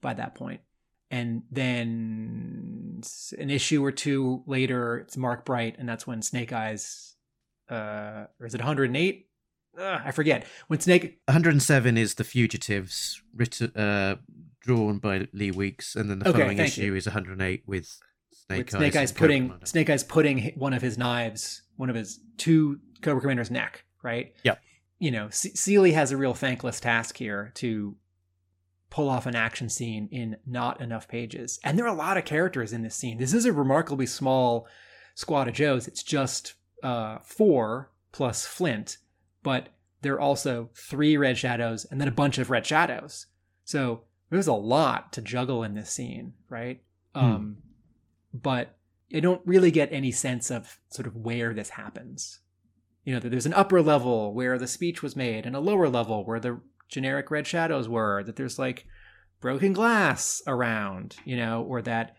[0.01, 0.61] by that point.
[1.11, 3.01] And then
[3.37, 7.15] an issue or two later, it's Mark Bright, and that's when Snake Eyes,
[7.69, 9.27] uh, or is it 108?
[9.77, 10.47] Ugh, I forget.
[10.67, 14.15] When Snake, 107 is the fugitives written uh
[14.61, 16.95] drawn by Lee Weeks, and then the Okay, following issue you.
[16.95, 17.99] is 108 with
[18.31, 18.79] Snake with Eyes.
[18.79, 19.65] Snake Eyes putting Commander.
[19.65, 24.33] Snake Eyes putting one of his knives, one of his two Cobra Commander's neck, right?
[24.43, 24.59] Yep.
[24.99, 27.95] You know, C- Seeley has a real thankless task here to
[28.89, 32.25] pull off an action scene in not enough pages, and there are a lot of
[32.25, 33.17] characters in this scene.
[33.17, 34.67] This is a remarkably small
[35.15, 35.87] squad of Joes.
[35.87, 36.53] It's just
[36.83, 38.97] uh, four plus Flint,
[39.41, 39.69] but
[40.01, 43.27] there are also three Red Shadows and then a bunch of Red Shadows.
[43.65, 46.81] So there's a lot to juggle in this scene, right?
[47.15, 47.57] Um,
[48.33, 48.75] but
[49.15, 52.39] I don't really get any sense of sort of where this happens.
[53.03, 55.89] You know, that there's an upper level where the speech was made and a lower
[55.89, 58.85] level where the generic red shadows were, that there's like
[59.41, 62.15] broken glass around, you know, or that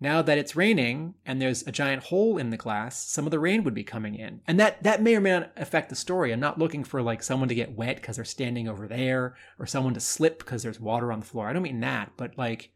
[0.00, 3.38] now that it's raining and there's a giant hole in the glass, some of the
[3.38, 4.40] rain would be coming in.
[4.48, 6.32] And that that may or may not affect the story.
[6.32, 9.66] I'm not looking for like someone to get wet because they're standing over there or
[9.66, 11.48] someone to slip because there's water on the floor.
[11.48, 12.72] I don't mean that, but like,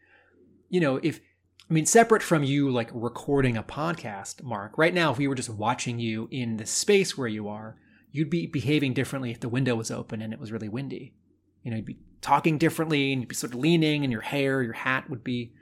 [0.69, 1.21] you know, if
[1.69, 5.35] I mean separate from you like recording a podcast, Mark, right now if we were
[5.35, 7.77] just watching you in the space where you are,
[8.13, 11.15] you'd be behaving differently if the window was open and it was really windy.
[11.63, 14.63] You know, you'd be talking differently and you'd be sort of leaning and your hair,
[14.63, 15.53] your hat would be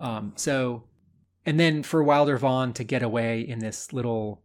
[0.00, 0.84] um, so
[1.44, 4.42] and then for Wilder Vaughn to get away in this little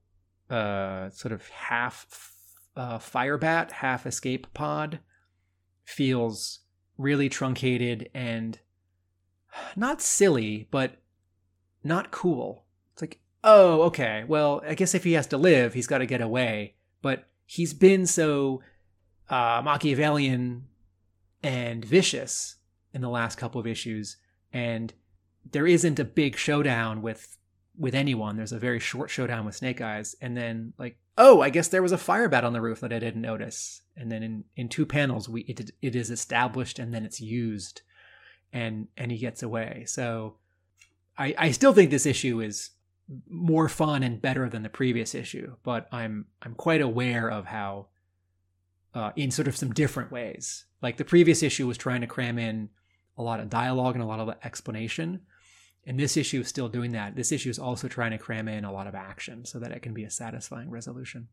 [0.49, 2.34] uh, sort of half
[2.76, 4.99] uh, firebat, half escape pod
[5.84, 6.61] feels
[6.98, 8.60] really truncated and
[9.76, 10.98] not silly, but
[11.84, 12.65] not cool.
[12.94, 16.06] It's like, oh, okay, well, I guess if he has to live, he's got to
[16.06, 16.76] get away.
[17.02, 18.61] But he's been so
[19.30, 20.65] uh, Machiavellian
[21.44, 22.56] and vicious
[22.94, 24.18] in the last couple of issues,
[24.52, 24.94] and
[25.52, 27.38] there isn't a big showdown with
[27.77, 28.38] with anyone.
[28.38, 31.84] There's a very short showdown with Snake Eyes, and then like, oh, I guess there
[31.84, 33.82] was a fire bat on the roof that I didn't notice.
[33.95, 37.82] And then in in two panels, we it it is established and then it's used,
[38.53, 39.84] and and he gets away.
[39.88, 40.35] So,
[41.17, 42.72] I I still think this issue is
[43.30, 47.88] more fun and better than the previous issue, but I'm I'm quite aware of how,
[48.93, 50.65] uh, in sort of some different ways.
[50.81, 52.69] Like the previous issue was trying to cram in
[53.17, 55.22] a lot of dialogue and a lot of explanation
[55.85, 57.15] and this issue is still doing that.
[57.15, 59.81] This issue is also trying to cram in a lot of action so that it
[59.81, 61.27] can be a satisfying resolution.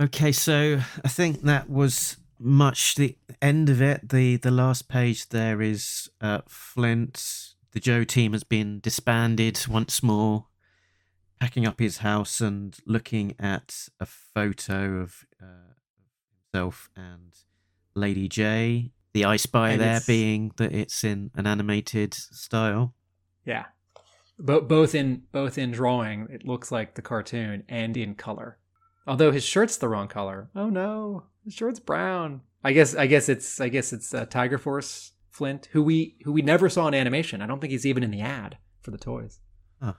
[0.00, 4.08] Okay, so I think that was much the end of it.
[4.08, 7.54] The the last page there is uh, Flint.
[7.72, 10.46] The Joe team has been disbanded once more,
[11.40, 15.74] packing up his house and looking at a photo of uh,
[16.52, 17.32] himself and
[17.94, 18.92] Lady Jaye.
[19.12, 22.94] The I Spy And there being that it's in an animated style.
[23.44, 23.66] Yeah.
[24.38, 28.58] Bo- both in both in drawing, it looks like the cartoon, and in color.
[29.06, 30.50] Although his shirt's the wrong color.
[30.56, 32.42] Oh no, his shirt's brown.
[32.62, 36.32] I guess I guess it's I guess it's uh, Tiger Force Flint, who we who
[36.32, 37.42] we never saw in animation.
[37.42, 39.40] I don't think he's even in the ad for the toys.
[39.82, 39.96] Oh,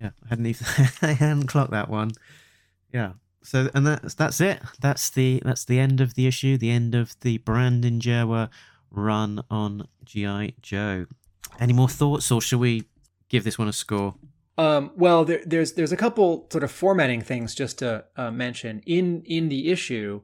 [0.00, 0.66] yeah, I hadn't even
[1.02, 2.12] I hadn't clocked that one.
[2.92, 3.12] Yeah.
[3.42, 4.60] So and that's that's it.
[4.80, 6.56] That's the that's the end of the issue.
[6.56, 8.48] The end of the Brandon Jerwa
[8.90, 11.06] run on GI Joe.
[11.60, 12.84] Any more thoughts, or shall we
[13.28, 14.14] give this one a score?
[14.56, 18.82] Um, well, there, there's there's a couple sort of formatting things just to uh, mention
[18.86, 20.22] in in the issue,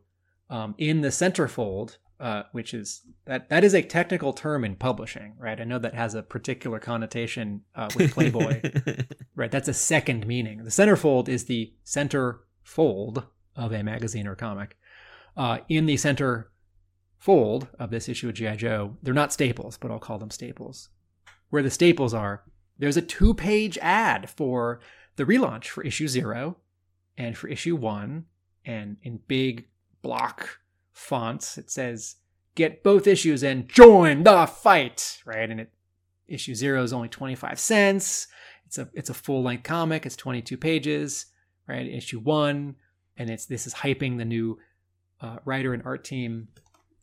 [0.50, 5.34] um, in the centerfold, uh, which is that that is a technical term in publishing,
[5.38, 5.58] right?
[5.58, 8.60] I know that has a particular connotation uh, with Playboy,
[9.34, 9.50] right?
[9.50, 10.64] That's a second meaning.
[10.64, 13.24] The centerfold is the center fold
[13.56, 14.76] of a magazine or comic.
[15.36, 16.50] Uh, in the center
[17.16, 20.90] fold of this issue of GI Joe, they're not staples, but I'll call them staples.
[21.48, 22.44] Where the staples are,
[22.78, 24.80] there's a two page ad for
[25.16, 26.58] the relaunch for issue zero
[27.16, 28.26] and for issue one.
[28.64, 29.68] And in big
[30.02, 30.60] block
[30.92, 32.16] fonts, it says,
[32.54, 35.50] get both issues and join the fight, right?
[35.50, 35.72] And it,
[36.28, 38.28] issue zero is only 25 cents.
[38.66, 40.06] It's a, it's a full length comic.
[40.06, 41.26] It's 22 pages,
[41.66, 41.86] right?
[41.86, 42.76] Issue one.
[43.16, 44.58] And it's, this is hyping the new
[45.20, 46.48] uh, writer and art team.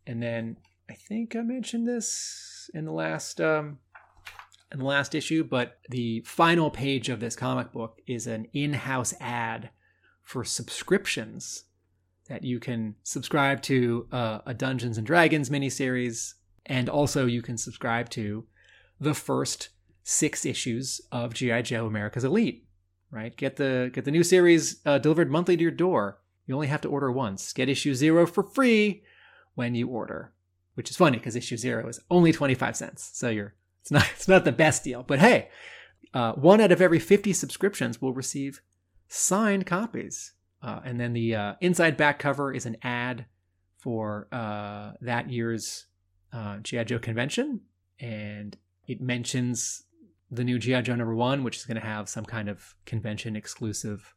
[0.06, 0.58] And then
[0.90, 3.80] I think I mentioned this in the last, um,
[4.72, 9.14] in the last issue, but the final page of this comic book is an in-house
[9.20, 9.70] ad
[10.24, 11.66] for subscriptions
[12.30, 16.34] that you can subscribe to uh, a Dungeons and Dragons miniseries,
[16.66, 18.46] and also you can subscribe to
[19.00, 19.70] the first
[20.04, 22.66] six issues of GI Joe: America's Elite.
[23.10, 26.20] Right, get the get the new series uh, delivered monthly to your door.
[26.46, 27.54] You only have to order once.
[27.54, 29.04] Get issue zero for free
[29.56, 30.34] when you order,
[30.76, 33.10] which is funny because issue zero is only twenty five cents.
[33.14, 35.50] So you're it's not it's not the best deal, but hey,
[36.14, 38.62] uh, one out of every 50 subscriptions will receive
[39.08, 40.34] signed copies.
[40.62, 43.26] Uh, and then the uh, inside back cover is an ad
[43.78, 45.86] for uh, that year's
[46.34, 47.62] uh, GI Joe convention,
[48.00, 48.58] and
[48.88, 49.84] it mentions
[50.30, 53.36] the new GI Joe number one, which is going to have some kind of convention
[53.36, 54.14] exclusive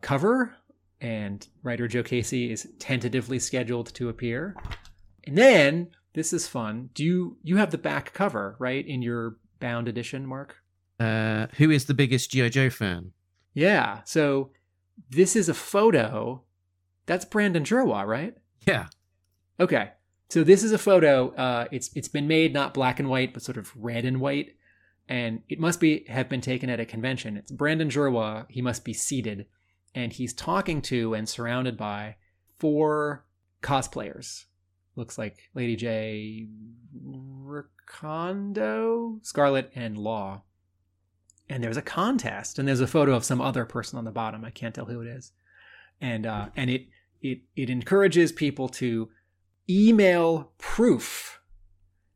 [0.00, 0.54] cover.
[1.00, 4.54] And writer Joe Casey is tentatively scheduled to appear.
[5.24, 6.90] And then this is fun.
[6.94, 10.56] Do you you have the back cover right in your bound edition, Mark?
[11.00, 13.12] Uh, who is the biggest GI Joe fan?
[13.54, 14.00] Yeah.
[14.04, 14.50] So
[15.10, 16.42] this is a photo.
[17.06, 18.36] That's Brandon Jerwa, right?
[18.66, 18.86] Yeah.
[19.58, 19.90] Okay.
[20.28, 21.30] So this is a photo.
[21.34, 24.56] Uh, it's it's been made not black and white, but sort of red and white,
[25.08, 27.36] and it must be have been taken at a convention.
[27.36, 28.46] It's Brandon Jerwa.
[28.48, 29.44] He must be seated,
[29.94, 32.16] and he's talking to and surrounded by
[32.58, 33.26] four
[33.62, 34.44] cosplayers.
[34.96, 36.48] Looks like Lady Jaye,
[37.04, 40.44] Recondo, Scarlet, and Law.
[41.52, 44.42] And there's a contest, and there's a photo of some other person on the bottom.
[44.42, 45.32] I can't tell who it is,
[46.00, 46.86] and uh, and it
[47.20, 49.10] it it encourages people to
[49.68, 51.40] email proof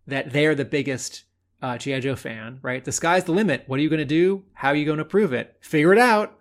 [0.06, 1.24] that they're the biggest
[1.60, 2.60] uh, GI Joe fan.
[2.62, 3.64] Right, the sky's the limit.
[3.66, 4.44] What are you going to do?
[4.54, 5.58] How are you going to prove it?
[5.60, 6.38] Figure it out.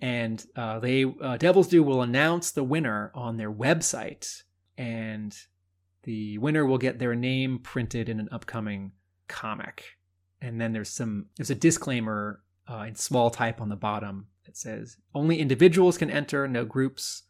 [0.00, 4.42] And uh, they uh, Devil's Due will announce the winner on their website,
[4.76, 5.32] and
[6.02, 8.90] the winner will get their name printed in an upcoming
[9.28, 9.84] comic.
[10.44, 12.40] And then there's some there's a disclaimer
[12.70, 17.22] uh, in small type on the bottom that says only individuals can enter, no groups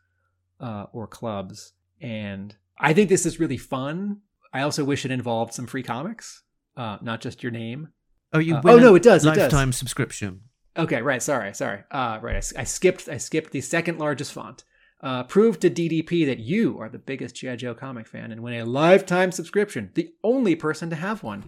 [0.60, 1.72] uh, or clubs.
[2.00, 4.20] And I think this is really fun.
[4.52, 6.42] I also wish it involved some free comics,
[6.76, 7.88] uh, not just your name.
[8.32, 9.38] Oh, you Uh, oh, no, it does, it does.
[9.38, 10.40] Lifetime subscription.
[10.76, 11.22] Okay, right.
[11.22, 11.84] Sorry, sorry.
[11.92, 12.52] Uh, right.
[12.56, 13.08] I, skipped.
[13.08, 14.64] I skipped the second largest font.
[15.00, 18.54] Uh, prove to DDP that you are the biggest GI Joe comic fan and win
[18.54, 19.90] a lifetime subscription.
[19.94, 21.44] The only person to have one.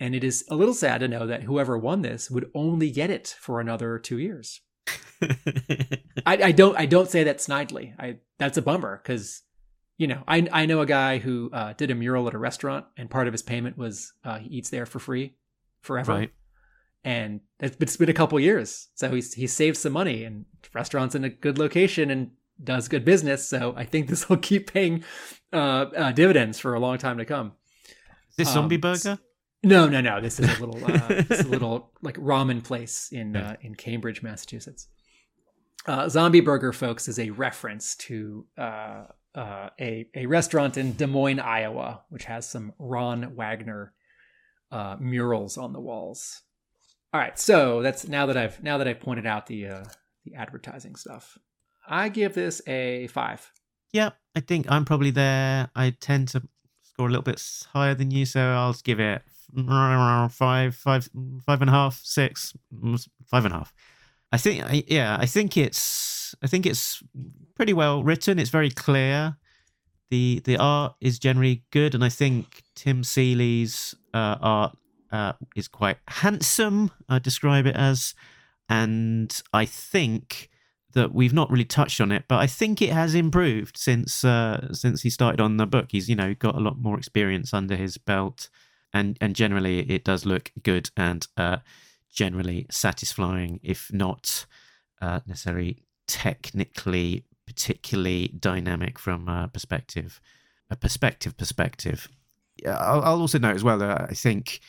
[0.00, 3.10] And it is a little sad to know that whoever won this would only get
[3.10, 4.62] it for another two years.
[5.22, 5.28] I,
[6.26, 6.76] I don't.
[6.78, 7.94] I don't say that snidely.
[7.98, 9.42] I that's a bummer because,
[9.98, 12.86] you know, I I know a guy who uh, did a mural at a restaurant
[12.96, 15.34] and part of his payment was uh, he eats there for free,
[15.82, 16.32] forever right.
[17.04, 20.44] and it's been, it's been a couple years so he's he saved some money and
[20.74, 22.30] restaurants in a good location and
[22.62, 25.02] does good business so i think this will keep paying
[25.52, 27.52] uh, uh dividends for a long time to come
[28.30, 29.18] Is this Um, Zombie Burger?
[29.62, 33.10] No no no this is a little uh this is a little like ramen place
[33.12, 34.88] in uh, in cambridge massachusetts
[35.86, 39.04] uh zombie burger folks is a reference to uh
[39.34, 43.92] uh, a, a restaurant in Des Moines, Iowa, which has some Ron Wagner
[44.72, 46.42] uh, murals on the walls.
[47.12, 49.84] All right, so that's now that I've now that I've pointed out the uh,
[50.24, 51.38] the advertising stuff.
[51.88, 53.50] I give this a five.
[53.92, 55.70] Yeah, I think I'm probably there.
[55.74, 56.42] I tend to
[56.82, 57.42] score a little bit
[57.72, 59.22] higher than you, so I'll give it
[60.28, 61.08] five, five,
[61.44, 62.54] five and a half, six,
[63.26, 63.72] five and a half.
[64.32, 67.02] I think, yeah, I think it's, I think it's
[67.56, 68.38] pretty well written.
[68.38, 69.36] It's very clear.
[70.10, 74.76] the The art is generally good, and I think Tim Seeley's uh, art
[75.10, 76.90] uh, is quite handsome.
[77.08, 78.14] I describe it as,
[78.68, 80.48] and I think
[80.92, 84.72] that we've not really touched on it, but I think it has improved since uh,
[84.72, 85.86] since he started on the book.
[85.90, 88.48] He's you know got a lot more experience under his belt,
[88.92, 91.58] and and generally it does look good and uh,
[92.12, 94.46] generally satisfying, if not
[95.00, 100.20] uh, necessarily technically particularly dynamic from a perspective
[100.70, 102.08] a perspective perspective.
[102.62, 104.60] Yeah, I'll, I'll also note as well that I think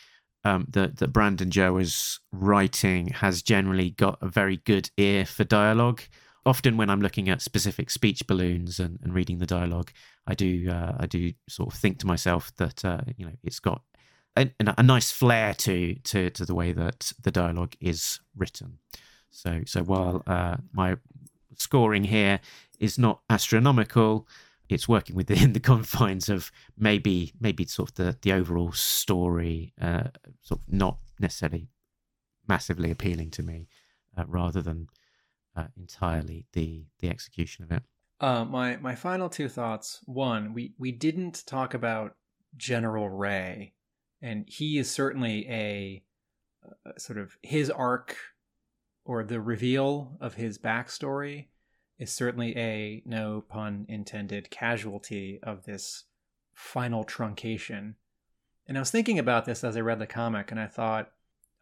[0.44, 6.02] um, that that Brandon Jerwa's writing has generally got a very good ear for dialogue.
[6.44, 9.92] Often, when I'm looking at specific speech balloons and, and reading the dialogue,
[10.26, 13.60] I do uh, I do sort of think to myself that uh, you know it's
[13.60, 13.84] got
[14.36, 18.80] a, a nice flair to to to the way that the dialogue is written.
[19.30, 20.98] So so while uh, my
[21.58, 22.40] scoring here
[22.80, 24.28] is not astronomical,
[24.70, 30.10] it's working within the confines of maybe maybe sort of the the overall story, uh,
[30.42, 31.68] sort of not necessarily
[32.48, 33.68] massively appealing to me,
[34.18, 34.88] uh, rather than
[35.56, 37.84] uh, entirely the the execution of it.
[38.20, 40.00] Uh, my my final two thoughts.
[40.06, 42.16] One, we we didn't talk about
[42.56, 43.74] General Ray,
[44.22, 46.04] and he is certainly a,
[46.98, 48.16] sort of his arc
[49.04, 51.48] or the reveal of his backstory
[51.98, 56.06] is certainly a no pun intended casualty of this
[56.54, 57.96] final truncation.
[58.68, 61.12] And I was thinking about this as I read the comic, and I thought,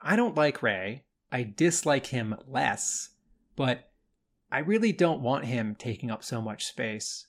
[0.01, 1.03] I don't like Ray.
[1.31, 3.09] I dislike him less,
[3.55, 3.91] but
[4.51, 7.27] I really don't want him taking up so much space.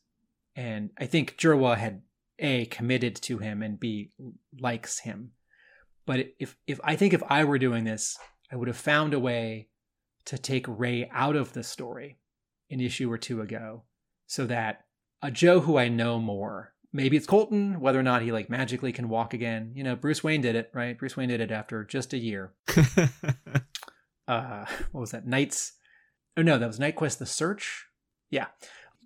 [0.56, 2.02] And I think Jerwa had
[2.40, 4.10] A committed to him and B
[4.58, 5.32] likes him.
[6.06, 8.18] But if if I think if I were doing this,
[8.50, 9.68] I would have found a way
[10.26, 12.18] to take Ray out of the story
[12.70, 13.84] an issue or two ago
[14.26, 14.84] so that
[15.22, 18.92] a Joe who I know more, maybe it's Colton, whether or not he like magically
[18.92, 19.72] can walk again.
[19.74, 20.98] You know, Bruce Wayne did it, right?
[20.98, 22.52] Bruce Wayne did it after just a year.
[24.28, 25.26] Uh what was that?
[25.26, 25.72] Knights
[26.36, 27.86] Oh no, that was KnightQuest the Search.
[28.30, 28.46] Yeah.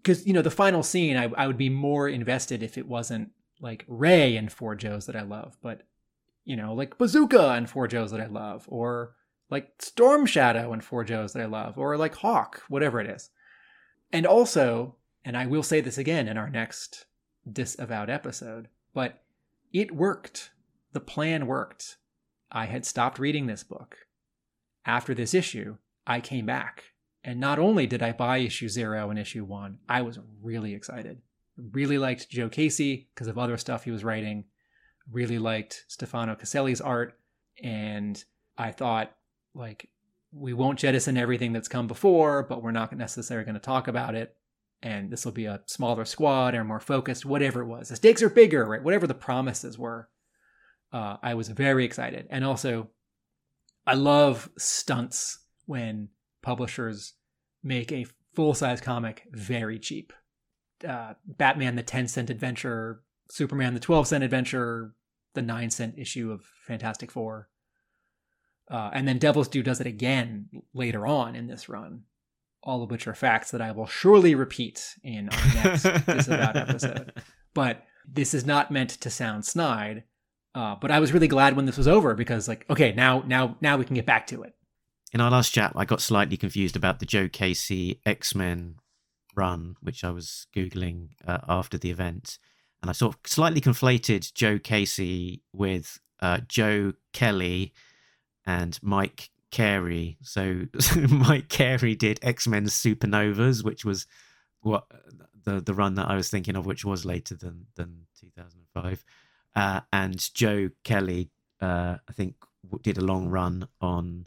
[0.05, 3.31] Cuz you know, the final scene I I would be more invested if it wasn't
[3.61, 5.83] like Ray and Four Joes that I love, but
[6.45, 9.15] you know, like Bazooka and Four Joes that I love or
[9.51, 13.31] like Storm Shadow and Four Joes that I love or like Hawk, whatever it is.
[14.13, 17.07] And also, and I will say this again in our next
[17.51, 19.23] disavowed episode, but
[19.73, 20.51] it worked.
[20.93, 21.97] The plan worked.
[22.53, 23.97] I had stopped reading this book.
[24.87, 26.94] After this issue, I came back.
[27.25, 31.23] And not only did I buy issue zero and issue one, I was really excited.
[31.57, 34.45] Really liked Joe Casey because of other stuff he was writing.
[35.11, 37.19] Really liked Stefano Caselli's art.
[37.63, 38.23] And
[38.59, 39.15] I thought,
[39.55, 39.89] like,
[40.33, 44.15] we won't jettison everything that's come before, but we're not necessarily going to talk about
[44.15, 44.37] it.
[44.83, 47.89] And this will be a smaller squad or more focused, whatever it was.
[47.89, 48.83] The stakes are bigger, right?
[48.83, 50.11] Whatever the promises were.
[50.93, 52.27] Uh, I was very excited.
[52.29, 52.91] And also,
[53.87, 56.09] I love stunts when
[56.45, 57.15] publishers
[57.63, 60.13] make a full size comic very cheap.
[60.87, 64.95] Uh, Batman, the 10 cent adventure, Superman, the 12 cent adventure,
[65.35, 67.49] the 9 cent issue of Fantastic Four.
[68.71, 72.03] Uh, and then Devil's Due does it again later on in this run,
[72.63, 77.13] all of which are facts that I will surely repeat in our next Disavowed episode.
[77.53, 80.05] But this is not meant to sound snide.
[80.55, 83.57] Uh, but I was really glad when this was over because, like, okay, now, now,
[83.61, 84.55] now we can get back to it.
[85.15, 88.75] In our last chat, I got slightly confused about the Joe Casey X Men
[89.37, 92.37] run, which I was Googling uh, after the event.
[92.83, 97.73] And I sort of slightly conflated Joe Casey with uh, Joe Kelly
[98.45, 100.19] and Mike Carey.
[100.21, 100.63] So
[101.09, 104.09] Mike Carey did X Men Supernovas, which was
[104.63, 104.85] what
[105.45, 109.05] the the run that I was thinking of, which was later than than 2005.
[109.55, 111.31] Uh, and Joe Kelly,
[111.61, 112.35] uh, I think,
[112.83, 114.27] did a long run on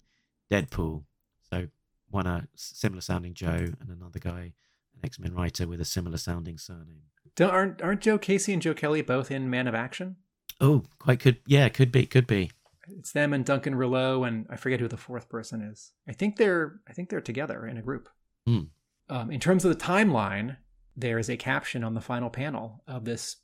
[0.52, 1.04] Deadpool.
[1.50, 1.68] So
[2.10, 4.54] one a similar sounding Joe and another guy,
[4.94, 7.04] an X Men writer with a similar sounding surname.
[7.36, 10.18] Don't, aren't aren't Joe Casey and Joe Kelly both in Man of Action?
[10.60, 12.52] Oh, quite could yeah, could be, could be.
[12.90, 15.92] It's them and Duncan Rouleau, and I forget who the fourth person is.
[16.08, 18.10] I think they're I think they're together in a group.
[18.46, 18.62] Hmm.
[19.10, 20.58] Um, in terms of the timeline,
[20.96, 23.38] there is a caption on the final panel of this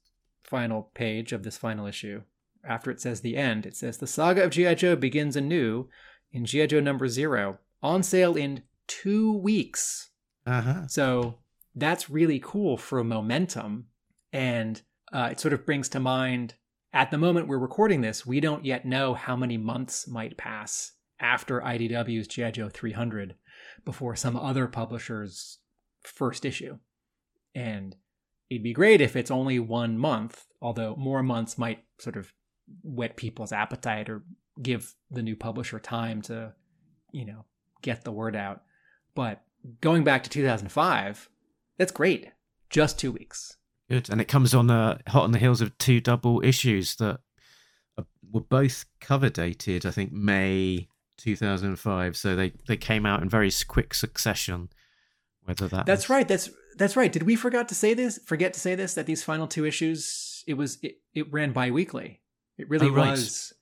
[0.44, 2.24] final page of this final issue.
[2.68, 5.90] After it says the end, it says the saga of GI Joe begins anew
[6.34, 10.10] in GI Joe number zero, on sale in two weeks.
[10.46, 10.88] Uh huh.
[10.88, 11.36] So
[11.76, 13.86] that's really cool for momentum.
[14.34, 14.82] And
[15.14, 16.56] uh, it sort of brings to mind
[16.94, 20.92] at the moment we're recording this, we don't yet know how many months might pass
[21.20, 22.52] after IDW's G.I.
[22.52, 23.36] Joe 300
[23.84, 25.60] before some other publisher's
[26.02, 26.78] first issue.
[27.56, 27.96] And
[28.50, 32.32] it'd be great if it's only one month, although more months might sort of
[32.84, 34.24] whet people's appetite or
[34.62, 36.54] give the new publisher time to,
[37.12, 37.46] you know,
[37.82, 38.64] get the word out.
[39.16, 39.42] But
[39.82, 41.30] going back to 2005,
[41.78, 42.30] that's great.
[42.70, 43.58] Just two weeks.
[43.90, 47.20] Good, and it comes on uh, hot on the heels of two double issues that
[47.98, 49.86] uh, were both cover dated.
[49.86, 54.70] I think May 2005, so they they came out in very quick succession.
[55.44, 56.28] Whether that That's right.
[56.28, 57.12] That's that's right.
[57.12, 58.20] Did we forget to say this?
[58.26, 62.22] Forget to say this that these final two issues it was it, it ran bi-weekly.
[62.58, 63.54] It really Oh, was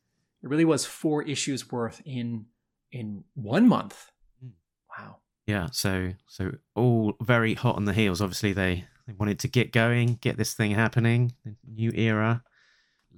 [0.44, 2.46] it really was four issues worth in
[2.92, 4.12] in one month.
[4.44, 4.52] Mm.
[4.98, 5.18] Wow.
[5.48, 8.22] Yeah, so so all very hot on the heels.
[8.22, 11.34] Obviously, they they wanted to get going, get this thing happening.
[11.68, 12.44] New era.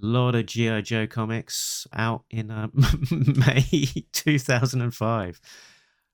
[0.01, 2.67] A lot of GI Joe comics out in uh,
[3.11, 3.63] May
[4.11, 5.41] 2005.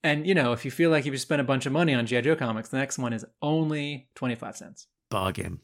[0.03, 2.22] And you know, if you feel like you've spent a bunch of money on G.I.
[2.22, 4.88] Joe comics, the next one is only 25 cents.
[5.10, 5.60] bargain.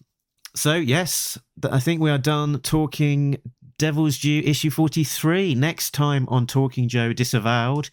[0.55, 1.38] So yes,
[1.69, 3.38] I think we are done talking
[3.77, 5.56] Devil's Due issue 43.
[5.56, 7.89] Next time on Talking Joe Disavowed,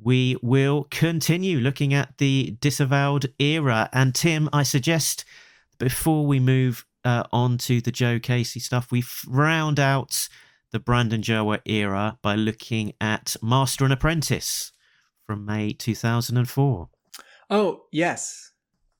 [0.00, 3.88] we will continue looking at the disavowed era.
[3.92, 5.24] And Tim, I suggest
[5.78, 10.28] before we move uh, on to the Joe Casey stuff, we round out
[10.72, 14.72] the Brandon Jerwa era by looking at Master and Apprentice
[15.26, 16.88] from May 2004.
[17.48, 18.52] Oh, yes.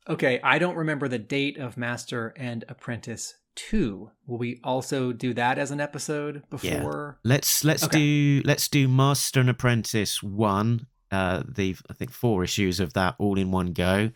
[0.09, 4.11] Okay, I don't remember the date of Master and Apprentice 2.
[4.27, 7.19] Will we also do that as an episode before?
[7.25, 7.31] Yeah.
[7.31, 7.99] Let's let's Okay.
[7.99, 10.87] do let's do Master and Apprentice one.
[11.11, 14.11] Uh, the I think four issues of that all in one go.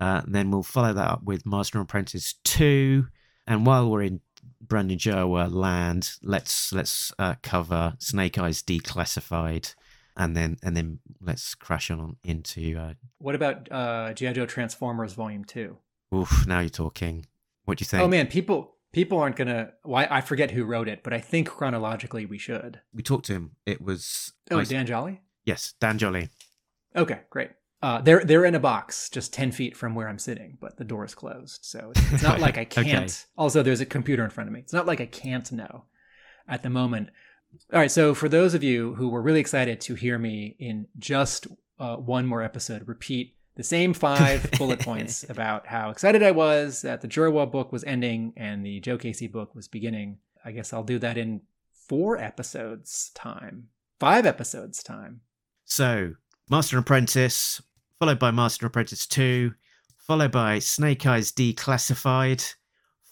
[0.00, 3.06] Uh, then we'll follow that up with Master and Apprentice two.
[3.46, 4.20] And while we're in
[4.60, 9.74] Brandon Jerwa land, let's let's uh, cover Snake Eyes Declassified,
[10.16, 12.76] and then and then let's crash on into.
[12.78, 14.32] Uh, What about uh, G.I.
[14.32, 15.76] Joe Transformers Volume 2?
[16.14, 17.26] oof, now you're talking.
[17.64, 18.02] What do you think?
[18.02, 19.70] Oh man, people people aren't gonna.
[19.82, 22.80] Why I forget who wrote it, but I think chronologically we should.
[22.92, 23.52] We talked to him.
[23.66, 25.20] It was Oh, I- Dan Jolly.
[25.44, 26.28] yes, Dan Jolly.
[26.96, 27.50] Okay, great.
[27.80, 30.84] Uh, they're they're in a box just ten feet from where I'm sitting, but the
[30.84, 33.26] door is closed, so it's, it's not like I can't.
[33.36, 34.60] Also, there's a computer in front of me.
[34.60, 35.84] It's not like I can't know
[36.48, 37.08] at the moment.
[37.72, 40.86] All right, so for those of you who were really excited to hear me in
[40.98, 41.46] just
[41.78, 46.82] uh, one more episode repeat the same five bullet points about how excited I was
[46.82, 50.72] that the Jerwa book was ending and the Joe Casey book was beginning, I guess
[50.72, 51.42] I'll do that in
[51.88, 53.68] four episodes time,
[54.00, 55.20] five episodes time.
[55.64, 56.14] So,
[56.50, 57.62] Master and Apprentice,
[57.98, 59.52] followed by Master and Apprentice 2,
[59.98, 62.54] followed by Snake Eyes Declassified,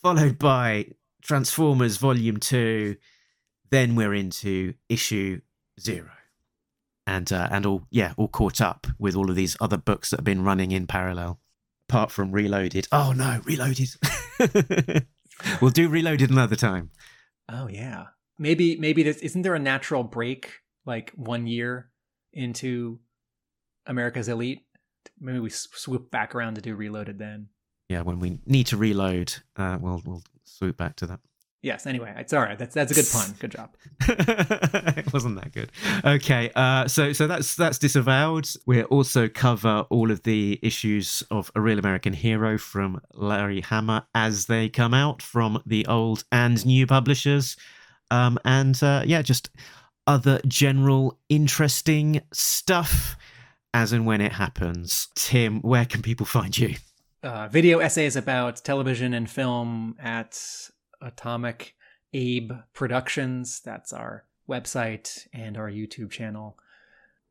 [0.03, 0.87] followed by
[1.23, 2.97] Transformers Volume 2,
[3.71, 5.41] then we're into issue
[5.79, 6.11] 0.
[7.11, 10.21] And uh, and all yeah all caught up with all of these other books that
[10.21, 11.41] have been running in parallel.
[11.89, 12.87] Apart from Reloaded.
[12.93, 13.89] Oh no, Reloaded.
[15.61, 16.91] we'll do Reloaded another time.
[17.49, 18.07] Oh yeah.
[18.39, 21.91] Maybe maybe this isn't there a natural break like one year
[22.33, 23.01] into
[23.87, 24.61] America's Elite?
[25.19, 27.49] Maybe we swoop back around to do Reloaded then.
[27.89, 31.21] Yeah, when we need to reload, uh, we'll we'll swoop back to that.
[31.63, 31.87] Yes.
[31.87, 32.59] Anyway, it's all right.
[32.59, 33.35] That's that's a good pun.
[33.39, 33.75] Good job.
[34.97, 35.71] it wasn't that good.
[36.05, 38.49] Okay, uh, so so that's that's disavowed.
[38.67, 44.07] We'll also cover all of the issues of a real American hero from Larry Hama
[44.15, 47.59] as they come out from the old and new publishers,
[48.11, 49.51] um, and uh, yeah, just
[50.07, 53.17] other general interesting stuff
[53.75, 55.09] as and when it happens.
[55.15, 56.77] Tim, where can people find you?
[57.23, 60.41] Uh, video essays about television and film at
[61.01, 61.75] Atomic
[62.13, 63.61] Abe Productions.
[63.61, 66.59] That's our website and our YouTube channel.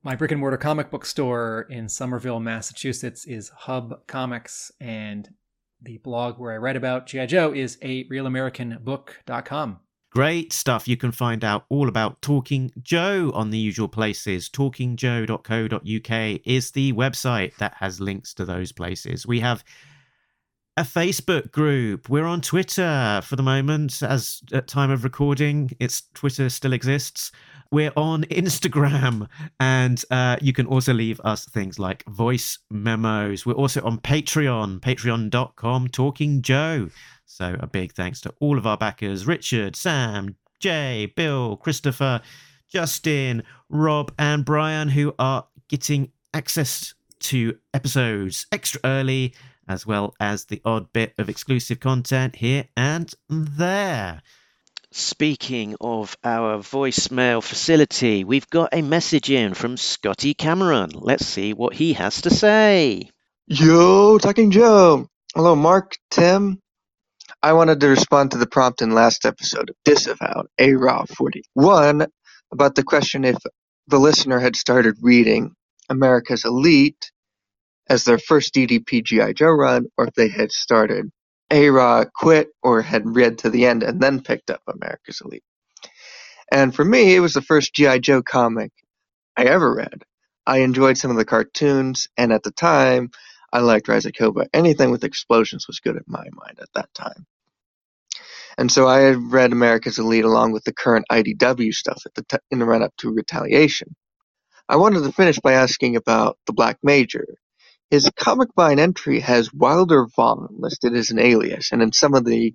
[0.01, 5.29] My brick and mortar comic book store in Somerville, Massachusetts is Hub Comics, and
[5.81, 7.25] the blog where I write about G.I.
[7.25, 9.79] Joe is a realamericanbook.com.
[10.11, 10.87] Great stuff.
[10.87, 14.49] You can find out all about Talking Joe on the usual places.
[14.49, 19.27] TalkingJoe.co.uk is the website that has links to those places.
[19.27, 19.63] We have
[20.79, 22.07] a Facebook group.
[22.07, 27.33] We're on Twitter for the moment, as at time of recording, it's Twitter still exists.
[27.69, 29.27] We're on Instagram,
[29.59, 33.45] and uh, you can also leave us things like voice memos.
[33.45, 36.87] We're also on Patreon, patreon.com, Talking Joe.
[37.25, 42.21] So a big thanks to all of our backers Richard, Sam, Jay, Bill, Christopher,
[42.69, 49.33] Justin, Rob, and Brian, who are getting access to episodes extra early,
[49.69, 54.21] as well as the odd bit of exclusive content here and there.
[54.91, 60.89] Speaking of our voicemail facility, we've got a message in from Scotty Cameron.
[60.95, 63.11] Let's see what he has to say.
[63.45, 65.07] Yo, Talking Joe.
[65.35, 66.59] Hello, Mark, Tim.
[67.43, 72.07] I wanted to respond to the prompt in last episode of Disavowed, A Raw 41,
[72.51, 73.37] about the question if
[73.87, 75.53] the listener had started reading
[75.87, 77.11] America's Elite
[77.89, 79.33] as their first DDP G.I.
[79.33, 81.11] Joe run, or if they had started
[81.51, 85.43] A Raw, quit, or had read to the end and then picked up America's Elite.
[86.51, 87.99] And for me, it was the first G.I.
[87.99, 88.71] Joe comic
[89.37, 90.03] I ever read.
[90.45, 93.11] I enjoyed some of the cartoons, and at the time,
[93.51, 94.47] I liked Rise of Cobra.
[94.53, 97.25] Anything with explosions was good in my mind at that time.
[98.57, 102.37] And so I had read America's Elite along with the current IDW stuff the t-
[102.51, 103.95] in the run up to Retaliation.
[104.69, 107.25] I wanted to finish by asking about the Black Major.
[107.89, 112.25] His comic vine entry has Wilder Vaughn listed as an alias, and in some of
[112.25, 112.53] the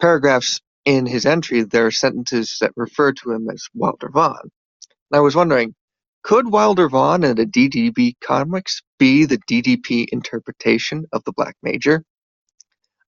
[0.00, 4.40] paragraphs in his entry, there are sentences that refer to him as Wilder Vaughn.
[4.42, 5.74] And I was wondering,
[6.22, 12.04] could Wilder Vaughn in the DDP comics be the DDP interpretation of the Black Major?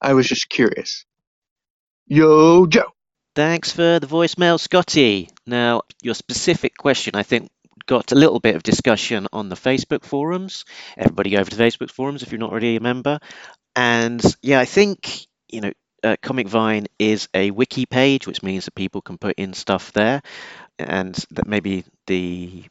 [0.00, 1.04] I was just curious.
[2.06, 2.92] Yo, Joe.
[3.34, 5.30] Thanks for the voicemail, Scotty.
[5.46, 7.50] Now, your specific question, I think,
[7.86, 10.64] got a little bit of discussion on the Facebook forums.
[10.96, 13.18] Everybody go over to Facebook forums if you're not already a member.
[13.74, 15.72] And yeah, I think, you know,
[16.04, 19.92] uh, Comic Vine is a wiki page, which means that people can put in stuff
[19.92, 20.22] there,
[20.78, 22.64] and that maybe the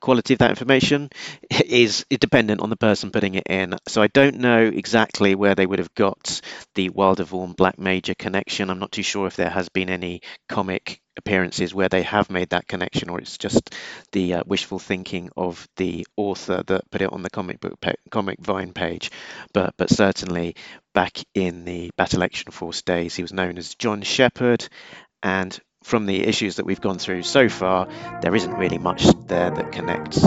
[0.00, 1.10] quality of that information
[1.50, 3.74] is dependent on the person putting it in.
[3.88, 6.40] So I don't know exactly where they would have got
[6.74, 8.70] the Wilder Vaughn Black Major connection.
[8.70, 12.50] I'm not too sure if there has been any comic appearances where they have made
[12.50, 13.74] that connection, or it's just
[14.12, 17.92] the uh, wishful thinking of the author that put it on the comic book pa-
[18.10, 19.10] comic Vine page.
[19.52, 20.54] But but certainly
[20.94, 24.66] back in the Battle Action Force days, he was known as John Shepherd,
[25.22, 25.58] and
[25.88, 27.88] from the issues that we've gone through so far,
[28.20, 30.22] there isn't really much there that connects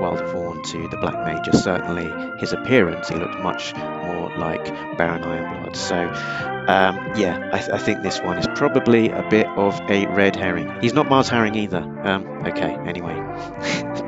[0.00, 1.52] Wilder Vaughn to the Black Major.
[1.52, 4.64] Certainly, his appearance, he looked much more like
[4.96, 5.76] Baron Ironblood.
[5.76, 10.06] So, um, yeah, I, th- I, think this one is probably a bit of a
[10.06, 10.72] red herring.
[10.80, 11.82] He's not Mars Herring either.
[12.02, 13.14] Um, okay, anyway,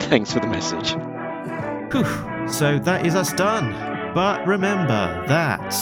[0.08, 0.94] thanks for the message.
[1.92, 2.48] Whew.
[2.48, 3.72] So that is us done.
[4.14, 5.74] But remember that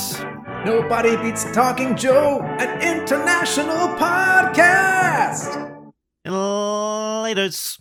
[0.65, 5.93] Nobody beats Talking Joe, an international podcast.
[6.27, 7.81] Laters.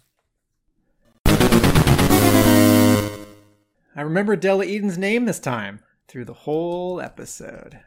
[3.95, 5.79] I remember Della Eden's name this time
[6.09, 7.79] through the whole episode.